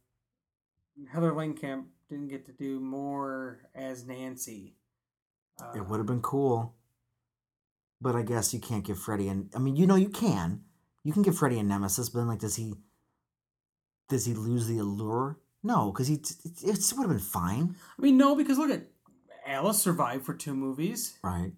Heather 1.11 1.31
Langenkamp 1.31 1.85
didn't 2.09 2.27
get 2.27 2.45
to 2.47 2.51
do 2.51 2.79
more 2.79 3.61
as 3.73 4.05
Nancy. 4.05 4.75
Uh, 5.61 5.71
It 5.75 5.87
would 5.87 5.97
have 5.97 6.05
been 6.07 6.21
cool. 6.21 6.75
But 8.01 8.15
I 8.15 8.23
guess 8.23 8.53
you 8.53 8.59
can't 8.59 8.83
give 8.83 8.99
Freddy 8.99 9.29
and 9.29 9.49
I 9.55 9.59
mean, 9.59 9.75
you 9.77 9.87
know, 9.87 9.95
you 9.95 10.09
can. 10.09 10.63
You 11.03 11.13
can 11.13 11.21
give 11.21 11.37
Freddy 11.37 11.57
a 11.59 11.63
nemesis, 11.63 12.09
but 12.09 12.19
then 12.19 12.27
like, 12.27 12.39
does 12.39 12.55
he? 12.55 12.73
Does 14.09 14.25
he 14.25 14.33
lose 14.33 14.67
the 14.67 14.77
allure? 14.79 15.39
No, 15.63 15.91
because 15.91 16.07
he 16.07 16.15
it, 16.15 16.61
it 16.63 16.93
would 16.97 17.03
have 17.03 17.09
been 17.09 17.19
fine, 17.19 17.75
I 17.97 18.01
mean, 18.01 18.17
no, 18.17 18.35
because 18.35 18.57
look 18.57 18.69
at 18.69 18.87
Alice 19.47 19.81
survived 19.81 20.25
for 20.25 20.33
two 20.33 20.53
movies. 20.53 21.17
right? 21.23 21.53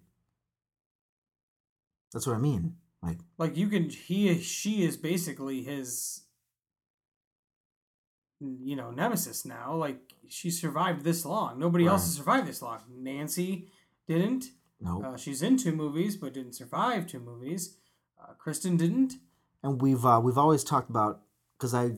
That's 2.16 2.26
what 2.26 2.36
I 2.36 2.38
mean. 2.38 2.76
Like, 3.02 3.18
Like 3.36 3.58
you 3.58 3.68
can, 3.68 3.90
he 3.90 4.38
she 4.40 4.82
is 4.84 4.96
basically 4.96 5.62
his, 5.62 6.22
you 8.40 8.74
know, 8.74 8.90
nemesis 8.90 9.44
now. 9.44 9.74
Like 9.74 9.98
she 10.28 10.50
survived 10.50 11.04
this 11.04 11.26
long. 11.26 11.58
Nobody 11.58 11.86
else 11.86 12.04
has 12.04 12.14
survived 12.14 12.48
this 12.48 12.62
long. 12.62 12.78
Nancy 12.90 13.68
didn't. 14.08 14.46
no. 14.80 15.02
Uh, 15.02 15.18
she's 15.18 15.42
in 15.42 15.58
two 15.58 15.72
movies, 15.72 16.16
but 16.16 16.32
didn't 16.32 16.54
survive 16.54 17.06
two 17.06 17.20
movies. 17.20 17.76
Uh, 18.18 18.32
Kristen 18.38 18.78
didn't. 18.78 19.16
and 19.62 19.82
we've 19.82 20.06
uh, 20.06 20.18
we've 20.24 20.38
always 20.38 20.64
talked 20.64 20.88
about 20.88 21.20
because 21.58 21.74
I 21.74 21.90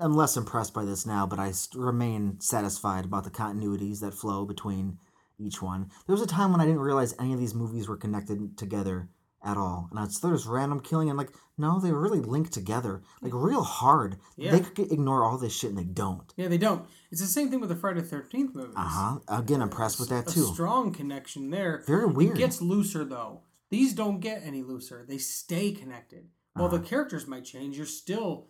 am 0.00 0.14
less 0.14 0.38
impressed 0.38 0.72
by 0.72 0.86
this 0.86 1.04
now, 1.04 1.26
but 1.26 1.38
I 1.38 1.52
remain 1.74 2.40
satisfied 2.40 3.04
about 3.04 3.24
the 3.24 3.30
continuities 3.30 4.00
that 4.00 4.14
flow 4.14 4.46
between 4.46 5.00
each 5.38 5.60
one. 5.60 5.90
There 6.06 6.14
was 6.14 6.22
a 6.22 6.26
time 6.26 6.50
when 6.50 6.62
I 6.62 6.64
didn't 6.64 6.80
realize 6.80 7.14
any 7.20 7.34
of 7.34 7.38
these 7.38 7.54
movies 7.54 7.88
were 7.88 7.98
connected 7.98 8.56
together 8.56 9.10
at 9.46 9.56
all, 9.56 9.88
and 9.90 10.04
it's 10.04 10.18
there's 10.18 10.46
random 10.46 10.80
killing 10.80 11.08
and 11.08 11.16
like 11.16 11.30
no, 11.56 11.80
they 11.80 11.90
were 11.92 12.00
really 12.02 12.20
linked 12.20 12.52
together, 12.52 13.00
like 13.22 13.32
real 13.34 13.62
hard. 13.62 14.16
Yeah. 14.36 14.50
They 14.52 14.60
could 14.60 14.92
ignore 14.92 15.24
all 15.24 15.38
this 15.38 15.56
shit 15.56 15.70
and 15.70 15.78
they 15.78 15.84
don't. 15.84 16.30
Yeah, 16.36 16.48
they 16.48 16.58
don't. 16.58 16.84
It's 17.10 17.20
the 17.22 17.26
same 17.26 17.48
thing 17.50 17.60
with 17.60 17.70
the 17.70 17.76
Friday 17.76 18.00
the 18.02 18.06
Thirteenth 18.06 18.54
movies. 18.54 18.74
Uh 18.76 18.82
huh. 18.88 19.18
Again, 19.28 19.62
impressed 19.62 19.98
with 19.98 20.10
that 20.10 20.28
A 20.28 20.34
too. 20.34 20.52
strong 20.52 20.92
connection 20.92 21.48
there. 21.50 21.82
Very 21.86 22.06
weird. 22.06 22.36
It 22.36 22.40
gets 22.40 22.60
looser 22.60 23.04
though. 23.04 23.40
These 23.70 23.94
don't 23.94 24.20
get 24.20 24.42
any 24.44 24.62
looser. 24.62 25.04
They 25.08 25.18
stay 25.18 25.72
connected. 25.72 26.28
While 26.52 26.66
Uh-huh. 26.66 26.78
the 26.78 26.84
characters 26.84 27.26
might 27.26 27.44
change, 27.44 27.76
you're 27.78 27.86
still 27.86 28.48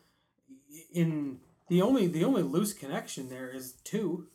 in 0.92 1.38
the 1.68 1.82
only 1.82 2.06
the 2.06 2.24
only 2.24 2.42
loose 2.42 2.72
connection 2.72 3.28
there 3.28 3.50
is 3.50 3.72
two. 3.84 4.26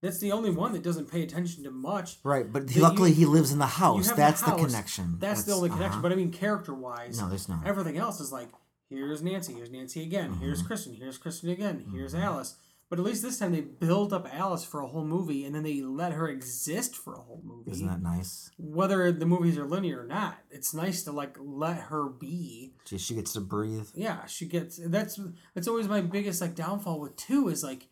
That's 0.00 0.18
the 0.20 0.32
only 0.32 0.50
one 0.50 0.72
that 0.74 0.82
doesn't 0.82 1.10
pay 1.10 1.22
attention 1.22 1.64
to 1.64 1.70
much. 1.70 2.18
Right, 2.22 2.50
but 2.52 2.74
luckily 2.76 3.10
you- 3.10 3.16
he 3.16 3.26
lives 3.26 3.50
in 3.52 3.58
the 3.58 3.66
house. 3.66 4.10
That's 4.12 4.40
the, 4.40 4.50
house, 4.50 4.60
connection. 4.64 5.16
That's, 5.18 5.42
the 5.44 5.52
only 5.54 5.68
connection. 5.70 5.92
uh-huh. 5.94 6.02
But 6.02 6.12
I 6.12 6.14
mean, 6.14 6.30
character 6.30 6.74
wise, 6.74 7.20
No, 7.20 7.28
there's 7.28 7.48
not. 7.48 7.66
Everything 7.66 7.96
else 7.98 8.20
is 8.20 8.30
like 8.32 8.48
here's 8.88 9.22
Nancy, 9.22 9.54
here's 9.54 9.70
Nancy 9.70 10.02
again, 10.02 10.34
here's 10.40 10.58
Mm-hmm. 10.58 10.66
Kristen, 10.66 10.94
here's 10.94 11.18
Kristen 11.18 11.50
again, 11.50 11.84
here's 11.92 12.14
Alice. 12.14 12.56
But 12.90 12.98
at 12.98 13.04
least 13.04 13.22
this 13.22 13.38
time 13.38 13.52
they 13.52 13.60
build 13.60 14.14
up 14.14 14.26
Alice 14.32 14.64
for 14.64 14.80
a 14.80 14.86
whole 14.86 15.04
movie, 15.04 15.44
and 15.44 15.54
then 15.54 15.62
they 15.62 15.82
let 15.82 16.12
her 16.12 16.26
exist 16.26 16.96
for 16.96 17.12
a 17.16 17.20
whole 17.20 17.42
movie. 17.44 17.70
Isn't 17.70 17.86
that 17.86 18.00
nice? 18.00 18.50
Whether 18.56 19.12
the 19.12 19.26
movies 19.26 19.58
are 19.58 19.66
linear 19.66 20.00
or 20.00 20.06
not, 20.06 20.38
it's 20.50 20.72
nice 20.72 21.02
to 21.02 21.12
like 21.12 21.36
let 21.38 21.76
her 21.90 22.08
be. 22.08 22.72
She, 22.86 22.96
she 22.96 23.14
gets 23.14 23.34
to 23.34 23.40
breathe. 23.42 23.88
Yeah, 23.94 24.24
she 24.24 24.46
gets. 24.46 24.80
That's 24.82 25.20
that's 25.54 25.68
always 25.68 25.86
my 25.86 26.00
biggest 26.00 26.40
like 26.40 26.54
downfall 26.54 26.98
with 26.98 27.14
two 27.16 27.48
is 27.48 27.62
like, 27.62 27.88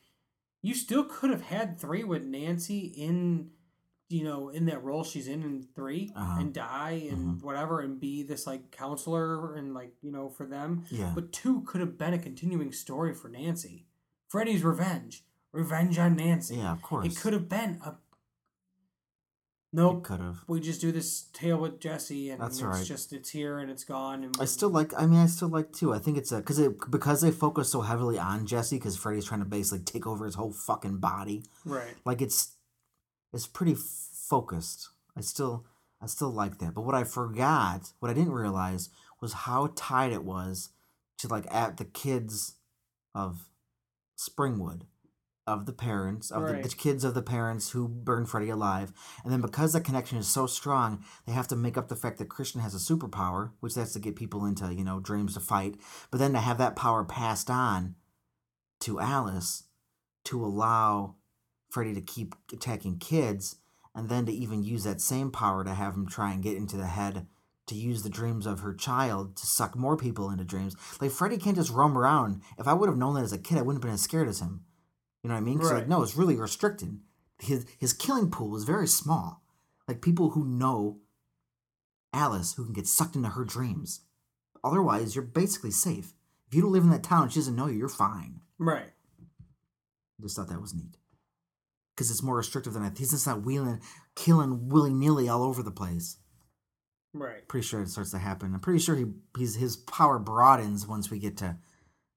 you 0.66 0.74
still 0.74 1.04
could 1.04 1.30
have 1.30 1.42
had 1.42 1.78
three 1.80 2.04
with 2.04 2.22
Nancy 2.24 2.80
in, 3.06 3.50
you 4.08 4.22
know, 4.24 4.48
in 4.48 4.66
that 4.66 4.82
role 4.82 5.04
she's 5.04 5.28
in 5.28 5.42
in 5.42 5.62
3 5.74 6.12
Uh-huh. 6.14 6.40
and 6.40 6.52
die 6.52 7.08
and 7.10 7.42
whatever 7.42 7.80
and 7.80 7.98
be 8.00 8.22
this 8.22 8.46
like 8.46 8.70
counselor 8.70 9.54
and 9.54 9.74
like 9.74 9.92
you 10.02 10.10
know 10.12 10.28
for 10.28 10.46
them. 10.46 10.84
Yeah. 10.90 11.12
But 11.14 11.32
two 11.32 11.62
could 11.62 11.80
have 11.80 11.96
been 11.98 12.14
a 12.14 12.18
continuing 12.18 12.72
story 12.72 13.14
for 13.14 13.28
Nancy. 13.28 13.86
Freddy's 14.28 14.64
revenge, 14.64 15.24
revenge 15.52 15.98
on 15.98 16.16
Nancy. 16.16 16.56
Yeah, 16.56 16.72
of 16.72 16.82
course. 16.82 17.06
It 17.06 17.16
could 17.20 17.32
have 17.32 17.48
been 17.48 17.80
a. 17.84 17.94
Nope. 19.76 20.04
could 20.04 20.20
have. 20.20 20.38
We 20.46 20.60
just 20.60 20.80
do 20.80 20.90
this 20.90 21.26
tale 21.32 21.58
with 21.58 21.78
Jesse, 21.80 22.30
and 22.30 22.40
That's 22.40 22.56
it's 22.56 22.62
right. 22.62 22.84
just 22.84 23.12
it's 23.12 23.30
here 23.30 23.58
and 23.58 23.70
it's 23.70 23.84
gone. 23.84 24.24
And 24.24 24.34
I 24.40 24.46
still 24.46 24.70
like. 24.70 24.92
I 24.96 25.06
mean, 25.06 25.20
I 25.20 25.26
still 25.26 25.48
like 25.48 25.72
too. 25.72 25.92
I 25.92 25.98
think 25.98 26.16
it's 26.16 26.32
a 26.32 26.38
because 26.38 26.58
it 26.58 26.90
because 26.90 27.20
they 27.20 27.30
focus 27.30 27.70
so 27.70 27.82
heavily 27.82 28.18
on 28.18 28.46
Jesse 28.46 28.76
because 28.76 28.96
Freddy's 28.96 29.26
trying 29.26 29.40
to 29.40 29.46
basically 29.46 29.84
take 29.84 30.06
over 30.06 30.24
his 30.24 30.34
whole 30.34 30.52
fucking 30.52 30.96
body. 30.98 31.44
right. 31.64 31.94
Like 32.04 32.22
it's 32.22 32.54
it's 33.32 33.46
pretty 33.46 33.72
f- 33.72 33.78
focused. 33.80 34.88
I 35.16 35.20
still 35.20 35.66
I 36.00 36.06
still 36.06 36.30
like 36.30 36.58
that. 36.58 36.74
But 36.74 36.82
what 36.82 36.94
I 36.94 37.04
forgot, 37.04 37.92
what 38.00 38.10
I 38.10 38.14
didn't 38.14 38.32
realize, 38.32 38.88
was 39.20 39.32
how 39.32 39.72
tied 39.76 40.12
it 40.12 40.24
was 40.24 40.70
to 41.18 41.28
like 41.28 41.46
at 41.52 41.76
the 41.76 41.84
kids 41.84 42.54
of 43.14 43.48
Springwood, 44.18 44.82
of 45.46 45.66
the 45.66 45.72
parents 45.72 46.30
of 46.30 46.42
the, 46.46 46.54
Right. 46.54 46.62
the 46.62 46.68
kids 46.68 47.04
of 47.04 47.14
the 47.14 47.22
parents 47.22 47.70
who 47.70 47.86
burn 47.88 48.26
Freddy 48.26 48.48
alive, 48.50 48.92
and 49.22 49.32
then 49.32 49.40
because 49.40 49.72
that 49.72 49.84
connection 49.84 50.18
is 50.18 50.26
so 50.26 50.46
strong, 50.46 51.04
they 51.24 51.32
have 51.32 51.48
to 51.48 51.56
make 51.56 51.76
up 51.78 51.88
the 51.88 51.96
fact 51.96 52.18
that 52.18 52.28
Kristen 52.28 52.60
has 52.60 52.74
a 52.74 52.78
superpower, 52.78 53.52
which 53.60 53.74
that's 53.74 53.92
to 53.92 54.00
get 54.00 54.16
people 54.16 54.44
into 54.44 54.74
you 54.74 54.84
know 54.84 54.98
dreams 55.00 55.34
to 55.34 55.40
fight, 55.40 55.76
but 56.10 56.18
then 56.18 56.32
to 56.32 56.40
have 56.40 56.58
that 56.58 56.76
power 56.76 57.04
passed 57.04 57.48
on 57.50 57.94
to 58.80 59.00
Alice 59.00 59.64
to 60.24 60.44
allow 60.44 61.14
Freddy 61.70 61.94
to 61.94 62.00
keep 62.00 62.34
attacking 62.52 62.98
kids, 62.98 63.56
and 63.94 64.08
then 64.08 64.26
to 64.26 64.32
even 64.32 64.62
use 64.64 64.84
that 64.84 65.00
same 65.00 65.30
power 65.30 65.62
to 65.64 65.74
have 65.74 65.94
him 65.94 66.06
try 66.08 66.32
and 66.32 66.42
get 66.42 66.56
into 66.56 66.76
the 66.76 66.86
head 66.86 67.26
to 67.66 67.74
use 67.74 68.02
the 68.02 68.08
dreams 68.08 68.46
of 68.46 68.60
her 68.60 68.72
child 68.74 69.36
to 69.36 69.46
suck 69.46 69.74
more 69.76 69.96
people 69.96 70.30
into 70.30 70.44
dreams. 70.44 70.76
Like 71.00 71.10
Freddy 71.10 71.36
can't 71.36 71.56
just 71.56 71.70
roam 71.72 71.98
around. 71.98 72.42
If 72.58 72.68
I 72.68 72.74
would 72.74 72.88
have 72.88 72.98
known 72.98 73.14
that 73.14 73.24
as 73.24 73.32
a 73.32 73.38
kid, 73.38 73.58
I 73.58 73.62
wouldn't 73.62 73.82
have 73.82 73.88
been 73.88 73.94
as 73.94 74.02
scared 74.02 74.28
as 74.28 74.40
him. 74.40 74.64
You 75.22 75.28
know 75.28 75.34
what 75.34 75.40
I 75.40 75.44
mean? 75.44 75.58
'Cause, 75.58 75.72
like, 75.72 75.88
no, 75.88 76.02
it's 76.02 76.16
really 76.16 76.36
restricted. 76.36 77.00
His 77.38 77.66
his 77.78 77.92
killing 77.92 78.30
pool 78.30 78.56
is 78.56 78.64
very 78.64 78.88
small. 78.88 79.42
Like 79.88 80.00
people 80.02 80.30
who 80.30 80.44
know 80.44 81.00
Alice 82.12 82.54
who 82.54 82.64
can 82.64 82.72
get 82.72 82.86
sucked 82.86 83.16
into 83.16 83.30
her 83.30 83.44
dreams. 83.44 84.00
Otherwise, 84.64 85.14
you're 85.14 85.24
basically 85.24 85.70
safe. 85.70 86.14
If 86.48 86.54
you 86.54 86.62
don't 86.62 86.72
live 86.72 86.84
in 86.84 86.90
that 86.90 87.02
town, 87.02 87.28
she 87.28 87.40
doesn't 87.40 87.56
know 87.56 87.66
you, 87.66 87.78
you're 87.78 87.88
fine. 87.88 88.40
Right. 88.58 88.92
I 90.18 90.22
just 90.22 90.36
thought 90.36 90.48
that 90.48 90.60
was 90.60 90.74
neat. 90.74 90.96
Because 91.94 92.10
it's 92.10 92.22
more 92.22 92.36
restrictive 92.36 92.72
than 92.72 92.82
that. 92.82 92.96
He's 92.98 93.10
just 93.10 93.26
not 93.26 93.42
wheeling, 93.42 93.80
killing 94.14 94.68
willy 94.68 94.92
nilly 94.94 95.28
all 95.28 95.42
over 95.42 95.62
the 95.62 95.70
place. 95.70 96.18
Right. 97.12 97.46
Pretty 97.48 97.66
sure 97.66 97.80
it 97.82 97.88
starts 97.90 98.10
to 98.10 98.18
happen. 98.18 98.54
I'm 98.54 98.60
pretty 98.60 98.78
sure 98.80 98.94
he 98.96 99.06
he's, 99.36 99.56
his 99.56 99.76
power 99.76 100.18
broadens 100.18 100.86
once 100.86 101.10
we 101.10 101.18
get 101.18 101.36
to 101.38 101.58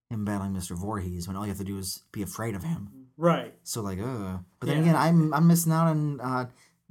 him 0.09 0.25
battling 0.25 0.53
Mr. 0.53 0.75
Voorhees 0.75 1.27
when 1.27 1.37
all 1.37 1.43
you 1.43 1.49
have 1.49 1.57
to 1.59 1.63
do 1.63 1.77
is 1.77 2.01
be 2.11 2.21
afraid 2.21 2.55
of 2.55 2.63
him. 2.63 2.89
Right. 3.17 3.53
So, 3.63 3.81
like, 3.81 3.99
uh. 3.99 4.37
But 4.59 4.67
then 4.67 4.77
Yeah. 4.77 4.81
again, 4.83 4.95
I'm, 4.95 5.33
I'm 5.33 5.47
missing 5.47 5.71
out 5.71 5.87
on, 5.87 6.19
uh, 6.21 6.45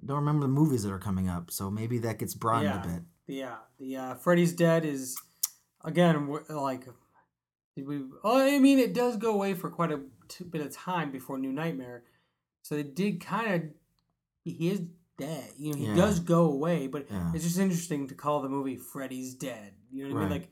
don't 0.04 0.16
remember 0.18 0.42
the 0.42 0.52
movies 0.52 0.84
that 0.84 0.92
are 0.92 0.98
coming 0.98 1.28
up. 1.28 1.50
So 1.50 1.70
maybe 1.70 1.98
that 1.98 2.18
gets 2.18 2.34
broadened 2.34 2.74
Yeah. 2.84 2.84
a 2.84 2.94
bit. 2.94 3.02
Yeah. 3.26 3.56
The 3.80 3.96
uh, 3.96 4.14
Freddy's 4.14 4.52
Dead 4.52 4.84
is 4.84 5.16
again 5.84 6.28
like 6.48 6.86
we? 7.76 8.00
Oh, 8.24 8.40
I 8.40 8.58
mean, 8.58 8.78
it 8.78 8.92
does 8.94 9.16
go 9.16 9.32
away 9.34 9.54
for 9.54 9.70
quite 9.70 9.92
a 9.92 10.00
t- 10.28 10.44
bit 10.44 10.60
of 10.62 10.72
time 10.72 11.12
before 11.12 11.38
New 11.38 11.52
Nightmare, 11.52 12.02
so 12.62 12.74
it 12.74 12.94
did 12.96 13.20
kind 13.20 13.54
of. 13.54 13.62
He 14.44 14.68
is 14.70 14.82
dead. 15.18 15.50
You 15.58 15.72
know, 15.72 15.78
he 15.78 15.86
Yeah. 15.86 15.94
does 15.94 16.18
go 16.20 16.44
away, 16.46 16.86
but 16.88 17.06
Yeah. 17.10 17.32
it's 17.34 17.44
just 17.44 17.58
interesting 17.58 18.08
to 18.08 18.14
call 18.14 18.40
the 18.42 18.48
movie 18.48 18.76
Freddy's 18.76 19.34
Dead. 19.34 19.74
You 19.92 20.08
know 20.08 20.14
what 20.14 20.20
I 20.20 20.22
mean? 20.22 20.30
Like 20.30 20.50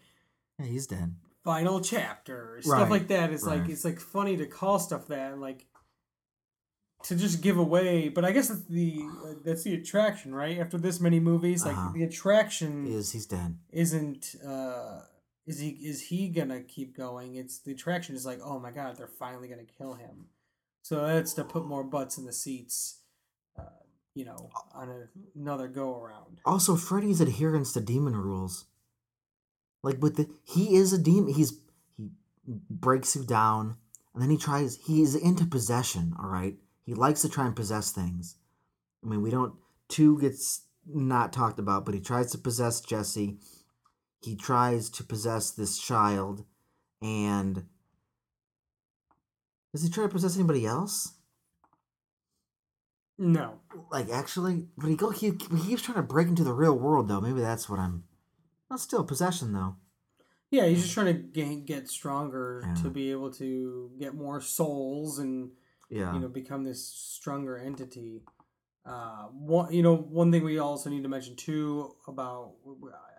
Yeah, 0.61 0.67
he's 0.67 0.87
dead. 0.87 1.15
Final 1.47 1.81
chapter 1.81 2.59
stuff 2.61 2.73
Right, 2.83 2.91
like 2.91 3.09
that. 3.09 3.31
It's 3.33 3.45
like 3.45 3.69
it's 3.71 3.85
like 3.85 4.01
funny 4.01 4.37
to 4.37 4.47
call 4.47 4.79
stuff 4.79 5.07
that 5.07 5.33
and 5.33 5.41
like 5.41 5.65
to 7.05 7.15
just 7.15 7.41
give 7.41 7.57
away. 7.57 8.09
But 8.09 8.25
I 8.25 8.33
guess 8.33 8.49
that's 8.49 8.65
the 8.65 9.01
that's 9.45 9.63
the 9.63 9.75
attraction, 9.75 10.35
right? 10.35 10.59
After 10.59 10.77
this 10.77 11.01
many 11.01 11.21
movies, 11.21 11.65
like 11.65 11.77
Uh-huh. 11.77 11.93
the 11.95 12.03
attraction 12.03 12.87
Is 12.87 13.13
he's 13.13 13.27
dead. 13.27 13.57
isn't 13.73 14.35
uh 14.47 15.03
is 15.47 15.61
he 15.61 15.69
is 15.71 16.03
he 16.03 16.29
gonna 16.29 16.63
keep 16.63 16.97
going? 16.97 17.37
It's 17.37 17.59
the 17.61 17.73
attraction 17.73 18.17
is 18.17 18.27
like, 18.27 18.41
oh 18.43 18.59
my 18.59 18.73
god, 18.73 18.97
they're 18.97 19.07
finally 19.07 19.47
gonna 19.49 19.63
kill 19.79 19.95
him. 19.95 20.27
So 20.83 21.07
that's 21.07 21.33
to 21.35 21.45
put 21.45 21.65
more 21.67 21.85
butts 21.85 22.19
in 22.19 22.25
the 22.27 22.33
seats, 22.33 23.01
uh, 23.59 23.63
you 24.15 24.25
know, 24.25 24.51
on 24.75 24.89
a, 24.89 25.09
another 25.39 25.69
go 25.69 25.97
around. 26.01 26.39
Also, 26.45 26.75
Freddy's 26.77 27.21
adherence 27.21 27.73
to 27.75 27.81
demon 27.81 28.17
rules. 28.17 28.67
Like 29.83 30.03
with 30.03 30.17
the 30.17 30.29
he 30.45 30.77
is 30.77 30.93
a 30.93 30.99
demon. 30.99 31.33
He's 31.35 31.59
he 31.97 32.11
breaks 32.71 33.17
you 33.17 33.25
down, 33.25 33.77
and 34.15 34.23
then 34.23 34.31
he 34.31 34.37
tries. 34.37 34.77
he's 34.87 35.15
into 35.15 35.47
possession. 35.47 36.15
All 36.19 36.29
right, 36.29 36.57
he 36.85 36.95
likes 36.95 37.23
to 37.23 37.29
try 37.29 37.47
and 37.47 37.57
possess 37.57 37.93
things. 37.93 38.37
I 39.05 39.09
mean, 39.09 39.23
we 39.23 39.31
don't. 39.31 39.55
Two 39.89 40.19
gets 40.19 40.63
not 40.87 41.33
talked 41.33 41.59
about, 41.59 41.85
but 41.85 41.95
he 41.95 42.01
tries 42.01 42.33
to 42.33 42.39
possess 42.39 42.81
Jesse. 42.81 43.39
he 44.23 44.35
tries 44.37 44.91
to 44.91 45.05
possess 45.05 45.51
this 45.51 45.79
child, 45.79 46.45
and 47.01 47.65
does 49.73 49.83
he 49.83 49.91
try 49.91 50.05
to 50.05 50.09
possess 50.09 50.37
anybody 50.37 50.65
else? 50.65 51.13
No. 53.19 53.61
Like 53.91 54.09
actually, 54.11 54.67
but 54.77 54.89
he 54.89 54.97
go 54.97 55.11
he, 55.11 55.27
he 55.27 55.69
keeps 55.69 55.83
trying 55.83 55.97
to 55.97 56.03
break 56.03 56.29
into 56.29 56.45
the 56.45 56.53
real 56.53 56.79
world 56.79 57.09
though. 57.09 57.21
Maybe 57.21 57.41
that's 57.41 57.69
what 57.69 57.79
I'm. 57.79 58.05
Well, 58.69 58.79
still 58.79 59.05
possession 59.05 59.53
though. 59.53 59.77
Yeah, 60.51 60.67
he's 60.67 60.83
just 60.83 60.95
trying 60.95 61.07
to 61.07 61.13
gain, 61.15 61.65
get 61.65 61.89
stronger 61.89 62.63
Yeah. 62.65 62.75
to 62.83 62.91
be 62.91 63.11
able 63.11 63.31
to 63.33 63.91
get 63.99 64.15
more 64.15 64.41
souls 64.41 65.19
and 65.19 65.51
Yeah. 65.91 66.15
you 66.15 66.21
know 66.21 66.29
become 66.29 66.65
this 66.65 66.87
stronger 66.87 67.57
entity. 67.59 68.25
Uh, 68.85 69.25
one, 69.33 69.73
you 69.73 69.83
know, 69.83 69.97
one 69.97 70.31
thing 70.31 70.45
we 70.45 70.59
also 70.59 70.89
need 70.91 71.03
to 71.03 71.09
mention 71.09 71.35
too 71.37 71.97
about 72.07 72.55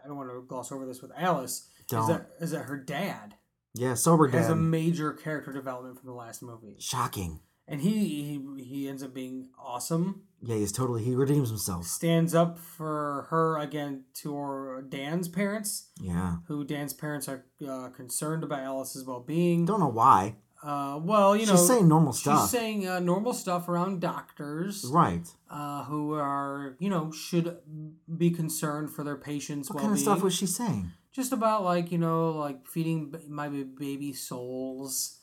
I 0.03 0.07
don't 0.07 0.15
want 0.17 0.29
to 0.29 0.41
gloss 0.47 0.71
over 0.71 0.85
this 0.85 1.01
with 1.01 1.11
Alice 1.17 1.67
is 1.79 1.85
Don't. 1.87 2.07
that 2.07 2.29
is 2.39 2.51
that 2.51 2.63
her 2.63 2.77
dad 2.77 3.35
yeah. 3.73 3.93
Sober 3.93 4.27
has 4.29 4.49
a 4.49 4.55
major 4.55 5.11
character 5.13 5.51
development 5.53 5.99
from 5.99 6.07
the 6.07 6.15
last 6.15 6.41
movie, 6.41 6.77
Shocking. 6.79 7.41
and 7.67 7.81
he 7.81 8.39
he, 8.57 8.63
he 8.63 8.87
ends 8.89 9.03
up 9.03 9.13
being 9.13 9.49
awesome. 9.59 10.23
Yeah, 10.41 10.55
he's 10.55 10.71
totally 10.71 11.03
he 11.03 11.15
redeems 11.15 11.49
himself. 11.49 11.85
Stands 11.85 12.35
up 12.35 12.59
for 12.59 13.27
her 13.29 13.57
again 13.57 14.03
to 14.21 14.35
her 14.35 14.81
Dan's 14.87 15.27
parents, 15.27 15.89
Yeah. 15.99 16.37
who 16.47 16.63
Dan's 16.63 16.93
parents 16.93 17.27
are 17.27 17.45
uh, 17.67 17.89
concerned 17.89 18.43
about 18.43 18.59
Alice's 18.59 19.03
well 19.05 19.19
being. 19.21 19.65
Don't 19.65 19.79
know 19.79 19.87
why. 19.87 20.35
Uh, 20.63 20.99
well, 21.01 21.35
you 21.35 21.45
know, 21.45 21.51
She's 21.55 21.67
saying 21.67 21.87
normal 21.87 22.13
stuff. 22.13 22.41
she's 22.41 22.49
saying 22.49 22.87
uh, 22.87 22.99
normal 22.99 23.31
stuff 23.33 23.67
around 23.69 24.01
doctors, 24.01 24.85
right. 24.91 25.27
uh, 25.51 25.83
who 25.85 26.13
are 26.13 26.75
you 26.79 26.89
know 26.89 27.11
should 27.11 27.57
be 28.17 28.31
concerned 28.31 28.89
for 28.91 29.03
their 29.03 29.15
patients' 29.17 29.69
What 29.69 29.75
well-being. 29.75 29.89
kind 29.89 29.97
of 29.97 30.01
stuff 30.01 30.23
was 30.23 30.33
she 30.35 30.47
saying? 30.47 30.91
Just 31.11 31.31
about 31.31 31.63
like 31.63 31.91
you 31.91 31.97
know 31.99 32.31
like 32.31 32.65
feeding 32.67 33.11
b- 33.11 33.19
my 33.29 33.49
baby 33.49 34.13
souls 34.13 35.19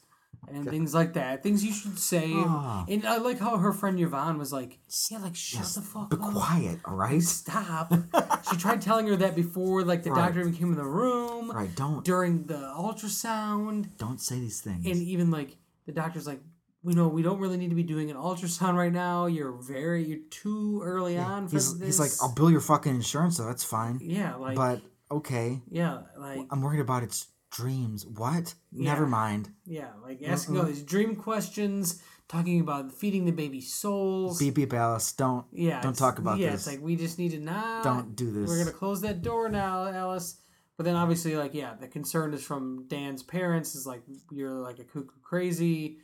and 0.52 0.68
things 0.68 0.94
like 0.94 1.14
that. 1.14 1.42
Things 1.42 1.64
you 1.64 1.72
should 1.72 1.98
say. 1.98 2.30
Ah. 2.34 2.84
And 2.88 3.06
I 3.06 3.18
like 3.18 3.38
how 3.38 3.56
her 3.56 3.72
friend 3.72 3.98
Yvonne 4.00 4.38
was 4.38 4.52
like, 4.52 4.78
"Yeah, 5.10 5.18
like 5.18 5.34
shut 5.36 5.60
Yes, 5.60 5.74
the 5.76 5.82
fuck 5.82 6.10
Be 6.10 6.16
up." 6.16 6.32
quiet, 6.32 6.80
all 6.84 6.94
right? 6.96 7.22
Stop. 7.22 7.92
she 8.50 8.56
tried 8.56 8.82
telling 8.82 9.06
her 9.08 9.16
that 9.16 9.34
before, 9.34 9.82
like 9.84 10.02
the 10.02 10.10
Right. 10.10 10.26
doctor 10.26 10.40
even 10.40 10.54
came 10.54 10.70
in 10.72 10.76
the 10.78 10.84
room 10.84 11.50
Right. 11.50 11.74
Don't 11.74 12.04
during 12.04 12.44
the 12.46 12.54
ultrasound. 12.76 13.88
don't 13.98 14.20
say 14.20 14.38
these 14.38 14.60
things. 14.60 14.84
and 14.86 14.96
even 15.02 15.30
like 15.30 15.56
the 15.86 15.92
doctor's 15.92 16.26
like 16.26 16.40
we 16.82 16.92
know 16.94 17.08
we 17.08 17.22
don't 17.22 17.38
really 17.40 17.56
need 17.56 17.70
to 17.70 17.74
be 17.74 17.82
doing 17.82 18.10
an 18.10 18.16
ultrasound 18.16 18.74
right 18.76 18.92
now 18.92 19.26
you're 19.26 19.52
very 19.52 20.04
you're 20.04 20.18
too 20.30 20.80
early 20.84 21.16
on 21.16 21.48
for 21.48 21.56
he's, 21.56 21.78
this 21.78 21.86
he's 21.86 22.00
like, 22.00 22.10
I'll 22.22 22.34
bill 22.34 22.50
your 22.50 22.60
fucking 22.60 22.94
insurance, 22.94 23.36
so 23.36 23.44
that's 23.46 23.64
fine. 23.64 23.98
yeah 24.02 24.34
like 24.36 24.56
but 24.56 24.80
okay, 25.10 25.60
yeah 25.70 26.02
like 26.18 26.46
I'm 26.50 26.60
worried 26.62 26.80
about 26.80 27.02
its 27.02 27.26
dreams. 27.54 28.04
What? 28.06 28.54
Never 28.72 29.06
mind. 29.06 29.48
yeah 29.64 29.90
like 30.02 30.20
asking 30.22 30.58
all 30.58 30.64
these 30.64 30.82
dream 30.82 31.16
questions 31.16 32.02
talking 32.28 32.60
about 32.60 32.90
feeding 33.00 33.24
the 33.26 33.32
baby 33.42 33.60
souls 33.60 34.38
Beep 34.38 34.54
beep, 34.56 34.72
Alice. 34.74 35.12
Don't. 35.12 35.44
yeah 35.52 35.80
Don't 35.80 35.96
talk 35.96 36.18
about 36.18 36.38
yeah 36.38 36.50
this. 36.50 36.66
Yeah, 36.66 36.72
it's 36.72 36.78
like 36.78 36.80
we 36.88 36.96
just 36.96 37.18
need 37.18 37.30
to 37.32 37.40
not 37.40 37.84
Don't 37.84 38.16
do 38.16 38.30
this. 38.32 38.48
we're 38.48 38.58
gonna 38.58 38.76
close 38.84 39.00
that 39.02 39.22
door 39.22 39.48
now 39.48 39.86
alice 39.86 40.40
but 40.76 40.84
then 40.86 40.96
obviously 40.96 41.36
like 41.36 41.54
yeah 41.54 41.74
the 41.80 41.86
concern 41.86 42.34
is 42.34 42.42
from 42.42 42.86
dan's 42.88 43.22
parents 43.22 43.74
is 43.76 43.86
like 43.86 44.02
you're 44.32 44.50
like 44.68 44.78
a 44.80 44.84
cuckoo 44.84 45.20
crazy 45.22 45.98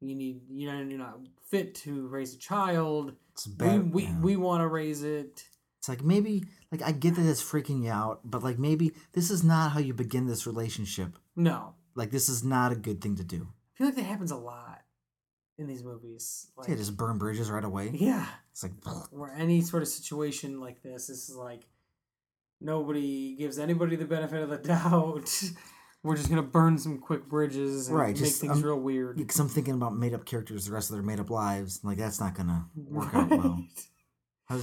you 0.00 0.14
need 0.14 0.40
you 0.50 0.66
know 0.70 0.78
you're 0.80 0.98
not 0.98 1.18
fit 1.50 1.74
to 1.84 2.08
raise 2.08 2.34
a 2.34 2.38
child 2.38 3.12
It's 3.32 3.46
we 3.46 3.54
bad. 3.54 3.92
we, 3.94 4.02
yeah. 4.04 4.20
we 4.20 4.34
want 4.36 4.60
to 4.62 4.68
raise 4.80 5.02
it 5.04 5.44
It's 5.78 5.88
like 5.88 6.02
maybe, 6.02 6.44
like 6.72 6.82
I 6.82 6.92
get 6.92 7.14
that 7.16 7.28
it's 7.28 7.42
freaking 7.42 7.84
you 7.84 7.90
out, 7.90 8.20
but 8.24 8.42
like 8.42 8.58
maybe 8.58 8.92
this 9.12 9.30
is 9.30 9.42
not 9.44 9.72
how 9.72 9.80
you 9.80 9.94
begin 9.94 10.26
this 10.26 10.46
relationship. 10.46 11.16
no 11.36 11.74
Like 11.94 12.10
this 12.10 12.28
is 12.28 12.42
not 12.44 12.72
a 12.72 12.76
good 12.76 13.00
thing 13.00 13.16
to 13.16 13.24
do. 13.24 13.48
i 13.74 13.78
feel 13.78 13.86
like 13.88 13.96
that 13.96 14.02
happens 14.04 14.30
a 14.30 14.36
lot 14.36 14.82
in 15.58 15.66
these 15.66 15.82
movies 15.84 16.48
like 16.56 16.68
Yeah, 16.68 16.74
just 16.76 16.96
burn 16.96 17.16
bridges 17.18 17.50
right 17.50 17.64
away. 17.64 17.90
yeah 17.94 18.26
It's 18.52 18.62
like, 18.62 18.72
where 19.10 19.32
any 19.34 19.60
sort 19.62 19.82
of 19.82 19.88
situation 19.88 20.60
like 20.60 20.82
this 20.82 21.06
this 21.06 21.28
is 21.28 21.36
like 21.36 21.62
nobody 22.60 23.36
gives 23.36 23.58
anybody 23.58 23.96
the 23.96 24.04
benefit 24.04 24.42
of 24.42 24.48
the 24.50 24.56
doubt 24.68 25.30
we're 26.02 26.16
just 26.16 26.28
gonna 26.28 26.42
burn 26.42 26.78
some 26.78 26.98
quick 26.98 27.28
bridges 27.28 27.88
and 27.88 27.96
Right, 27.96 28.08
make 28.08 28.16
just, 28.16 28.40
things 28.40 28.58
um, 28.58 28.62
real 28.62 28.78
weird 28.80 29.16
because 29.16 29.38
I'm 29.40 29.48
thinking 29.48 29.74
about 29.74 29.96
made 29.96 30.14
up 30.14 30.24
characters 30.24 30.66
the 30.66 30.72
rest 30.72 30.90
of 30.90 30.94
their 30.96 31.02
made 31.02 31.18
up 31.20 31.30
lives. 31.30 31.80
Like 31.82 31.98
that's 31.98 32.20
not 32.20 32.34
gonna 32.36 32.66
work 32.76 33.12
out 33.14 33.28
well. 33.30 33.64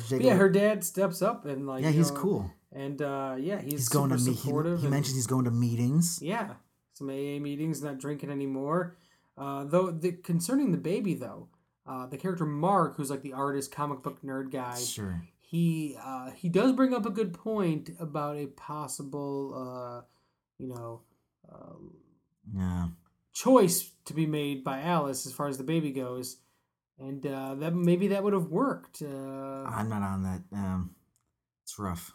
Yeah, 0.09 0.35
her 0.35 0.49
dad 0.49 0.83
steps 0.83 1.21
up 1.21 1.45
and 1.45 1.67
like 1.67 1.83
yeah, 1.83 1.89
you 1.89 1.97
he's 1.97 2.11
know, 2.11 2.17
cool. 2.17 2.51
and 2.71 3.01
uh, 3.01 3.35
yeah, 3.37 3.59
he's, 3.61 3.73
He's 3.73 3.89
going 3.89 4.09
to 4.11 4.17
meet. 4.17 4.29
He, 4.29 4.35
supportive. 4.35 4.79
he 4.79 4.85
and- 4.85 4.91
mentions 4.93 5.15
he's 5.15 5.27
going 5.27 5.45
to 5.45 5.51
meetings. 5.51 6.19
yeah, 6.21 6.53
some 6.93 7.09
AA 7.09 7.39
meetings, 7.39 7.81
not 7.83 7.99
drinking 7.99 8.29
anymore. 8.29 8.95
Uh, 9.37 9.63
though 9.65 9.91
the 9.91 10.11
concerning 10.13 10.71
the 10.71 10.77
baby 10.77 11.13
though, 11.15 11.49
uh, 11.87 12.05
the 12.05 12.17
character 12.17 12.45
Mark, 12.45 12.95
who's 12.97 13.09
like 13.09 13.23
the 13.23 13.33
artist, 13.33 13.71
comic 13.71 14.01
book 14.03 14.21
nerd 14.23 14.51
guy, 14.51 14.77
Sure. 14.79 15.21
he 15.41 15.97
uh, 16.01 16.31
he 16.31 16.47
does 16.49 16.71
bring 16.71 16.93
up 16.93 17.05
a 17.05 17.09
good 17.09 17.33
point 17.33 17.89
about 17.99 18.37
a 18.37 18.45
possible, 18.47 19.53
uh, 19.53 20.05
you 20.57 20.67
know, 20.69 21.01
uh, 21.51 21.73
Yeah. 22.55 22.87
choice 23.33 23.91
to 24.05 24.13
be 24.13 24.25
made 24.25 24.63
by 24.63 24.81
Alice 24.81 25.25
as 25.25 25.33
far 25.33 25.47
as 25.47 25.57
the 25.57 25.63
baby 25.63 25.91
goes, 25.91 26.37
and 26.99 27.25
uh, 27.25 27.55
that 27.55 27.73
maybe 27.73 28.07
that 28.09 28.23
would 28.23 28.33
have 28.33 28.47
worked. 28.49 29.01
Uh, 29.01 29.07
I'm 29.65 29.89
not 29.89 30.01
on 30.01 30.23
that. 30.23 30.41
Um, 30.53 30.95
it's 31.63 31.77
rough. 31.79 32.11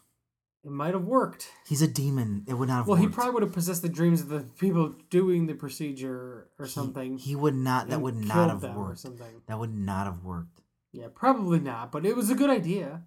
it 0.65 0.71
might 0.71 0.95
have 0.95 1.05
worked. 1.05 1.49
He's 1.67 1.83
a 1.83 1.89
demon. 1.89 2.45
It 2.47 2.55
would 2.55 2.69
not 2.69 2.79
have 2.79 2.87
Well, 2.89 2.97
he 2.99 3.09
probably 3.09 3.33
would 3.35 3.43
have 3.43 3.53
possessed 3.53 3.83
the 3.83 3.89
dreams 3.89 4.21
of 4.21 4.29
the 4.29 4.41
people 4.59 4.95
doing 5.11 5.47
the 5.47 5.55
procedure 5.55 6.49
or 6.59 6.67
He- 6.67 6.71
something. 6.71 7.19
He, 7.19 7.35
would 7.35 7.55
not. 7.55 7.89
That 7.89 8.01
would 8.01 8.17
not 8.17 8.51
have 8.51 8.77
worked. 8.77 9.05
That 9.47 9.59
would 9.59 9.75
not 9.75 10.07
have 10.07 10.23
worked. 10.25 10.61
Yeah, 10.93 11.09
probably 11.15 11.61
not, 11.61 11.93
but 11.93 12.05
it 12.07 12.17
was 12.17 12.31
a 12.31 12.35
good 12.35 12.51
idea. 12.51 13.03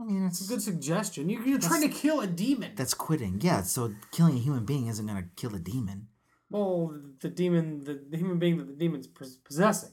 I 0.00 0.04
mean, 0.04 0.24
it's 0.26 0.40
It's 0.40 0.48
a 0.48 0.52
good 0.52 0.62
suggestion. 0.62 1.28
You, 1.28 1.42
you're 1.44 1.58
trying 1.58 1.82
to 1.82 1.88
kill 1.88 2.20
a 2.20 2.26
demon. 2.28 2.72
That's 2.76 2.94
quitting. 2.94 3.40
Yeah. 3.40 3.62
So 3.62 3.92
killing 4.12 4.36
a 4.36 4.38
human 4.38 4.64
being 4.64 4.86
isn't 4.86 5.04
gonna 5.04 5.24
kill 5.34 5.54
a 5.56 5.58
demon. 5.58 6.06
well, 6.50 6.94
the 7.20 7.28
demon, 7.28 7.82
the, 7.84 8.00
the 8.08 8.16
human 8.16 8.38
being 8.38 8.58
that 8.58 8.68
the 8.68 8.74
demon's 8.74 9.08
possessing. 9.08 9.90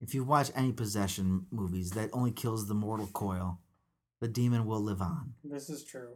If 0.00 0.14
you 0.14 0.24
watch 0.24 0.50
any 0.54 0.72
possession 0.72 1.46
movies, 1.50 1.90
that 1.92 2.10
only 2.12 2.30
kills 2.30 2.68
the 2.68 2.74
mortal 2.74 3.08
coil. 3.12 3.58
The 4.20 4.28
demon 4.28 4.66
will 4.66 4.80
live 4.80 5.00
on. 5.00 5.34
This 5.44 5.68
is 5.70 5.84
true. 5.84 6.14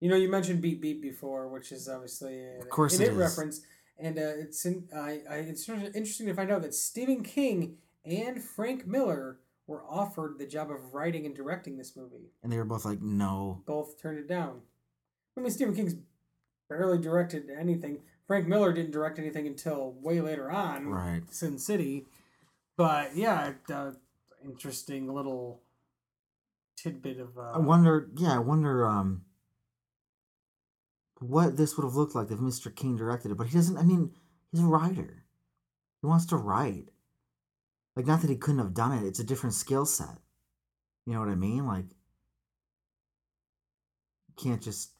You 0.00 0.10
know, 0.10 0.16
you 0.16 0.28
mentioned 0.28 0.60
Beat 0.60 0.80
Beat 0.80 1.00
before, 1.00 1.48
which 1.48 1.72
is 1.72 1.88
obviously 1.88 2.38
an, 2.38 2.60
Of 2.60 2.68
course 2.68 2.98
an 2.98 3.06
it 3.06 3.12
reference, 3.12 3.62
and 3.98 4.18
uh, 4.18 4.32
it's 4.38 4.64
in, 4.66 4.88
I, 4.94 5.20
I 5.30 5.36
it's 5.36 5.68
interesting 5.68 6.26
to 6.26 6.34
find 6.34 6.50
out 6.50 6.62
that 6.62 6.74
Stephen 6.74 7.22
King 7.22 7.76
and 8.04 8.42
Frank 8.42 8.86
Miller 8.86 9.38
were 9.66 9.82
offered 9.88 10.38
the 10.38 10.46
job 10.46 10.70
of 10.70 10.92
writing 10.92 11.24
and 11.24 11.34
directing 11.34 11.78
this 11.78 11.96
movie. 11.96 12.32
And 12.42 12.52
they 12.52 12.58
were 12.58 12.64
both 12.64 12.84
like, 12.84 13.00
no. 13.00 13.62
both 13.66 14.00
turned 14.00 14.18
it 14.18 14.28
down. 14.28 14.60
I 15.36 15.40
mean, 15.40 15.50
Stephen 15.50 15.74
King's 15.74 15.96
barely 16.68 16.98
directed 16.98 17.48
anything. 17.50 18.00
Frank 18.26 18.46
Miller 18.46 18.72
didn't 18.72 18.90
direct 18.90 19.18
anything 19.18 19.46
until 19.46 19.92
way 20.00 20.20
later 20.20 20.50
on, 20.50 20.86
Right. 20.88 21.22
Sin 21.30 21.58
City. 21.58 22.06
But 22.76 23.16
yeah, 23.16 23.52
uh, 23.72 23.92
interesting 24.44 25.12
little 25.12 25.62
tidbit 26.76 27.20
of. 27.20 27.38
Uh, 27.38 27.52
I 27.54 27.58
wonder. 27.58 28.08
Yeah, 28.16 28.34
I 28.34 28.38
wonder. 28.38 28.86
Um, 28.86 29.22
what 31.20 31.56
this 31.56 31.76
would 31.76 31.84
have 31.84 31.94
looked 31.94 32.14
like 32.14 32.30
if 32.30 32.38
Mr. 32.38 32.74
King 32.74 32.96
directed 32.96 33.30
it, 33.30 33.36
but 33.36 33.46
he 33.46 33.54
doesn't. 33.54 33.78
I 33.78 33.82
mean, 33.82 34.12
he's 34.50 34.60
a 34.60 34.66
writer. 34.66 35.24
He 36.00 36.06
wants 36.06 36.26
to 36.26 36.36
write. 36.36 36.88
Like, 37.96 38.06
not 38.06 38.20
that 38.22 38.30
he 38.30 38.36
couldn't 38.36 38.58
have 38.58 38.74
done 38.74 38.92
it. 38.92 39.06
It's 39.06 39.20
a 39.20 39.24
different 39.24 39.54
skill 39.54 39.86
set. 39.86 40.18
You 41.06 41.12
know 41.12 41.20
what 41.20 41.28
I 41.28 41.36
mean? 41.36 41.66
Like, 41.66 41.86
you 44.28 44.34
can't 44.36 44.60
just 44.60 44.90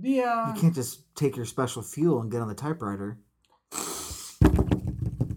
yeah, 0.00 0.52
you 0.54 0.60
can't 0.60 0.74
just 0.74 1.14
take 1.14 1.36
your 1.36 1.46
special 1.46 1.82
fuel 1.82 2.20
and 2.20 2.30
get 2.30 2.40
on 2.40 2.48
the 2.48 2.54
typewriter. 2.54 3.18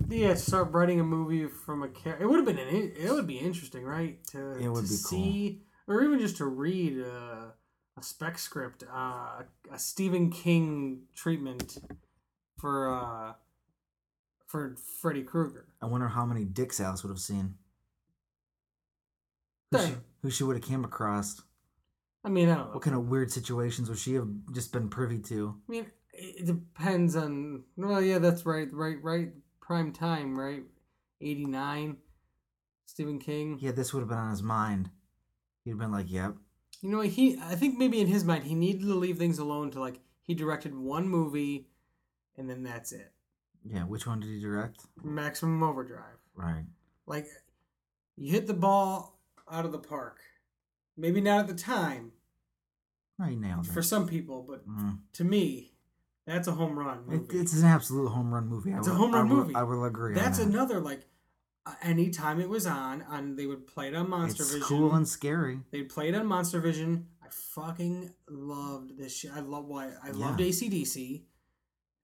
Yeah. 0.10 0.34
Start 0.34 0.72
writing 0.72 1.00
a 1.00 1.04
movie 1.04 1.48
from 1.48 1.84
a 1.84 1.88
character. 1.88 2.24
It 2.24 2.28
would 2.30 2.38
have 2.38 2.46
been 2.46 2.60
an, 2.60 2.92
it 2.98 3.12
would 3.12 3.28
be 3.28 3.38
interesting, 3.38 3.84
right? 3.84 4.24
To 4.28 4.58
It 4.58 4.70
would 4.70 4.86
to 4.86 4.92
be 4.92 4.98
cool. 5.04 5.24
see, 5.24 5.62
or 5.88 6.04
even 6.04 6.20
just 6.20 6.38
to 6.38 6.46
read 6.46 7.02
uh, 7.02 7.52
a 7.98 8.04
spec 8.04 8.38
script, 8.38 8.84
uh, 8.92 9.44
a 9.72 9.78
Stephen 9.80 10.30
King 10.32 11.04
treatment 11.16 11.78
for 12.58 12.94
uh, 12.94 13.34
for 14.48 14.76
Freddy 15.02 15.24
Krueger. 15.24 15.68
I 15.82 15.86
wonder 15.86 16.08
how 16.08 16.26
many 16.26 16.44
dicks 16.46 16.80
Alice 16.80 17.04
would 17.04 17.10
have 17.12 17.20
seen. 17.20 17.56
Who 19.72 19.78
she, 19.86 19.94
who 20.24 20.30
she 20.32 20.44
would 20.44 20.56
have 20.56 20.66
came 20.66 20.84
across. 20.84 21.42
I 22.24 22.30
mean, 22.30 22.50
I 22.50 22.56
don't 22.56 22.68
know. 22.68 22.74
What 22.74 22.84
kind 22.84 22.96
of 22.96 23.08
weird 23.08 23.32
situations 23.32 23.88
would 23.88 24.00
she 24.00 24.16
have 24.16 24.28
just 24.52 24.74
been 24.74 24.90
privy 24.90 25.20
to? 25.20 25.56
I 25.68 25.72
mean, 25.72 25.86
it 26.12 26.46
depends 26.46 27.16
on. 27.16 27.64
Well, 27.78 28.02
yeah, 28.02 28.18
that's 28.18 28.46
right, 28.46 28.68
right, 28.74 28.98
right. 29.02 29.30
Prime 29.70 29.92
time, 29.92 30.36
right? 30.36 30.64
Eighty 31.22 31.46
nine. 31.46 31.98
Stephen 32.88 33.20
King. 33.20 33.60
Yeah, 33.62 33.72
this 33.72 33.94
would 33.94 34.00
have 34.00 34.10
been 34.10 34.18
on 34.18 34.32
his 34.32 34.42
mind. 34.42 34.90
He'd 35.64 35.78
been 35.78 35.92
like, 35.92 36.10
"Yep, 36.10 36.38
You 36.82 36.90
know, 36.90 37.02
he. 37.02 37.38
I 37.40 37.54
think 37.54 37.78
maybe 37.78 38.02
in 38.02 38.08
his 38.08 38.24
mind 38.24 38.46
he 38.46 38.56
needed 38.56 38.82
to 38.82 38.96
leave 38.96 39.20
things 39.20 39.38
alone 39.38 39.70
to 39.70 39.80
like 39.80 40.00
he 40.24 40.34
directed 40.34 40.74
one 40.76 41.08
movie, 41.08 41.68
and 42.36 42.50
then 42.50 42.64
that's 42.64 42.92
it. 42.92 43.14
Yeah, 43.64 43.84
which 43.84 44.08
one 44.08 44.22
did 44.22 44.30
he 44.32 44.40
direct? 44.42 44.88
Maximum 45.04 45.62
Overdrive. 45.62 46.18
Right. 46.34 46.66
Like, 47.06 47.28
you 48.16 48.32
hit 48.32 48.48
the 48.48 48.56
ball 48.56 49.20
out 49.52 49.66
of 49.66 49.72
the 49.72 49.78
park. 49.78 50.18
Maybe 50.98 51.22
not 51.22 51.42
at 51.42 51.48
the 51.48 51.54
time 51.54 52.14
Right, 53.20 53.38
now. 53.38 53.62
for 53.62 53.84
some 53.84 54.08
people, 54.08 54.42
but 54.50 54.68
Mm. 54.68 55.02
to 55.14 55.24
me, 55.24 55.69
that's 56.30 56.48
a 56.48 56.52
home 56.54 56.78
run 56.78 57.00
It, 57.00 57.12
movie. 57.12 57.40
it's 57.40 57.54
an 57.54 57.66
absolute 57.66 58.10
home 58.10 58.34
run 58.34 58.48
movie. 58.48 58.72
It's 58.72 58.88
I 58.88 58.92
a 58.92 58.94
will- 58.94 59.00
home 59.02 59.12
run 59.14 59.28
I 59.28 59.30
will, 59.30 59.38
movie. 59.38 59.56
I 59.56 59.64
will 59.64 59.84
agree. 59.86 60.14
that's 60.16 60.38
that. 60.40 60.48
another 60.48 60.80
like. 60.80 61.02
Anytime 61.84 62.40
it 62.42 62.50
was 62.50 62.66
on, 62.66 63.04
on 63.04 63.36
they 63.36 63.46
would 63.46 63.68
play 63.68 63.90
it 63.90 63.96
on 63.96 64.10
Monster 64.10 64.42
It's 64.42 64.54
Vision. 64.54 64.68
cool 64.68 64.96
and 64.96 65.08
scary. 65.08 65.60
They 65.72 65.84
played 65.84 66.16
on 66.16 66.26
Monster 66.26 66.60
Vision. 66.60 67.06
I 67.24 67.28
fucking 67.30 68.12
loved 68.28 68.98
this 68.98 69.16
shit. 69.16 69.30
I 69.36 69.42
love 69.42 69.66
why 69.66 69.92
I 70.04 70.10
loved 70.10 70.40
Yeah. 70.40 70.48
ACDC. 70.48 71.26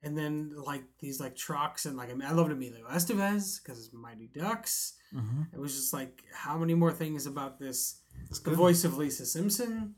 And 0.03 0.15
then 0.15 0.53
like 0.55 0.83
these 0.99 1.19
like 1.19 1.35
trucks 1.35 1.87
and 1.87 1.97
like 1.97 2.11
I, 2.11 2.13
mean, 2.13 2.27
I 2.27 2.31
loved 2.33 2.51
Emilio 2.51 2.85
Estevez 2.91 3.63
because 3.63 3.89
Mighty 3.91 4.27
Ducks. 4.27 4.93
hmm 5.11 5.43
It 5.51 5.59
was 5.59 5.73
just 5.73 5.93
like 5.93 6.23
how 6.31 6.59
many 6.59 6.75
more 6.75 6.91
things 6.91 7.25
about 7.25 7.57
this? 7.57 8.01
It's 8.29 8.37
The 8.39 8.51
good. 8.51 8.57
voice 8.59 8.83
of 8.83 8.97
Lisa 8.99 9.25
Simpson, 9.25 9.95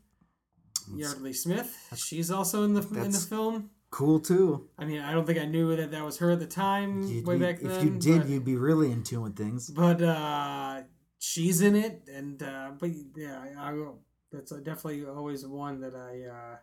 Yeardley 0.94 1.34
Smith. 1.34 1.76
She's 1.94 2.30
also 2.30 2.62
in 2.64 2.72
the 2.72 2.80
in 3.04 3.10
the 3.10 3.18
film. 3.18 3.70
Cool 3.90 4.20
too. 4.20 4.68
I 4.78 4.84
mean, 4.84 5.00
I 5.00 5.12
don't 5.12 5.26
think 5.26 5.38
I 5.38 5.44
knew 5.46 5.74
that 5.76 5.90
that 5.92 6.04
was 6.04 6.18
her 6.18 6.30
at 6.30 6.40
the 6.40 6.46
time, 6.46 7.02
You'd 7.04 7.26
way 7.26 7.36
be- 7.36 7.44
back 7.44 7.60
then. 7.60 7.70
if 7.70 7.82
you 7.84 7.90
did, 7.98 8.18
but- 8.22 8.28
you'd 8.28 8.44
be 8.44 8.56
really 8.56 8.90
in 8.92 9.02
tune 9.02 9.22
with 9.22 9.36
things. 9.36 9.70
but 9.70 10.00
uh 10.02 10.82
she's 11.20 11.60
in 11.62 11.74
it 11.74 12.02
and 12.12 12.40
uh 12.44 12.70
but 12.78 12.90
yeah 13.16 13.42
i, 13.58 13.70
I 13.70 13.72
will- 13.72 13.98
that's 14.30 14.52
definitely 14.52 15.04
always 15.04 15.44
one 15.44 15.80
that 15.80 15.94
i 15.96 16.12
uh 16.30 16.56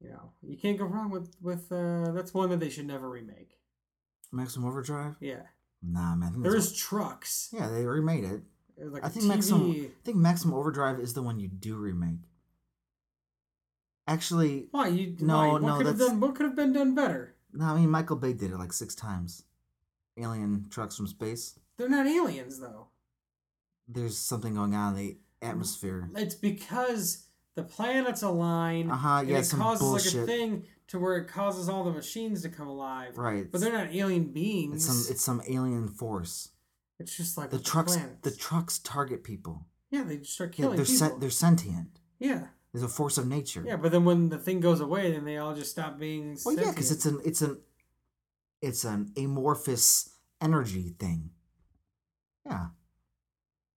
you 0.00 0.10
know 0.10 0.32
you 0.42 0.56
can't 0.58 0.78
go 0.78 0.84
wrong 0.84 1.10
with 1.10 1.34
with 1.40 1.70
uh 1.72 2.10
that's 2.12 2.34
one 2.34 2.50
that 2.50 2.60
they 2.60 2.68
should 2.70 2.86
never 2.86 3.08
remake 3.08 3.58
Maximum 4.30 4.68
Overdrive? 4.68 5.16
yeah 5.20 5.42
Nah, 5.84 6.14
man. 6.14 6.42
There's 6.42 6.66
that's- 6.66 6.78
trucks 6.78 7.48
yeah, 7.52 7.68
they 7.68 7.84
remade 7.84 8.24
it. 8.24 8.42
like 8.78 9.04
I 9.04 9.08
think 9.08 9.24
TV. 9.24 9.28
Maximum. 9.28 9.70
I 9.72 9.90
think 10.04 10.16
Maximum 10.16 10.54
Overdrive 10.54 11.00
is 11.00 11.12
the 11.14 11.22
one 11.22 11.40
you 11.40 11.48
do 11.48 11.76
remake. 11.76 12.20
Actually, 14.06 14.66
why 14.72 14.88
you 14.88 15.16
No, 15.20 15.36
why? 15.36 15.48
what 15.52 15.62
no, 15.62 15.76
could 15.78 15.86
have 15.86 15.98
that's- 15.98 16.10
done 16.12 16.20
what 16.20 16.34
could 16.34 16.46
have 16.46 16.56
been 16.56 16.72
done 16.72 16.94
better 16.94 17.36
no. 17.52 17.66
I 17.66 17.76
mean, 17.78 17.90
Michael 17.90 18.16
Bay 18.16 18.32
did 18.32 18.50
it 18.50 18.56
like 18.56 18.72
six 18.72 18.94
times. 18.94 19.44
Alien 20.16 20.66
trucks 20.70 20.96
from 20.96 21.06
space. 21.06 21.58
they're 21.76 21.88
not 21.88 22.06
aliens 22.06 22.58
though 22.60 22.88
There's 23.88 24.16
something 24.18 24.54
going 24.54 24.74
on 24.74 24.96
in 24.96 24.98
the 24.98 25.16
atmosphere. 25.40 26.10
it's 26.16 26.34
because 26.34 27.26
the 27.54 27.62
planets 27.62 28.22
align 28.22 28.90
Uh-huh, 28.90 29.18
and 29.20 29.28
yeah, 29.28 29.38
it 29.38 29.44
some 29.44 29.60
causes 29.60 29.82
like 29.82 30.00
a 30.00 30.04
bullshit. 30.04 30.26
thing 30.26 30.64
to 30.88 30.98
where 30.98 31.16
it 31.16 31.28
causes 31.28 31.68
all 31.68 31.84
the 31.84 31.90
machines 31.92 32.42
to 32.42 32.48
come 32.48 32.68
alive 32.68 33.16
Right. 33.16 33.50
but 33.50 33.60
they're 33.60 33.72
not 33.72 33.94
alien 33.94 34.32
beings 34.32 34.76
It's 34.76 34.86
some. 34.86 35.12
It's 35.12 35.22
some 35.22 35.42
alien 35.48 35.88
force. 35.88 36.50
It's 36.98 37.16
just 37.16 37.36
like 37.38 37.50
The 37.50 37.58
trucks. 37.58 37.96
planets. 37.96 38.18
The 38.22 38.30
trucks 38.36 38.78
target 38.78 39.22
people. 39.24 39.66
yeah, 39.90 40.02
they 40.04 40.22
start 40.22 40.58
Yeah, 40.58 40.66
they're 40.68 40.84
people. 40.84 40.94
sen- 40.94 41.20
they're 41.20 41.30
sentient. 41.30 41.98
yeah, 42.18 42.48
There's 42.72 42.82
a 42.82 42.88
force 42.88 43.18
of 43.18 43.26
nature. 43.26 43.62
yeah, 43.66 43.76
but 43.76 43.92
then 43.92 44.04
when 44.04 44.30
the 44.30 44.38
thing 44.38 44.60
goes 44.60 44.80
away, 44.80 45.12
then 45.12 45.24
they 45.24 45.36
all 45.36 45.54
just 45.54 45.70
stop 45.70 45.98
being. 45.98 46.38
Well, 46.44 46.56
yeah, 46.56 46.70
because 46.70 46.90
it's 46.90 47.04
an 47.04 47.20
it's 47.24 47.42
an 47.42 47.60
it's 48.62 48.84
an 48.84 49.12
amorphous 49.16 50.14
energy 50.40 50.94
thing. 50.98 51.30
Yeah, 52.46 52.68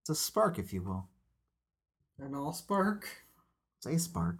it's 0.02 0.10
a 0.12 0.16
spark, 0.16 0.58
if 0.60 0.72
you 0.72 0.82
will. 0.82 1.10
an 2.20 2.36
all 2.36 2.54
spark. 2.54 3.08
It's 3.78 3.86
a 3.88 4.00
spark. 4.00 4.39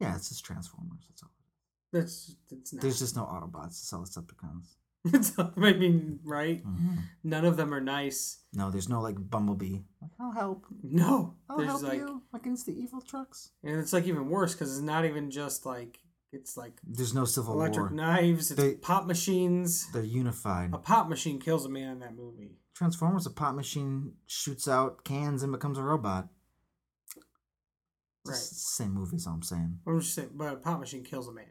Yeah, 0.00 0.16
it's 0.16 0.30
just 0.30 0.44
Transformers. 0.44 1.04
That's 1.08 1.22
all. 1.22 1.30
That's 1.92 2.34
it's 2.50 2.72
not. 2.72 2.80
There's 2.80 2.98
just 2.98 3.14
no 3.16 3.24
Autobots. 3.24 3.80
It's 3.82 3.92
all 3.92 4.02
Decepticons. 4.04 4.76
it's 5.14 5.36
not- 5.38 5.54
I 5.56 5.72
mean, 5.72 6.20
right? 6.24 6.62
Mhm. 6.64 6.98
None 7.24 7.44
of 7.44 7.56
them 7.56 7.72
are 7.72 7.80
nice. 7.80 8.38
No, 8.52 8.70
there's 8.70 8.88
no 8.88 9.00
like 9.00 9.16
Bumblebee. 9.30 9.80
Like, 10.02 10.10
I'll 10.20 10.32
help. 10.32 10.66
No, 10.82 11.36
I'll 11.48 11.56
there's 11.58 11.70
help 11.70 11.82
like, 11.84 11.98
you 11.98 12.22
against 12.34 12.66
the 12.66 12.78
evil 12.78 13.00
trucks. 13.00 13.50
and 13.62 13.78
it's 13.78 13.92
like 13.92 14.06
even 14.06 14.28
worse 14.28 14.52
because 14.54 14.72
it's 14.72 14.84
not 14.84 15.04
even 15.04 15.30
just 15.30 15.64
like 15.64 16.00
it's 16.32 16.56
like 16.56 16.80
There's 16.84 17.12
no 17.14 17.24
civil 17.24 17.54
war. 17.54 17.64
electric 17.66 17.90
war. 17.90 17.96
knives. 17.96 18.50
It's 18.50 18.60
They- 18.60 18.74
pop 18.74 19.06
machines. 19.06 19.90
They're 19.92 20.02
unified. 20.04 20.72
A 20.74 20.78
pop 20.78 21.08
machine 21.08 21.40
kills 21.40 21.64
a 21.64 21.68
man 21.68 21.90
in 21.92 21.98
that 22.00 22.14
movie. 22.14 22.58
Transformers, 22.74 23.26
a 23.26 23.30
pop 23.30 23.54
machine 23.54 24.12
shoots 24.26 24.68
out 24.68 25.02
cans 25.04 25.42
and 25.42 25.50
becomes 25.52 25.76
a 25.78 25.82
robot. 25.82 26.28
Right. 28.26 28.36
Same 28.36 28.92
movies, 28.94 29.26
all 29.26 29.34
I'm 29.34 29.42
saying. 29.42 29.78
I'm 29.86 30.00
just 30.00 30.14
saying, 30.14 30.30
but 30.34 30.52
a 30.52 30.56
pop 30.56 30.78
machine 30.80 31.02
kills 31.04 31.26
a 31.28 31.32
man. 31.32 31.46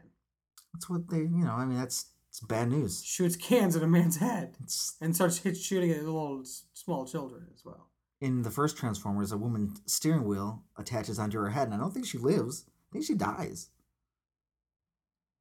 That's 0.74 0.90
what 0.90 1.10
they, 1.10 1.18
you 1.20 1.44
know, 1.44 1.52
I 1.54 1.66
mean, 1.66 1.78
that's 1.78 2.06
it's 2.40 2.48
bad 2.48 2.70
news. 2.70 3.04
Shoots 3.04 3.36
cans 3.36 3.76
at 3.76 3.84
a 3.84 3.88
man's 3.88 4.18
head 4.18 4.56
It's 4.64 4.96
and 5.02 5.14
starts 5.14 5.38
hit 5.40 5.58
shooting 5.58 5.92
at 5.92 5.98
little 6.04 6.40
s- 6.42 6.64
small 6.74 7.06
children 7.06 7.48
as 7.54 7.66
well. 7.66 7.88
in 8.22 8.44
the 8.44 8.52
first 8.52 8.78
Transformers, 8.78 9.32
a 9.34 9.38
woman 9.38 9.74
steering 9.86 10.24
wheel 10.26 10.64
attaches 10.78 11.20
onto 11.20 11.38
her 11.40 11.50
head, 11.50 11.68
and 11.68 11.74
I 11.74 11.78
don't 11.78 11.94
think 11.94 12.06
she 12.06 12.18
lives. 12.18 12.66
I 12.68 12.94
think 12.94 13.06
she 13.06 13.16
dies. 13.16 13.70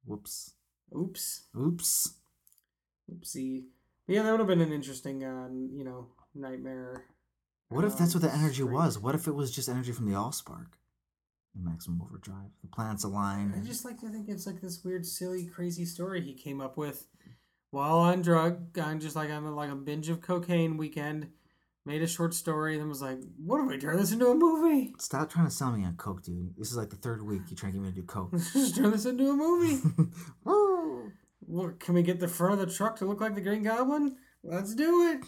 Whoops. 0.05 0.53
Oops. 0.95 1.43
Oops. 1.57 2.13
Oopsie. 3.11 3.63
But 4.05 4.15
yeah, 4.15 4.23
that 4.23 4.31
would 4.31 4.39
have 4.39 4.47
been 4.47 4.61
an 4.61 4.73
interesting, 4.73 5.23
uh, 5.23 5.47
you 5.51 5.83
know, 5.83 6.07
nightmare. 6.35 7.05
What 7.69 7.85
if 7.85 7.97
that's 7.97 8.13
what 8.15 8.23
the 8.23 8.33
um, 8.33 8.39
energy 8.39 8.55
streak. 8.63 8.71
was? 8.71 8.97
What 8.99 9.15
if 9.15 9.27
it 9.27 9.35
was 9.35 9.51
just 9.51 9.69
energy 9.69 9.91
from 9.91 10.07
the 10.07 10.17
Allspark? 10.17 10.67
Maximum 11.55 12.01
Overdrive. 12.01 12.51
The 12.61 12.67
planets 12.67 13.03
aligned. 13.03 13.55
I 13.55 13.65
just 13.65 13.85
like 13.85 13.99
to 14.01 14.09
think 14.09 14.29
it's 14.29 14.45
like 14.45 14.61
this 14.61 14.83
weird, 14.83 15.05
silly, 15.05 15.45
crazy 15.45 15.85
story 15.85 16.21
he 16.21 16.33
came 16.33 16.61
up 16.61 16.77
with 16.77 17.05
while 17.71 17.99
on 17.99 18.21
drug, 18.21 18.77
on 18.79 18.99
just 18.99 19.15
like 19.15 19.29
on 19.29 19.45
a, 19.45 19.53
like 19.53 19.71
a 19.71 19.75
binge 19.75 20.09
of 20.09 20.21
cocaine 20.21 20.77
weekend. 20.77 21.29
Made 21.85 22.01
a 22.01 22.07
short 22.07 22.33
story, 22.33 22.73
and 22.73 22.81
then 22.81 22.89
was 22.89 23.01
like, 23.01 23.19
"What 23.43 23.61
if 23.61 23.67
we 23.67 23.77
turn 23.77 23.97
this 23.97 24.11
into 24.11 24.27
a 24.27 24.35
movie? 24.35 24.93
Stop 24.99 25.31
trying 25.31 25.45
to 25.45 25.51
sell 25.51 25.71
me 25.71 25.85
on 25.85 25.95
Coke, 25.95 26.21
dude. 26.21 26.55
This 26.57 26.69
is 26.69 26.77
like 26.77 26.89
the 26.89 26.97
third 26.97 27.25
week 27.25 27.43
you're 27.47 27.57
trying 27.57 27.71
to 27.71 27.79
get 27.79 27.85
me 27.85 27.91
to 27.91 27.95
do 27.95 28.03
Coke. 28.03 28.31
Just 28.53 28.75
turn 28.75 28.91
this 28.91 29.05
into 29.05 29.29
a 29.29 29.33
movie. 29.33 29.81
Look, 31.47 31.79
can 31.79 31.95
we 31.95 32.03
get 32.03 32.19
the 32.19 32.27
front 32.27 32.53
of 32.53 32.59
the 32.59 32.71
truck 32.71 32.97
to 32.97 33.05
look 33.05 33.21
like 33.21 33.33
the 33.33 33.41
Green 33.41 33.63
Goblin? 33.63 34.17
Let's 34.43 34.75
do 34.75 35.07
it. 35.07 35.25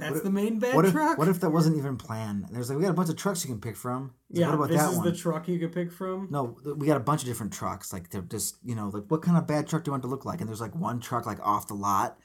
That's 0.00 0.16
if- 0.18 0.22
the 0.22 0.30
main 0.30 0.58
bad 0.58 0.74
what 0.74 0.84
if, 0.84 0.92
truck. 0.92 1.18
What 1.18 1.28
if 1.28 1.40
that 1.40 1.50
wasn't 1.50 1.76
even 1.76 1.96
planned? 1.96 2.46
There's 2.50 2.68
like 2.68 2.78
we 2.78 2.84
got 2.84 2.90
a 2.90 2.94
bunch 2.94 3.08
of 3.08 3.16
trucks 3.16 3.44
you 3.44 3.50
can 3.50 3.60
pick 3.60 3.76
from. 3.76 4.12
It's 4.30 4.38
like, 4.38 4.40
yeah, 4.40 4.46
what 4.48 4.54
about 4.54 4.68
this 4.68 4.80
that 4.80 4.90
is 4.90 4.96
one? 4.98 5.06
the 5.06 5.16
truck 5.16 5.48
you 5.48 5.58
could 5.58 5.72
pick 5.72 5.92
from. 5.92 6.28
no, 6.30 6.56
we 6.76 6.86
got 6.86 6.96
a 6.96 7.00
bunch 7.00 7.22
of 7.22 7.28
different 7.28 7.52
trucks. 7.52 7.92
Like 7.92 8.10
they're 8.10 8.22
just 8.22 8.56
you 8.64 8.74
know 8.74 8.88
like 8.88 9.04
what 9.08 9.22
kind 9.22 9.36
of 9.36 9.46
bad 9.46 9.68
truck 9.68 9.84
do 9.84 9.88
you 9.88 9.92
want 9.92 10.02
it 10.04 10.06
to 10.06 10.10
look 10.10 10.24
like? 10.24 10.40
And 10.40 10.48
there's 10.48 10.60
like 10.60 10.74
one 10.74 11.00
truck 11.00 11.26
like 11.26 11.40
off 11.46 11.68
the 11.68 11.74
lot, 11.74 12.18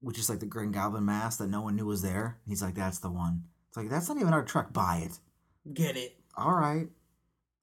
which 0.00 0.18
is 0.18 0.28
like 0.28 0.40
the 0.40 0.46
Green 0.46 0.72
Goblin 0.72 1.04
mask 1.04 1.38
that 1.38 1.48
no 1.50 1.62
one 1.62 1.76
knew 1.76 1.86
was 1.86 2.02
there. 2.02 2.38
He's 2.46 2.62
like, 2.62 2.74
that's 2.74 2.98
the 2.98 3.10
one. 3.10 3.44
It's 3.68 3.76
like 3.76 3.88
that's 3.88 4.08
not 4.08 4.18
even 4.18 4.32
our 4.32 4.44
truck. 4.44 4.72
Buy 4.72 5.06
it. 5.06 5.18
Get 5.72 5.96
it. 5.96 6.16
All 6.36 6.52
right, 6.54 6.88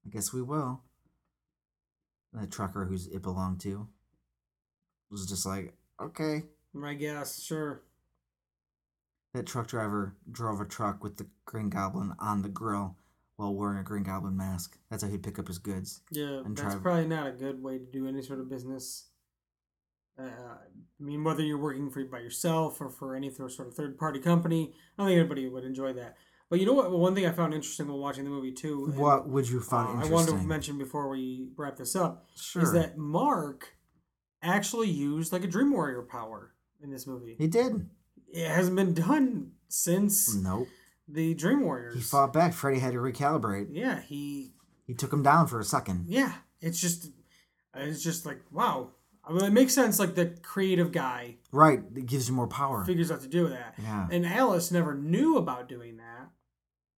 I 0.06 0.08
guess 0.10 0.32
we 0.32 0.42
will. 0.42 0.80
And 2.32 2.42
the 2.42 2.46
trucker 2.46 2.86
who's 2.86 3.06
it 3.08 3.22
belonged 3.22 3.60
to 3.60 3.88
was 5.10 5.26
just 5.26 5.44
like, 5.44 5.74
okay. 6.00 6.42
I 6.82 6.94
guess, 6.94 7.42
sure. 7.42 7.82
That 9.34 9.46
truck 9.46 9.66
driver 9.66 10.14
drove 10.30 10.60
a 10.60 10.64
truck 10.66 11.02
with 11.02 11.16
the 11.16 11.26
Green 11.46 11.70
Goblin 11.70 12.12
on 12.18 12.42
the 12.42 12.50
grill 12.50 12.96
while 13.36 13.54
wearing 13.54 13.78
a 13.78 13.82
Green 13.82 14.02
Goblin 14.02 14.36
mask. 14.36 14.76
That's 14.90 15.02
how 15.02 15.08
he'd 15.08 15.22
pick 15.22 15.38
up 15.38 15.48
his 15.48 15.58
goods. 15.58 16.02
Yeah, 16.10 16.42
And 16.44 16.54
that's 16.56 16.74
try- 16.74 16.82
probably 16.82 17.06
not 17.06 17.26
a 17.28 17.32
good 17.32 17.62
way 17.62 17.78
to 17.78 17.84
do 17.86 18.06
any 18.06 18.20
sort 18.20 18.40
of 18.40 18.50
business. 18.50 19.08
Uh, 20.18 20.24
I 20.24 21.02
mean, 21.02 21.24
whether 21.24 21.42
you're 21.42 21.56
working 21.56 21.90
for 21.90 22.04
by 22.04 22.18
yourself 22.18 22.78
or 22.82 22.90
for 22.90 23.16
any 23.16 23.30
sort 23.30 23.58
of 23.58 23.72
third 23.74 23.96
party 23.96 24.20
company, 24.20 24.74
I 24.74 25.02
don't 25.02 25.08
think 25.08 25.18
anybody 25.18 25.48
would 25.48 25.64
enjoy 25.64 25.94
that. 25.94 26.16
But 26.50 26.60
you 26.60 26.66
know 26.66 26.74
what? 26.74 26.90
One 26.92 27.14
thing 27.14 27.24
I 27.24 27.32
found 27.32 27.54
interesting 27.54 27.88
while 27.88 27.98
watching 27.98 28.24
the 28.24 28.30
movie 28.30 28.52
too. 28.52 28.84
and, 28.90 28.98
What 28.98 29.26
would 29.30 29.48
you 29.48 29.60
uh, 29.60 29.62
find 29.62 29.88
I 29.88 29.92
interesting? 30.04 30.12
wanted 30.12 30.42
to 30.42 30.46
mention 30.46 30.76
before 30.76 31.08
we 31.08 31.48
wrap 31.56 31.76
this 31.78 31.96
up 31.96 32.26
sure. 32.36 32.62
is 32.62 32.72
that 32.72 32.98
Mark 32.98 33.74
actually 34.42 34.90
used 34.90 35.32
like 35.32 35.44
a 35.44 35.46
Dream 35.46 35.72
Warrior 35.72 36.02
power 36.02 36.52
in 36.82 36.90
this 36.90 37.06
movie. 37.06 37.36
he 37.38 37.46
did. 37.46 37.88
It 38.32 38.48
hasn't 38.48 38.76
been 38.76 38.94
done 38.94 39.52
since 39.68 40.34
Nope. 40.34 40.68
the 41.08 41.34
Dream 41.34 41.60
Warriors. 41.62 41.94
He 41.94 42.00
fought 42.02 42.32
back. 42.32 42.52
Freddy 42.54 42.78
had 42.78 42.92
to 42.92 42.98
recalibrate. 42.98 43.68
Yeah, 43.70 44.00
he 44.00 44.52
He 44.86 44.94
took 44.94 45.12
him 45.12 45.22
down 45.22 45.46
for 45.46 45.60
a 45.60 45.64
second. 45.64 46.06
yeah 46.08 46.32
it's 46.60 46.80
just 46.80 47.10
it's 47.74 48.02
just 48.04 48.24
like 48.24 48.40
wow 48.52 48.88
i 49.24 49.32
mean 49.32 49.42
it 49.44 49.52
makes 49.52 49.74
sense 49.74 49.98
like 49.98 50.14
the 50.14 50.26
creative 50.42 50.92
guy 50.92 51.36
Right. 51.50 51.82
It 51.96 52.06
gives 52.06 52.28
you 52.28 52.34
more 52.34 52.46
power. 52.46 52.84
figures 52.84 53.10
out 53.10 53.20
to 53.22 53.28
do 53.28 53.48
that 53.48 53.74
Yeah. 53.82 54.06
and 54.12 54.24
alice 54.24 54.70
never 54.70 54.94
knew 54.94 55.38
about 55.38 55.68
doing 55.68 55.96
that 55.96 56.30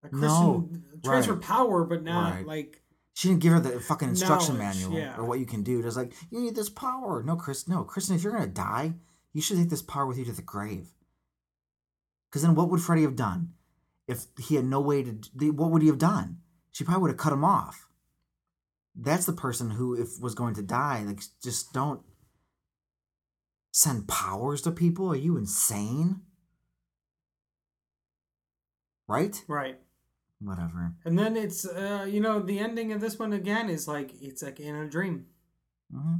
like 0.02 0.12
No, 0.12 0.68
transfer 1.02 1.32
right. 1.34 1.42
power 1.42 1.84
but 1.84 2.02
not 2.02 2.34
Right. 2.34 2.46
like 2.46 2.82
She 3.14 3.28
didn't 3.28 3.40
give 3.42 3.52
her 3.54 3.60
the 3.60 3.80
fucking 3.80 4.08
instruction 4.10 4.58
Knowledge, 4.58 4.76
manual 4.82 4.98
yeah. 4.98 5.16
or 5.16 5.24
what 5.24 5.38
you 5.38 5.46
can 5.46 5.62
do. 5.62 5.80
It's 5.86 5.96
like, 5.96 6.12
you 6.30 6.40
need 6.40 6.56
this 6.56 6.68
power. 6.68 7.22
No, 7.22 7.36
Chris, 7.36 7.68
no. 7.68 7.84
Kristen, 7.84 8.16
if 8.16 8.22
you're 8.24 8.32
going 8.32 8.44
to 8.44 8.50
die, 8.50 8.94
you 9.32 9.40
should 9.40 9.56
take 9.56 9.70
this 9.70 9.82
power 9.82 10.04
with 10.04 10.18
you 10.18 10.24
to 10.24 10.32
the 10.32 10.42
grave. 10.42 10.88
Because 12.34 12.42
then 12.42 12.56
what 12.56 12.68
would 12.68 12.80
Freddy 12.80 13.02
have 13.02 13.14
done? 13.14 13.52
if 14.08 14.26
he 14.38 14.56
had 14.56 14.64
no 14.64 14.80
way 14.80 15.04
to, 15.04 15.50
what 15.52 15.70
would 15.70 15.82
he 15.82 15.88
have 15.88 15.98
done? 15.98 16.38
She 16.72 16.82
probably 16.82 17.02
would 17.02 17.10
have 17.12 17.16
cut 17.16 17.32
him 17.32 17.44
off. 17.44 17.88
That's 18.96 19.24
the 19.24 19.32
person 19.32 19.70
who, 19.70 19.94
if 19.94 20.20
was 20.20 20.34
going 20.34 20.54
to 20.56 20.62
die, 20.62 21.04
like 21.06 21.20
just 21.42 21.72
don't 21.72 22.02
send 23.72 24.08
powers 24.08 24.62
to 24.62 24.72
people. 24.72 25.08
Are 25.10 25.16
you 25.16 25.36
insane? 25.36 26.22
Right? 29.06 29.42
Right. 29.48 29.78
Whatever. 30.40 30.94
And 31.04 31.18
then 31.18 31.36
it's 31.36 31.64
uh, 31.64 32.06
you 32.10 32.20
know 32.20 32.40
the 32.40 32.58
ending 32.58 32.92
of 32.92 33.00
this 33.00 33.18
one 33.18 33.32
again 33.32 33.70
is 33.70 33.86
like 33.88 34.10
it's 34.20 34.42
like 34.42 34.60
in 34.60 34.74
a 34.74 34.88
dream. 34.88 35.26
hmm 35.90 36.16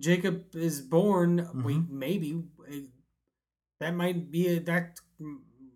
Jacob 0.00 0.56
is 0.56 0.80
born. 0.80 1.48
We 1.62 1.74
Mhm. 1.74 1.88
maybe 1.90 2.42
uh, 2.68 2.74
that 3.82 3.94
might 3.94 4.30
be 4.30 4.46
a, 4.56 4.60
that 4.60 5.00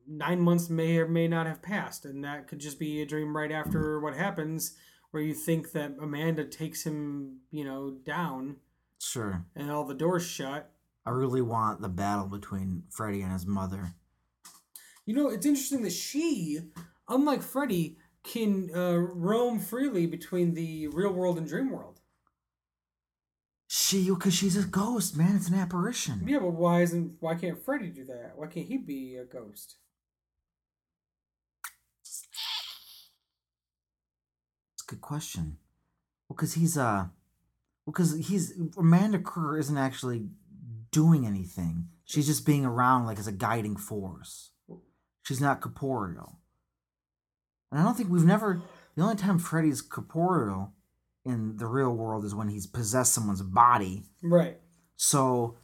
nine 0.08 0.40
months 0.40 0.70
may 0.70 0.98
or 0.98 1.08
may 1.08 1.28
not 1.28 1.46
have 1.46 1.60
passed, 1.62 2.04
and 2.04 2.24
that 2.24 2.48
could 2.48 2.60
just 2.60 2.78
be 2.78 3.02
a 3.02 3.06
dream 3.06 3.36
right 3.36 3.52
after 3.52 4.00
what 4.00 4.14
happens, 4.14 4.76
where 5.10 5.22
you 5.22 5.34
think 5.34 5.72
that 5.72 5.96
Amanda 6.00 6.44
takes 6.44 6.84
him, 6.84 7.40
you 7.50 7.64
know, 7.64 7.96
down, 8.04 8.56
Sure. 9.00 9.44
and 9.54 9.70
all 9.70 9.84
the 9.84 9.94
doors 9.94 10.24
shut. 10.26 10.72
I 11.04 11.10
really 11.10 11.42
want 11.42 11.80
the 11.82 11.88
battle 11.88 12.26
between 12.26 12.84
Freddy 12.90 13.22
and 13.22 13.32
his 13.32 13.46
mother. 13.46 13.94
You 15.04 15.14
know, 15.14 15.28
it's 15.28 15.46
interesting 15.46 15.82
that 15.82 15.92
she, 15.92 16.58
unlike 17.08 17.42
Freddy, 17.42 17.98
can 18.24 18.70
uh, 18.74 18.96
roam 18.96 19.60
freely 19.60 20.06
between 20.06 20.54
the 20.54 20.88
real 20.88 21.12
world 21.12 21.38
and 21.38 21.46
dream 21.46 21.70
world. 21.70 22.00
She, 23.86 24.10
because 24.10 24.34
she's 24.34 24.56
a 24.56 24.66
ghost, 24.66 25.16
man. 25.16 25.36
It's 25.36 25.46
an 25.46 25.54
apparition. 25.54 26.24
Yeah, 26.26 26.40
but 26.40 26.54
why 26.54 26.82
isn't 26.82 27.18
why 27.20 27.36
can't 27.36 27.64
Freddy 27.64 27.86
do 27.86 28.04
that? 28.06 28.32
Why 28.34 28.48
can't 28.48 28.66
he 28.66 28.78
be 28.78 29.14
a 29.14 29.24
ghost? 29.24 29.76
It's 32.02 32.26
a 34.82 34.90
good 34.90 35.00
question. 35.00 35.58
Well, 36.28 36.34
because 36.34 36.54
he's 36.54 36.76
uh, 36.76 37.06
because 37.86 38.26
he's 38.26 38.54
Amanda 38.76 39.20
Kerr 39.20 39.56
isn't 39.56 39.78
actually 39.78 40.30
doing 40.90 41.24
anything. 41.24 41.86
She's 42.04 42.26
just 42.26 42.44
being 42.44 42.64
around 42.64 43.06
like 43.06 43.20
as 43.20 43.28
a 43.28 43.32
guiding 43.32 43.76
force. 43.76 44.50
She's 45.22 45.40
not 45.40 45.60
corporeal. 45.60 46.40
And 47.70 47.80
I 47.80 47.84
don't 47.84 47.96
think 47.96 48.10
we've 48.10 48.24
never. 48.24 48.62
The 48.96 49.02
only 49.04 49.14
time 49.14 49.38
Freddy's 49.38 49.80
corporeal 49.80 50.72
in 51.26 51.56
the 51.58 51.66
real 51.66 51.90
world 51.90 52.24
is 52.24 52.34
when 52.34 52.48
he's 52.48 52.66
possessed 52.66 53.12
someone's 53.12 53.42
body. 53.42 54.04
Right. 54.22 54.58
So. 54.96 55.58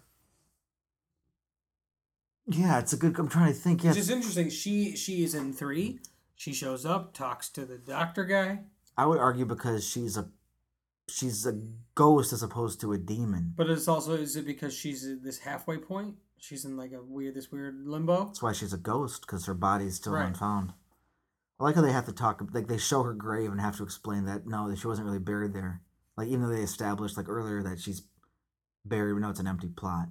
Yeah, 2.46 2.80
it's 2.80 2.92
a 2.92 2.96
good. 2.96 3.18
I'm 3.18 3.28
trying 3.28 3.52
to 3.52 3.58
think. 3.58 3.82
Yeah, 3.84 3.90
It's 3.90 3.98
just 3.98 4.10
interesting. 4.10 4.50
She 4.50 4.96
she 4.96 5.22
is 5.24 5.34
in 5.34 5.52
three. 5.52 6.00
She 6.34 6.52
shows 6.52 6.84
up, 6.84 7.14
talks 7.14 7.48
to 7.50 7.64
the 7.64 7.78
doctor 7.78 8.24
guy, 8.24 8.60
I 8.98 9.06
would 9.06 9.18
argue 9.20 9.44
because 9.44 9.86
she's 9.88 10.16
a 10.16 10.28
she's 11.08 11.46
a 11.46 11.60
ghost 11.94 12.32
as 12.32 12.42
opposed 12.42 12.80
to 12.80 12.92
a 12.92 12.98
demon. 12.98 13.54
but 13.56 13.70
it's 13.70 13.86
also 13.86 14.14
is 14.14 14.34
it 14.34 14.44
because 14.44 14.74
she's 14.74 15.06
at 15.06 15.22
this 15.22 15.38
halfway 15.38 15.76
point? 15.78 16.16
She's 16.38 16.64
in 16.64 16.76
like 16.76 16.90
a 16.92 17.00
weird 17.00 17.36
this 17.36 17.52
weird 17.52 17.86
limbo. 17.86 18.24
That's 18.26 18.42
why 18.42 18.52
she's 18.52 18.72
a 18.72 18.78
ghost 18.78 19.20
because 19.20 19.46
her 19.46 19.54
body's 19.54 19.94
still 19.94 20.14
Right. 20.14 20.26
unfound. 20.26 20.72
I 21.62 21.66
like 21.66 21.76
how 21.76 21.82
they 21.82 21.92
have 21.92 22.06
to 22.06 22.12
talk 22.12 22.42
like 22.52 22.66
they 22.66 22.78
show 22.78 23.04
her 23.04 23.14
grave 23.14 23.52
and 23.52 23.60
have 23.60 23.76
to 23.76 23.84
explain 23.84 24.24
that 24.24 24.46
no, 24.46 24.68
that 24.68 24.78
she 24.78 24.86
wasn't 24.88 25.06
really 25.06 25.20
buried 25.20 25.54
there. 25.54 25.80
Like 26.16 26.28
even 26.28 26.42
though 26.42 26.54
they 26.54 26.62
established 26.62 27.16
like 27.16 27.28
earlier 27.28 27.62
that 27.62 27.78
she's 27.78 28.02
buried, 28.84 29.12
we 29.12 29.20
know 29.20 29.30
it's 29.30 29.38
an 29.40 29.46
empty 29.46 29.68
plot. 29.68 30.08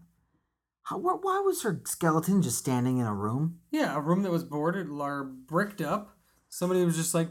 How 0.84 0.98
wh- 0.98 1.24
why 1.24 1.40
was 1.40 1.64
her 1.64 1.82
skeleton 1.86 2.42
just 2.42 2.58
standing 2.58 3.00
in 3.00 3.06
a 3.06 3.14
room? 3.14 3.60
Yeah, 3.70 3.96
a 3.96 4.00
room 4.00 4.24
that 4.24 4.32
was 4.32 4.46
boarded 4.46 4.88
or 4.90 5.26
bricked 5.26 5.82
up. 5.82 6.16
Somebody 6.48 6.86
was 6.86 6.96
just 6.96 7.14
like, 7.14 7.30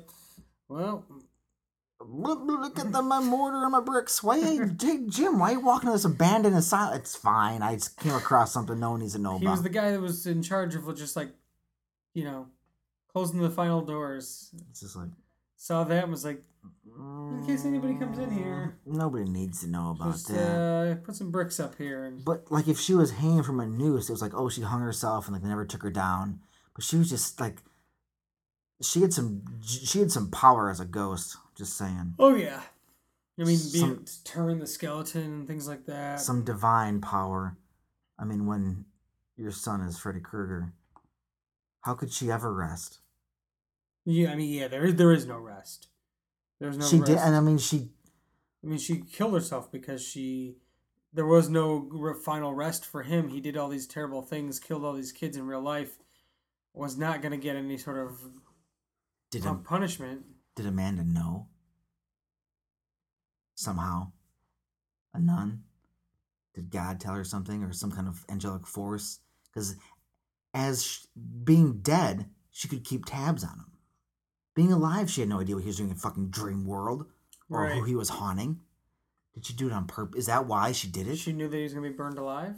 well, 0.69 1.07
Look, 2.03 2.41
look 2.45 2.79
at 2.79 2.93
the, 2.93 3.03
my 3.03 3.21
mortar 3.21 3.63
and 3.63 3.73
my 3.73 3.81
bricks. 3.81 4.23
Why, 4.23 4.41
hey, 4.41 4.59
Jim? 5.09 5.39
Why 5.39 5.51
are 5.51 5.53
you 5.53 5.61
walking 5.61 5.89
to 5.89 5.93
this 5.93 6.07
abandoned 6.07 6.57
asylum? 6.57 6.99
It's 6.99 7.15
fine. 7.15 7.63
I 7.63 7.75
just 7.75 7.99
came 7.99 8.15
across 8.15 8.53
something 8.53 8.81
no 8.81 8.93
one 8.93 9.01
needs 9.01 9.13
to 9.13 9.19
know 9.19 9.39
he 9.39 9.45
about. 9.45 9.53
was 9.53 9.63
the 9.63 9.69
guy 9.69 9.91
that 9.91 10.01
was 10.01 10.27
in 10.27 10.43
charge 10.43 10.75
of 10.75 10.97
just 10.97 11.15
like, 11.15 11.29
you 12.15 12.25
know, 12.25 12.47
closing 13.13 13.41
the 13.41 13.51
final 13.51 13.83
doors. 13.83 14.51
It's 14.71 14.81
just 14.81 14.97
like 14.97 15.09
Saw 15.57 15.85
that 15.85 16.05
and 16.05 16.11
was 16.13 16.25
like, 16.25 16.43
in 16.99 17.45
case 17.47 17.65
anybody 17.67 17.95
comes 17.95 18.19
in 18.19 18.31
here, 18.31 18.79
Nobody 18.87 19.25
needs 19.29 19.61
to 19.61 19.67
know 19.69 19.91
about 19.91 20.13
just 20.13 20.29
that. 20.29 20.39
uh, 20.39 20.95
put 21.05 21.15
some 21.17 21.31
bricks 21.31 21.61
up 21.61 21.77
here. 21.77 22.05
And 22.07 22.25
But 22.25 22.51
like, 22.51 22.67
if 22.67 22.79
she 22.81 22.95
was 22.95 23.11
hanging 23.13 23.43
from 23.43 23.61
a 23.61 23.67
noose, 23.67 24.09
it 24.09 24.13
was 24.13 24.23
like, 24.23 24.33
oh, 24.35 24.49
she 24.49 24.63
hung 24.63 24.81
herself, 24.81 25.27
and 25.27 25.35
like 25.35 25.43
they 25.43 25.49
never 25.49 25.67
took 25.67 25.83
her 25.83 25.91
down. 25.91 26.41
But 26.75 26.85
she 26.85 26.97
was 26.97 27.11
just 27.11 27.39
like, 27.41 27.59
she 28.81 29.03
had 29.03 29.13
some, 29.13 29.43
she 29.63 29.99
had 29.99 30.11
some 30.11 30.31
power 30.31 30.71
as 30.71 30.81
a 30.81 30.87
ghost. 30.87 31.37
Just 31.57 31.77
saying, 31.77 32.15
oh 32.19 32.35
yeah, 32.35 32.63
I 33.39 33.45
mean, 33.45 33.59
being 33.71 34.07
Some- 34.07 34.07
turn 34.25 34.59
the 34.61 34.67
skeleton 34.67 35.23
and 35.25 35.47
things 35.47 35.69
like 35.69 35.85
that. 35.87 36.21
some 36.21 36.43
divine 36.43 37.03
power. 37.03 37.59
I 38.19 38.25
mean, 38.25 38.47
when 38.47 38.87
your 39.37 39.51
son 39.53 39.83
is 39.83 39.99
Freddy 39.99 40.21
Krueger, 40.21 40.73
how 41.83 41.93
could 41.95 42.13
she 42.13 42.31
ever 42.31 42.51
rest? 42.55 43.00
Yeah, 44.05 44.33
I 44.33 44.35
mean, 44.35 44.53
yeah, 44.53 44.69
there 44.69 44.85
is 44.85 44.97
there 44.97 45.13
is 45.13 45.27
no 45.27 45.39
rest. 45.39 45.89
There's 46.59 46.77
no. 46.77 46.87
she 46.87 46.97
rest. 46.97 47.07
did, 47.07 47.19
and 47.19 47.37
I 47.37 47.41
mean, 47.41 47.59
she 47.59 47.91
I 48.63 48.67
mean, 48.67 48.79
she 48.79 48.99
killed 49.01 49.35
herself 49.35 49.71
because 49.71 50.03
she. 50.03 50.57
There 51.13 51.27
was 51.27 51.49
no 51.49 52.15
final 52.25 52.55
rest 52.55 52.85
for 52.85 53.03
him. 53.03 53.29
He 53.29 53.41
did 53.41 53.57
all 53.57 53.69
these 53.69 53.89
terrible 53.89 54.23
things, 54.23 54.61
killed 54.61 54.85
all 54.85 54.93
these 54.93 55.11
kids 55.11 55.37
in 55.37 55.47
real 55.47 55.61
life. 55.61 55.99
Was 56.73 56.97
not 56.97 57.21
going 57.21 57.33
to 57.33 57.39
get 57.39 57.57
any 57.57 57.79
sort 57.79 57.99
of 57.99 58.21
did. 59.31 59.45
Am- 59.45 59.65
punishment. 59.65 60.25
did 60.55 60.67
Amanda 60.67 61.03
know? 61.03 61.49
Somehow, 63.57 64.13
a 65.13 65.19
nun. 65.19 65.65
Did 66.55 66.71
God 66.71 67.01
tell 67.01 67.15
her 67.15 67.25
something, 67.25 67.65
or 67.65 67.73
some 67.73 67.91
kind 67.91 68.07
of 68.07 68.25
angelic 68.29 68.67
force? 68.67 69.19
Because 69.53 69.77
as 70.55 70.85
sh- 70.85 71.07
being 71.43 71.81
dead, 71.81 72.31
she 72.53 72.69
could 72.69 72.85
keep 72.85 73.05
tabs 73.05 73.43
on 73.43 73.51
him. 73.51 73.70
Being 74.55 74.73
alive, 74.73 75.11
she 75.11 75.21
had 75.21 75.29
no 75.29 75.41
idea 75.41 75.55
what 75.55 75.63
he 75.63 75.69
was 75.69 75.77
doing 75.77 75.91
in 75.91 75.97
fucking 75.97 76.31
dream 76.31 76.67
world 76.67 77.07
or 77.49 77.69
who 77.69 77.85
he 77.85 77.95
was 77.95 78.09
haunting. 78.09 78.61
Did 79.35 79.47
she 79.47 79.55
do 79.55 79.69
it 79.69 79.73
on 79.73 79.87
purpose? 79.87 80.21
Is 80.21 80.27
that 80.27 80.47
why 80.47 80.73
she 80.73 80.89
did 80.89 81.07
it? 81.07 81.17
She 81.17 81.33
knew 81.33 81.49
that 81.49 81.57
he 81.57 81.63
was 81.63 81.73
going 81.73 81.85
to 81.85 81.91
be 81.91 81.97
burned 81.97 82.19
alive. 82.19 82.57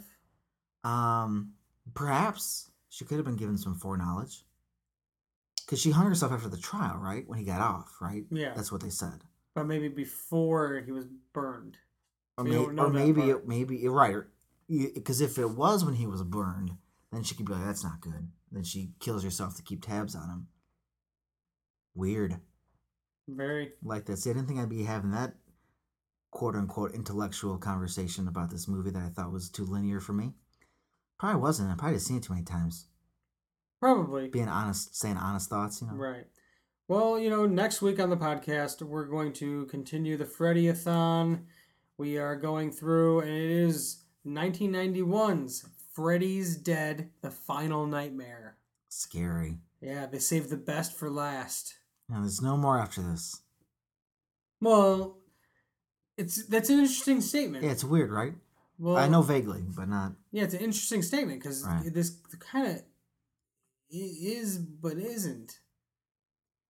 Um, 0.83 1.53
perhaps 1.93 2.71
she 2.89 3.05
could 3.05 3.17
have 3.17 3.25
been 3.25 3.35
given 3.35 3.57
some 3.57 3.75
foreknowledge. 3.75 4.43
Because 5.65 5.79
she 5.79 5.91
hung 5.91 6.07
herself 6.07 6.31
after 6.31 6.49
the 6.49 6.57
trial, 6.57 6.97
right? 6.97 7.27
When 7.27 7.39
he 7.39 7.45
got 7.45 7.61
off, 7.61 7.95
right? 8.01 8.25
Yeah. 8.31 8.53
That's 8.55 8.71
what 8.71 8.81
they 8.81 8.89
said. 8.89 9.21
But 9.55 9.65
maybe 9.65 9.87
before 9.87 10.81
he 10.85 10.91
was 10.91 11.05
burned. 11.31 11.77
Or, 12.37 12.43
We 12.43 12.49
may, 12.51 12.55
don't 12.57 12.75
know 12.75 12.83
or 12.85 12.91
that 12.91 12.93
maybe, 12.99 13.21
part. 13.21 13.29
it, 13.29 13.47
maybe 13.47 13.77
you're 13.77 13.93
right. 13.93 14.17
Because 14.67 15.21
if 15.21 15.37
it 15.37 15.51
was 15.51 15.85
when 15.85 15.93
he 15.93 16.07
was 16.07 16.23
burned, 16.23 16.71
then 17.11 17.23
she 17.23 17.35
could 17.35 17.45
be 17.45 17.53
like, 17.53 17.63
"That's 17.63 17.83
not 17.83 18.01
good." 18.01 18.29
Then 18.51 18.63
she 18.63 18.91
kills 18.99 19.23
herself 19.23 19.55
to 19.57 19.61
keep 19.61 19.85
tabs 19.85 20.15
on 20.15 20.29
him. 20.29 20.47
Weird. 21.95 22.37
Very. 23.27 23.71
Like 23.83 24.05
that. 24.05 24.17
See, 24.17 24.29
I 24.29 24.33
didn't 24.33 24.47
think 24.47 24.59
I'd 24.59 24.69
be 24.69 24.83
having 24.83 25.11
that 25.11 25.33
quote 26.31 26.55
unquote 26.55 26.93
intellectual 26.93 27.57
conversation 27.57 28.27
about 28.27 28.49
this 28.49 28.67
movie 28.67 28.91
that 28.91 29.03
I 29.03 29.09
thought 29.09 29.31
was 29.31 29.49
too 29.49 29.65
linear 29.65 29.99
for 29.99 30.13
me. 30.13 30.33
Probably 31.19 31.41
wasn't. 31.41 31.71
I 31.71 31.75
probably 31.75 31.99
seen 31.99 32.17
it 32.17 32.23
too 32.23 32.33
many 32.33 32.43
times. 32.43 32.87
Probably. 33.79 34.29
Being 34.29 34.47
honest, 34.47 34.95
saying 34.95 35.17
honest 35.17 35.49
thoughts, 35.49 35.81
you 35.81 35.87
know. 35.87 35.93
Right. 35.93 36.25
Well, 36.87 37.17
you 37.17 37.29
know, 37.29 37.45
next 37.45 37.81
week 37.81 37.99
on 37.99 38.09
the 38.09 38.17
podcast, 38.17 38.81
we're 38.81 39.05
going 39.05 39.31
to 39.33 39.65
continue 39.67 40.17
the 40.17 40.25
Freddy-a-thon. 40.25 41.45
We 41.97 42.17
are 42.17 42.35
going 42.35 42.71
through, 42.71 43.21
and 43.21 43.29
it 43.29 43.51
is 43.51 44.03
1991's 44.27 45.65
Freddy's 45.93 46.57
Dead, 46.57 47.09
The 47.21 47.31
Final 47.31 47.85
Nightmare. 47.85 48.57
Scary. 48.89 49.59
Yeah, 49.81 50.07
they 50.07 50.19
saved 50.19 50.49
the 50.49 50.57
best 50.57 50.93
for 50.93 51.09
last. 51.09 51.75
No, 52.09 52.19
there's 52.21 52.41
no 52.41 52.57
more 52.57 52.77
after 52.77 53.01
this. 53.01 53.41
Well, 54.61 55.17
it's 56.17 56.45
that's 56.45 56.69
an 56.69 56.79
interesting 56.79 57.21
statement. 57.21 57.63
Yeah, 57.63 57.71
it's 57.71 57.83
weird, 57.83 58.11
right? 58.11 58.33
well, 58.79 58.97
I 58.97 59.07
know 59.07 59.21
vaguely, 59.21 59.63
but 59.75 59.87
not. 59.87 60.13
Yeah, 60.31 60.43
it's 60.43 60.53
an 60.53 60.59
interesting 60.61 61.01
statement 61.01 61.41
because 61.41 61.63
Right. 61.65 61.93
this 61.93 62.11
kind 62.39 62.67
of 62.67 62.81
is 63.89 64.57
but 64.57 64.97
isn't. 64.97 65.59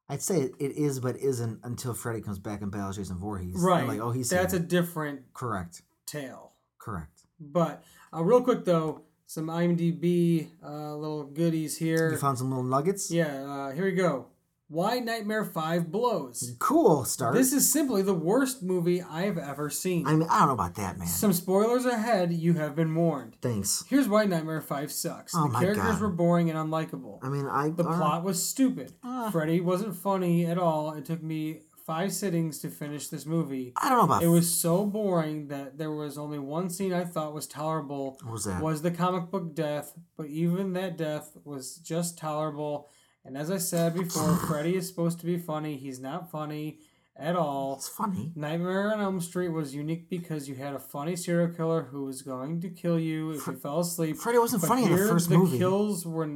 I'd 0.10 0.22
say 0.22 0.42
it, 0.42 0.56
is, 0.60 1.00
but 1.00 1.16
isn't 1.18 1.62
until 1.64 1.94
Freddy 1.94 2.22
comes 2.22 2.38
back 2.38 2.62
and 2.62 2.70
battles 2.72 2.98
Jason 2.98 3.18
Voorhees. 3.18 3.56
I'm 3.56 3.64
Right. 3.66 3.88
Like, 3.88 4.00
oh, 4.00 4.12
he's 4.12 4.30
that's 4.30 4.54
a 4.54 4.60
different 4.60 5.34
correct. 5.34 5.82
tale. 6.06 6.52
Correct. 6.78 7.22
But 7.40 7.84
uh, 8.14 8.22
real 8.24 8.42
quick 8.42 8.66
though, 8.66 9.04
some 9.26 9.48
IMDb 9.48 10.50
uh, 10.64 10.96
little 10.96 11.24
goodies 11.24 11.78
here. 11.78 12.12
You 12.12 12.18
found 12.18 12.38
some 12.38 12.50
little 12.50 12.64
nuggets. 12.64 13.10
yeah, 13.10 13.44
uh, 13.46 13.72
here 13.72 13.86
we 13.86 13.94
go. 13.94 14.28
Why 14.68 15.00
Nightmare 15.00 15.44
5 15.46 15.92
Blows. 15.92 16.56
Cool 16.60 17.06
start. 17.06 17.36
This 17.36 17.54
is 17.54 17.72
simply 17.72 18.02
the 18.02 18.14
worst 18.14 18.64
movie 18.64 19.02
I've 19.02 19.38
ever 19.38 19.70
seen. 19.70 20.08
I 20.08 20.16
mean, 20.16 20.28
I 20.30 20.40
don't 20.40 20.48
know 20.48 20.54
about 20.54 20.76
that, 20.76 20.98
man. 20.98 21.08
Some 21.08 21.34
spoilers 21.34 21.86
ahead, 21.86 22.34
you 22.34 22.54
have 22.54 22.76
been 22.76 22.96
warned. 22.96 23.38
Thanks. 23.42 23.84
Here's 23.88 24.08
why 24.08 24.26
Nightmare 24.26 24.62
5 24.62 24.92
sucks. 24.92 25.34
Oh 25.36 25.44
the 25.44 25.50
my 25.54 25.60
characters 25.60 25.84
God. 25.84 26.02
were 26.02 26.10
boring 26.10 26.50
and 26.50 26.58
unlikable. 26.58 27.20
I 27.22 27.30
mean, 27.30 27.46
I 27.46 27.70
The 27.70 27.84
uh, 27.84 27.98
plot 27.98 28.24
was 28.24 28.44
stupid. 28.44 28.94
Uh. 29.04 29.30
Freddy 29.32 29.60
wasn't 29.62 29.96
funny 29.96 30.46
at 30.46 30.58
all. 30.58 30.94
It 30.94 31.06
took 31.06 31.22
me 31.22 31.62
five 31.86 32.14
sittings 32.14 32.60
to 32.60 32.70
finish 32.70 33.10
this 33.10 33.26
movie. 33.26 33.74
I 33.76 33.90
don't 33.90 33.98
know 33.98 34.06
about 34.06 34.24
It 34.24 34.30
was 34.30 34.52
so 34.52 34.86
boring 34.86 35.50
that 35.50 35.78
there 35.78 35.92
was 35.92 36.18
only 36.18 36.40
one 36.40 36.70
scene 36.70 36.94
I 36.94 37.04
thought 37.04 37.34
was 37.34 37.46
tolerable. 37.46 38.18
What 38.24 38.32
was 38.32 38.46
that? 38.46 38.62
Was 38.62 38.82
the 38.82 38.92
comic 38.92 39.30
book 39.30 39.54
death, 39.54 39.94
but 40.18 40.28
even 40.28 40.74
that 40.74 40.98
death 40.98 41.36
was 41.44 41.76
just 41.76 42.18
tolerable. 42.18 42.90
And 43.26 43.38
as 43.38 43.50
I 43.50 43.58
said 43.58 43.94
before, 43.96 44.36
Freddy 44.36 44.76
is 44.76 44.88
supposed 44.88 45.20
to 45.22 45.26
be 45.26 45.38
funny. 45.38 45.78
He's 45.78 46.00
not 46.00 46.30
funny 46.30 46.80
at 47.16 47.36
all. 47.36 47.76
It's 47.76 47.88
funny. 47.88 48.32
Nightmare 48.36 48.92
on 48.94 49.00
Elm 49.00 49.22
Street 49.22 49.50
was 49.50 49.74
unique 49.74 50.10
because 50.10 50.50
you 50.50 50.56
had 50.56 50.74
a 50.74 50.80
funny 50.80 51.16
serial 51.16 51.48
killer 51.54 51.84
who 51.84 52.04
was 52.06 52.22
going 52.22 52.60
to 52.62 52.70
kill 52.70 53.00
you 53.00 53.32
if 53.32 53.48
you 53.48 53.54
fell 53.56 53.80
asleep. 53.80 54.18
Freddy 54.18 54.40
wasn't 54.40 54.62
But 54.64 54.68
funny 54.68 54.86
in 54.86 54.92
the 54.92 54.98
first 55.08 55.30
the 55.30 55.38
movie. 55.38 55.58
kills 55.58 56.06
were 56.06 56.28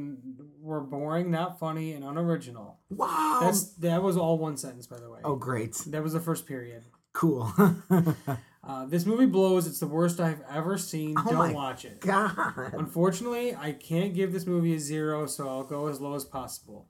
were 0.60 0.80
boring, 0.80 1.30
not 1.30 1.58
funny, 1.58 1.92
and 1.92 2.04
unoriginal. 2.04 2.78
Wow. 2.90 3.40
That's 3.42 3.72
that 3.76 4.02
was 4.02 4.16
all 4.16 4.38
one 4.38 4.56
sentence, 4.56 4.86
by 4.86 4.98
the 4.98 5.10
way. 5.10 5.20
oh, 5.24 5.36
great. 5.36 5.74
That 5.88 6.02
was 6.02 6.12
the 6.14 6.20
first 6.20 6.46
period. 6.46 6.84
Cool. 7.12 7.52
Uh, 8.68 8.84
this 8.84 9.06
movie 9.06 9.24
blows. 9.24 9.66
It's 9.66 9.80
the 9.80 9.86
worst 9.86 10.20
I've 10.20 10.42
ever 10.50 10.76
seen. 10.76 11.14
Oh 11.16 11.30
Don't 11.30 11.54
watch 11.54 11.86
it. 11.86 12.00
God. 12.00 12.74
Unfortunately, 12.74 13.56
I 13.56 13.72
can't 13.72 14.14
give 14.14 14.30
this 14.30 14.46
movie 14.46 14.74
a 14.74 14.78
zero, 14.78 15.26
so 15.26 15.48
I'll 15.48 15.64
go 15.64 15.86
as 15.86 16.02
low 16.02 16.14
as 16.14 16.26
possible. 16.26 16.86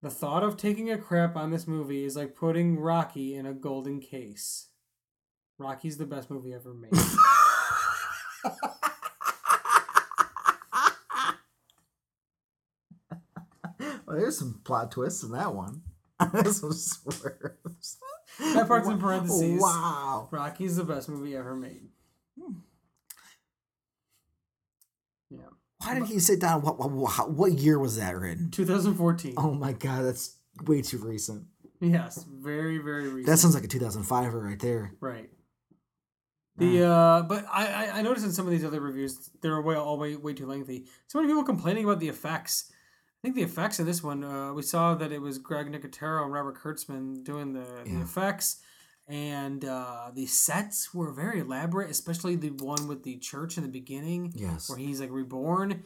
The 0.00 0.10
thought 0.10 0.44
of 0.44 0.56
taking 0.56 0.88
a 0.90 0.96
crap 0.96 1.34
on 1.36 1.50
this 1.50 1.66
movie 1.66 2.04
is 2.04 2.14
like 2.14 2.36
putting 2.36 2.78
Rocky 2.78 3.34
in 3.34 3.46
a 3.46 3.52
golden 3.52 4.00
case. 4.00 4.68
Rocky's 5.58 5.98
the 5.98 6.06
best 6.06 6.30
movie 6.30 6.54
ever 6.54 6.72
made. 6.72 6.92
Well, 14.06 14.18
there's 14.18 14.38
some 14.38 14.60
plot 14.64 14.90
twists 14.90 15.22
in 15.22 15.30
that 15.32 15.54
one. 15.54 15.82
Some 16.52 16.72
swerves. 16.72 17.98
That 18.38 18.68
part's 18.68 18.88
in 18.88 18.98
parentheses. 18.98 19.60
Wow. 19.60 20.28
Rocky's 20.30 20.76
the 20.76 20.84
best 20.84 21.08
movie 21.08 21.36
ever 21.36 21.54
made. 21.54 21.88
Yeah. 25.30 25.38
Why 25.78 25.94
did 25.94 26.06
he 26.06 26.18
sit 26.18 26.40
down? 26.40 26.62
What, 26.62 26.78
what, 26.78 26.90
what, 26.90 27.30
what 27.30 27.52
year 27.52 27.78
was 27.78 27.96
that 27.96 28.16
written? 28.16 28.50
2014. 28.50 29.34
Oh 29.36 29.52
my 29.52 29.72
god, 29.72 30.04
that's 30.04 30.36
way 30.66 30.82
too 30.82 30.98
recent. 30.98 31.44
Yes, 31.80 32.24
very, 32.28 32.78
very 32.78 33.08
recent. 33.08 33.26
That 33.26 33.38
sounds 33.38 33.54
like 33.54 33.64
a 33.64 33.68
2005 33.68 34.34
right 34.34 34.58
there. 34.58 34.94
Right. 35.00 35.30
The 36.56 36.84
uh, 36.84 37.22
but 37.22 37.46
I, 37.50 37.66
I 37.66 37.98
I 37.98 38.02
noticed 38.02 38.26
in 38.26 38.32
some 38.32 38.44
of 38.44 38.52
these 38.52 38.66
other 38.66 38.80
reviews 38.80 39.30
they're 39.40 39.62
way 39.62 39.76
all 39.76 39.98
way 39.98 40.16
way 40.16 40.34
too 40.34 40.44
lengthy. 40.44 40.84
So 41.06 41.18
many 41.18 41.30
people 41.30 41.42
complaining 41.42 41.84
about 41.84 42.00
the 42.00 42.08
effects. 42.08 42.70
I 43.22 43.26
think 43.28 43.34
the 43.36 43.42
effects 43.42 43.78
in 43.78 43.84
this 43.84 44.02
one 44.02 44.24
uh, 44.24 44.52
we 44.54 44.62
saw 44.62 44.94
that 44.94 45.12
it 45.12 45.20
was 45.20 45.36
Greg 45.36 45.66
Nicotero 45.70 46.22
and 46.24 46.32
Robert 46.32 46.56
Kurtzman 46.56 47.22
doing 47.22 47.52
the, 47.52 47.66
the 47.84 48.00
effects, 48.00 48.62
and 49.06 49.62
uh, 49.62 50.10
the 50.14 50.24
sets 50.24 50.94
were 50.94 51.12
very 51.12 51.40
elaborate, 51.40 51.90
especially 51.90 52.34
the 52.36 52.48
one 52.50 52.88
with 52.88 53.02
the 53.02 53.18
church 53.18 53.58
in 53.58 53.62
the 53.62 53.68
beginning 53.68 54.32
Yes. 54.34 54.70
where 54.70 54.78
he's 54.78 55.00
like 55.00 55.10
reborn. 55.10 55.82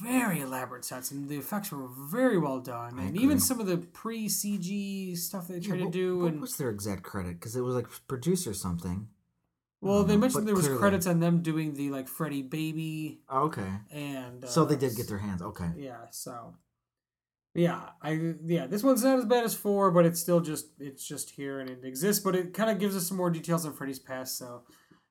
Very 0.00 0.40
elaborate 0.40 0.86
sets, 0.86 1.10
and 1.10 1.28
the 1.28 1.36
effects 1.36 1.70
were 1.70 1.86
very 2.10 2.38
well 2.38 2.60
done, 2.60 2.98
I 2.98 3.02
and 3.04 3.16
even 3.18 3.38
some 3.38 3.60
of 3.60 3.66
the 3.66 3.76
pre 3.76 4.26
CG 4.26 5.14
stuff 5.18 5.48
they 5.48 5.56
Yeah, 5.56 5.68
tried 5.68 5.78
to 5.80 5.90
do. 5.90 6.18
what 6.20 6.32
and 6.32 6.40
was 6.40 6.56
their 6.56 6.70
exact 6.70 7.02
credit? 7.02 7.34
Because 7.34 7.54
it 7.54 7.60
was 7.60 7.74
like 7.74 7.86
producer 8.08 8.54
something. 8.54 9.08
Well, 9.82 10.04
they 10.04 10.14
Uh, 10.14 10.18
mentioned 10.18 10.46
there 10.48 10.54
was 10.54 10.64
clearly- 10.64 10.80
credits 10.80 11.06
on 11.06 11.20
them 11.20 11.42
doing 11.42 11.74
the 11.74 11.90
like 11.90 12.08
Freddy 12.08 12.40
baby 12.42 13.20
okay. 13.30 13.70
and 13.90 14.44
uh, 14.44 14.48
So 14.48 14.64
they 14.64 14.76
did 14.76 14.96
get 14.96 15.08
their 15.08 15.18
hands. 15.18 15.42
Okay. 15.42 15.70
yeah. 15.76 16.06
So 16.10 16.54
yeah, 17.54 17.90
I 18.00 18.36
yeah 18.44 18.66
this 18.66 18.82
one's 18.82 19.04
not 19.04 19.18
as 19.18 19.26
bad 19.26 19.44
as 19.44 19.54
four, 19.54 19.90
but 19.90 20.06
it's 20.06 20.18
still 20.20 20.40
just 20.40 20.68
it's 20.78 21.04
just 21.06 21.30
here 21.30 21.60
and 21.60 21.68
it 21.68 21.84
exists, 21.84 22.22
but 22.24 22.34
it 22.34 22.54
kind 22.54 22.70
of 22.70 22.78
gives 22.78 22.96
us 22.96 23.06
some 23.08 23.16
more 23.18 23.28
details 23.30 23.66
on 23.66 23.74
Freddy's 23.74 23.98
past. 23.98 24.38
So 24.38 24.62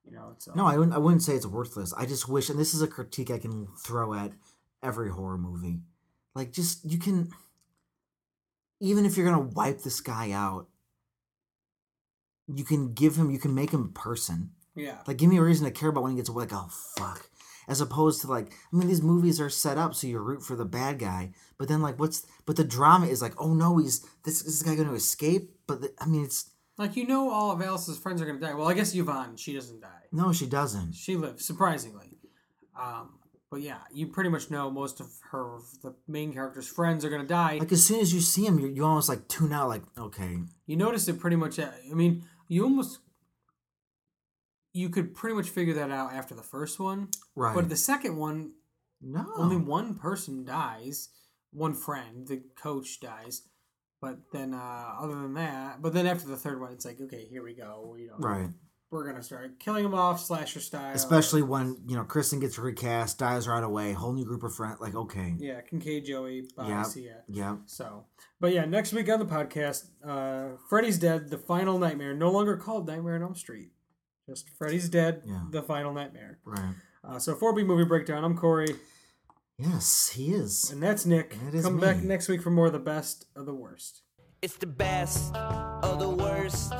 you 0.03 0.11
know, 0.13 0.32
it's 0.34 0.47
uh, 0.47 0.53
No, 0.55 0.65
I 0.65 0.78
wouldn't. 0.78 0.95
I 0.95 0.97
wouldn't 0.97 1.22
say 1.22 1.36
it's 1.36 1.45
worthless. 1.45 1.93
I 1.93 2.07
just 2.07 2.28
wish, 2.28 2.49
and 2.49 2.57
this 2.57 2.74
is 2.74 2.82
a 2.82 2.88
critique 2.88 3.30
I 3.30 3.38
can 3.38 3.67
throw 3.86 4.15
at 4.15 4.32
every 4.82 5.11
horror 5.11 5.38
movie. 5.38 5.82
Like, 6.34 6.51
just 6.51 6.84
you 6.89 6.97
can, 6.97 7.30
even 8.80 9.05
if 9.05 9.15
you're 9.15 9.26
gonna 9.30 9.47
wipe 9.53 9.82
this 9.84 10.01
guy 10.01 10.32
out, 10.32 10.67
you 12.47 12.63
can 12.63 12.93
give 12.93 13.15
him, 13.15 13.30
you 13.30 13.38
can 13.38 13.53
make 13.53 13.69
him 13.72 13.84
a 13.84 13.99
person. 13.99 14.51
Yeah. 14.76 14.97
Like, 15.07 15.17
give 15.17 15.30
me 15.30 15.38
a 15.38 15.43
reason 15.43 15.65
to 15.65 15.72
care 15.72 15.89
about 15.89 16.03
when 16.03 16.11
he 16.13 16.17
gets 16.17 16.30
away. 16.30 16.43
Like, 16.43 16.53
oh 16.53 16.69
fuck. 16.97 17.28
As 17.67 17.80
opposed 17.80 18.22
to 18.22 18.28
like, 18.28 18.51
I 18.74 18.76
mean, 18.76 18.88
these 18.88 19.01
movies 19.03 19.39
are 19.39 19.49
set 19.49 19.78
up 19.78 19.93
so 19.95 20.07
you 20.07 20.19
root 20.19 20.43
for 20.43 20.55
the 20.55 20.65
bad 20.65 20.99
guy, 20.99 21.32
but 21.57 21.67
then 21.67 21.82
like, 21.82 21.99
what's? 21.99 22.26
But 22.45 22.55
the 22.55 22.63
drama 22.63 23.05
is 23.05 23.22
like, 23.22 23.34
oh 23.39 23.53
no, 23.53 23.78
he's 23.78 24.05
this, 24.24 24.41
this 24.41 24.61
guy 24.63 24.76
going 24.76 24.88
to 24.89 24.95
escape. 24.95 25.51
But 25.67 25.82
the, 25.82 25.93
I 25.99 26.05
mean, 26.07 26.24
it's 26.26 26.49
Like 26.78 26.95
you 26.97 27.05
know, 27.07 27.30
all 27.30 27.51
of 27.51 27.61
Alice's 27.61 27.97
friends 27.99 28.22
are 28.22 28.26
gonna 28.26 28.39
die. 28.39 28.55
Well, 28.55 28.67
I 28.67 28.74
guess 28.74 28.93
Yvonne, 28.95 29.38
she 29.38 29.53
doesn't 29.53 29.80
die. 29.82 30.07
no, 30.11 30.34
she 30.34 30.47
doesn't. 30.47 30.93
She 30.93 31.15
lives 31.15 31.45
surprisingly. 31.45 32.17
Um, 32.80 33.19
but 33.49 33.61
yeah, 33.61 33.80
you 33.93 34.07
pretty 34.07 34.30
much 34.30 34.49
know 34.49 34.72
most 34.72 34.99
of 34.99 35.07
her 35.32 35.59
the 35.84 35.93
main 36.07 36.34
character's 36.34 36.67
friends 36.67 37.05
are 37.05 37.09
gonna 37.09 37.26
die. 37.28 37.57
Like 37.59 37.72
as 37.72 37.86
soon 37.86 37.99
as 37.99 38.13
you 38.13 38.19
see 38.22 38.45
him, 38.45 38.59
you 38.59 38.67
you 38.67 38.84
almost 38.86 39.07
like 39.07 39.28
tune 39.28 39.53
out. 39.53 39.69
Like, 39.69 39.84
okay, 39.97 40.39
You 40.65 40.76
notice 40.78 41.07
it 41.07 41.19
pretty 41.19 41.36
much. 41.36 41.59
I 41.59 41.69
mean, 41.93 42.24
you 42.47 42.63
almost 42.63 42.99
you 44.74 44.89
could 44.89 45.13
pretty 45.13 45.36
much 45.36 45.49
figure 45.49 45.74
that 45.76 45.91
out 45.91 46.13
after 46.13 46.34
the 46.36 46.43
first 46.43 46.80
one. 46.80 47.09
right? 47.36 47.55
But 47.55 47.69
the 47.69 47.76
second 47.76 48.15
one, 48.17 48.53
no, 49.01 49.26
only 49.36 49.57
one 49.57 49.95
person 49.95 50.45
dies. 50.45 51.09
One 51.51 51.74
friend, 51.74 52.28
the 52.28 52.41
coach 52.55 52.99
dies. 53.01 53.43
But 53.99 54.19
then, 54.32 54.53
uh, 54.53 54.93
other 54.99 55.13
than 55.15 55.34
that, 55.36 55.82
but 55.82 55.93
then 55.93 56.07
after 56.07 56.28
the 56.28 56.38
third 56.38 56.59
one, 56.59 56.72
it's 56.72 56.86
like, 56.86 56.99
okay, 57.01 57.28
here 57.30 57.43
we 57.43 57.53
go. 57.53 57.95
You 57.99 58.07
know, 58.07 58.15
right. 58.17 58.49
we're 58.89 59.05
gonna 59.05 59.22
start 59.22 59.59
killing 59.59 59.84
them 59.84 59.93
off, 59.93 60.19
slasher 60.19 60.59
style. 60.59 60.95
Especially 60.95 61.43
when 61.43 61.78
you 61.88 61.95
know 61.95 62.03
Kristen 62.03 62.39
gets 62.39 62.57
recast, 62.57 63.19
dies 63.19 63.47
right 63.47 63.63
away, 63.63 63.91
whole 63.93 64.13
new 64.13 64.26
group 64.26 64.41
of 64.41 64.55
friends. 64.55 64.80
Like, 64.82 64.95
okay, 64.95 65.36
yeah, 65.38 65.61
Kincaid, 65.61 66.05
Joey, 66.05 66.47
bye, 66.57 66.69
Yep. 66.69 66.86
see 66.88 67.05
ya. 67.05 67.11
yeah, 67.28 67.57
So, 67.67 68.05
but 68.39 68.53
yeah, 68.53 68.65
next 68.65 68.91
week 68.93 69.07
on 69.07 69.19
the 69.19 69.26
podcast, 69.26 69.89
uh, 70.03 70.57
Freddy's 70.67 70.97
Dead, 70.97 71.30
the 71.30 71.38
final 71.38 71.78
nightmare, 71.78 72.15
no 72.15 72.32
longer 72.32 72.57
called 72.57 72.88
Nightmare 72.88 73.15
on 73.17 73.22
Elm 73.22 73.36
Street. 73.36 73.69
Just 74.32 74.49
Freddy's 74.57 74.88
Dead, 74.88 75.23
Yeah. 75.25 75.41
the 75.49 75.61
final 75.61 75.93
nightmare. 75.93 76.39
right. 76.45 76.75
Uh, 77.03 77.19
so, 77.19 77.36
4B 77.36 77.65
movie 77.65 77.84
breakdown. 77.84 78.23
I'm 78.23 78.38
Corey, 78.38 78.75
Yes, 79.57 80.07
he 80.15 80.34
is. 80.34 80.71
and 80.71 80.82
that's 80.82 81.05
Nick. 81.05 81.38
That 81.43 81.53
is 81.53 81.65
Come 81.65 81.82
back 81.82 81.97
next 82.01 82.29
week 82.29 82.41
for 82.41 82.49
more 82.49 82.67
of 82.67 82.73
the 82.73 82.79
best 82.79 83.25
of 83.36 83.45
the 83.45 83.53
worst. 83.53 84.03
It's 84.41 84.55
the 84.55 84.67
best 84.67 85.36
of 85.36 85.99
the 85.99 86.09
worst. 86.09 86.71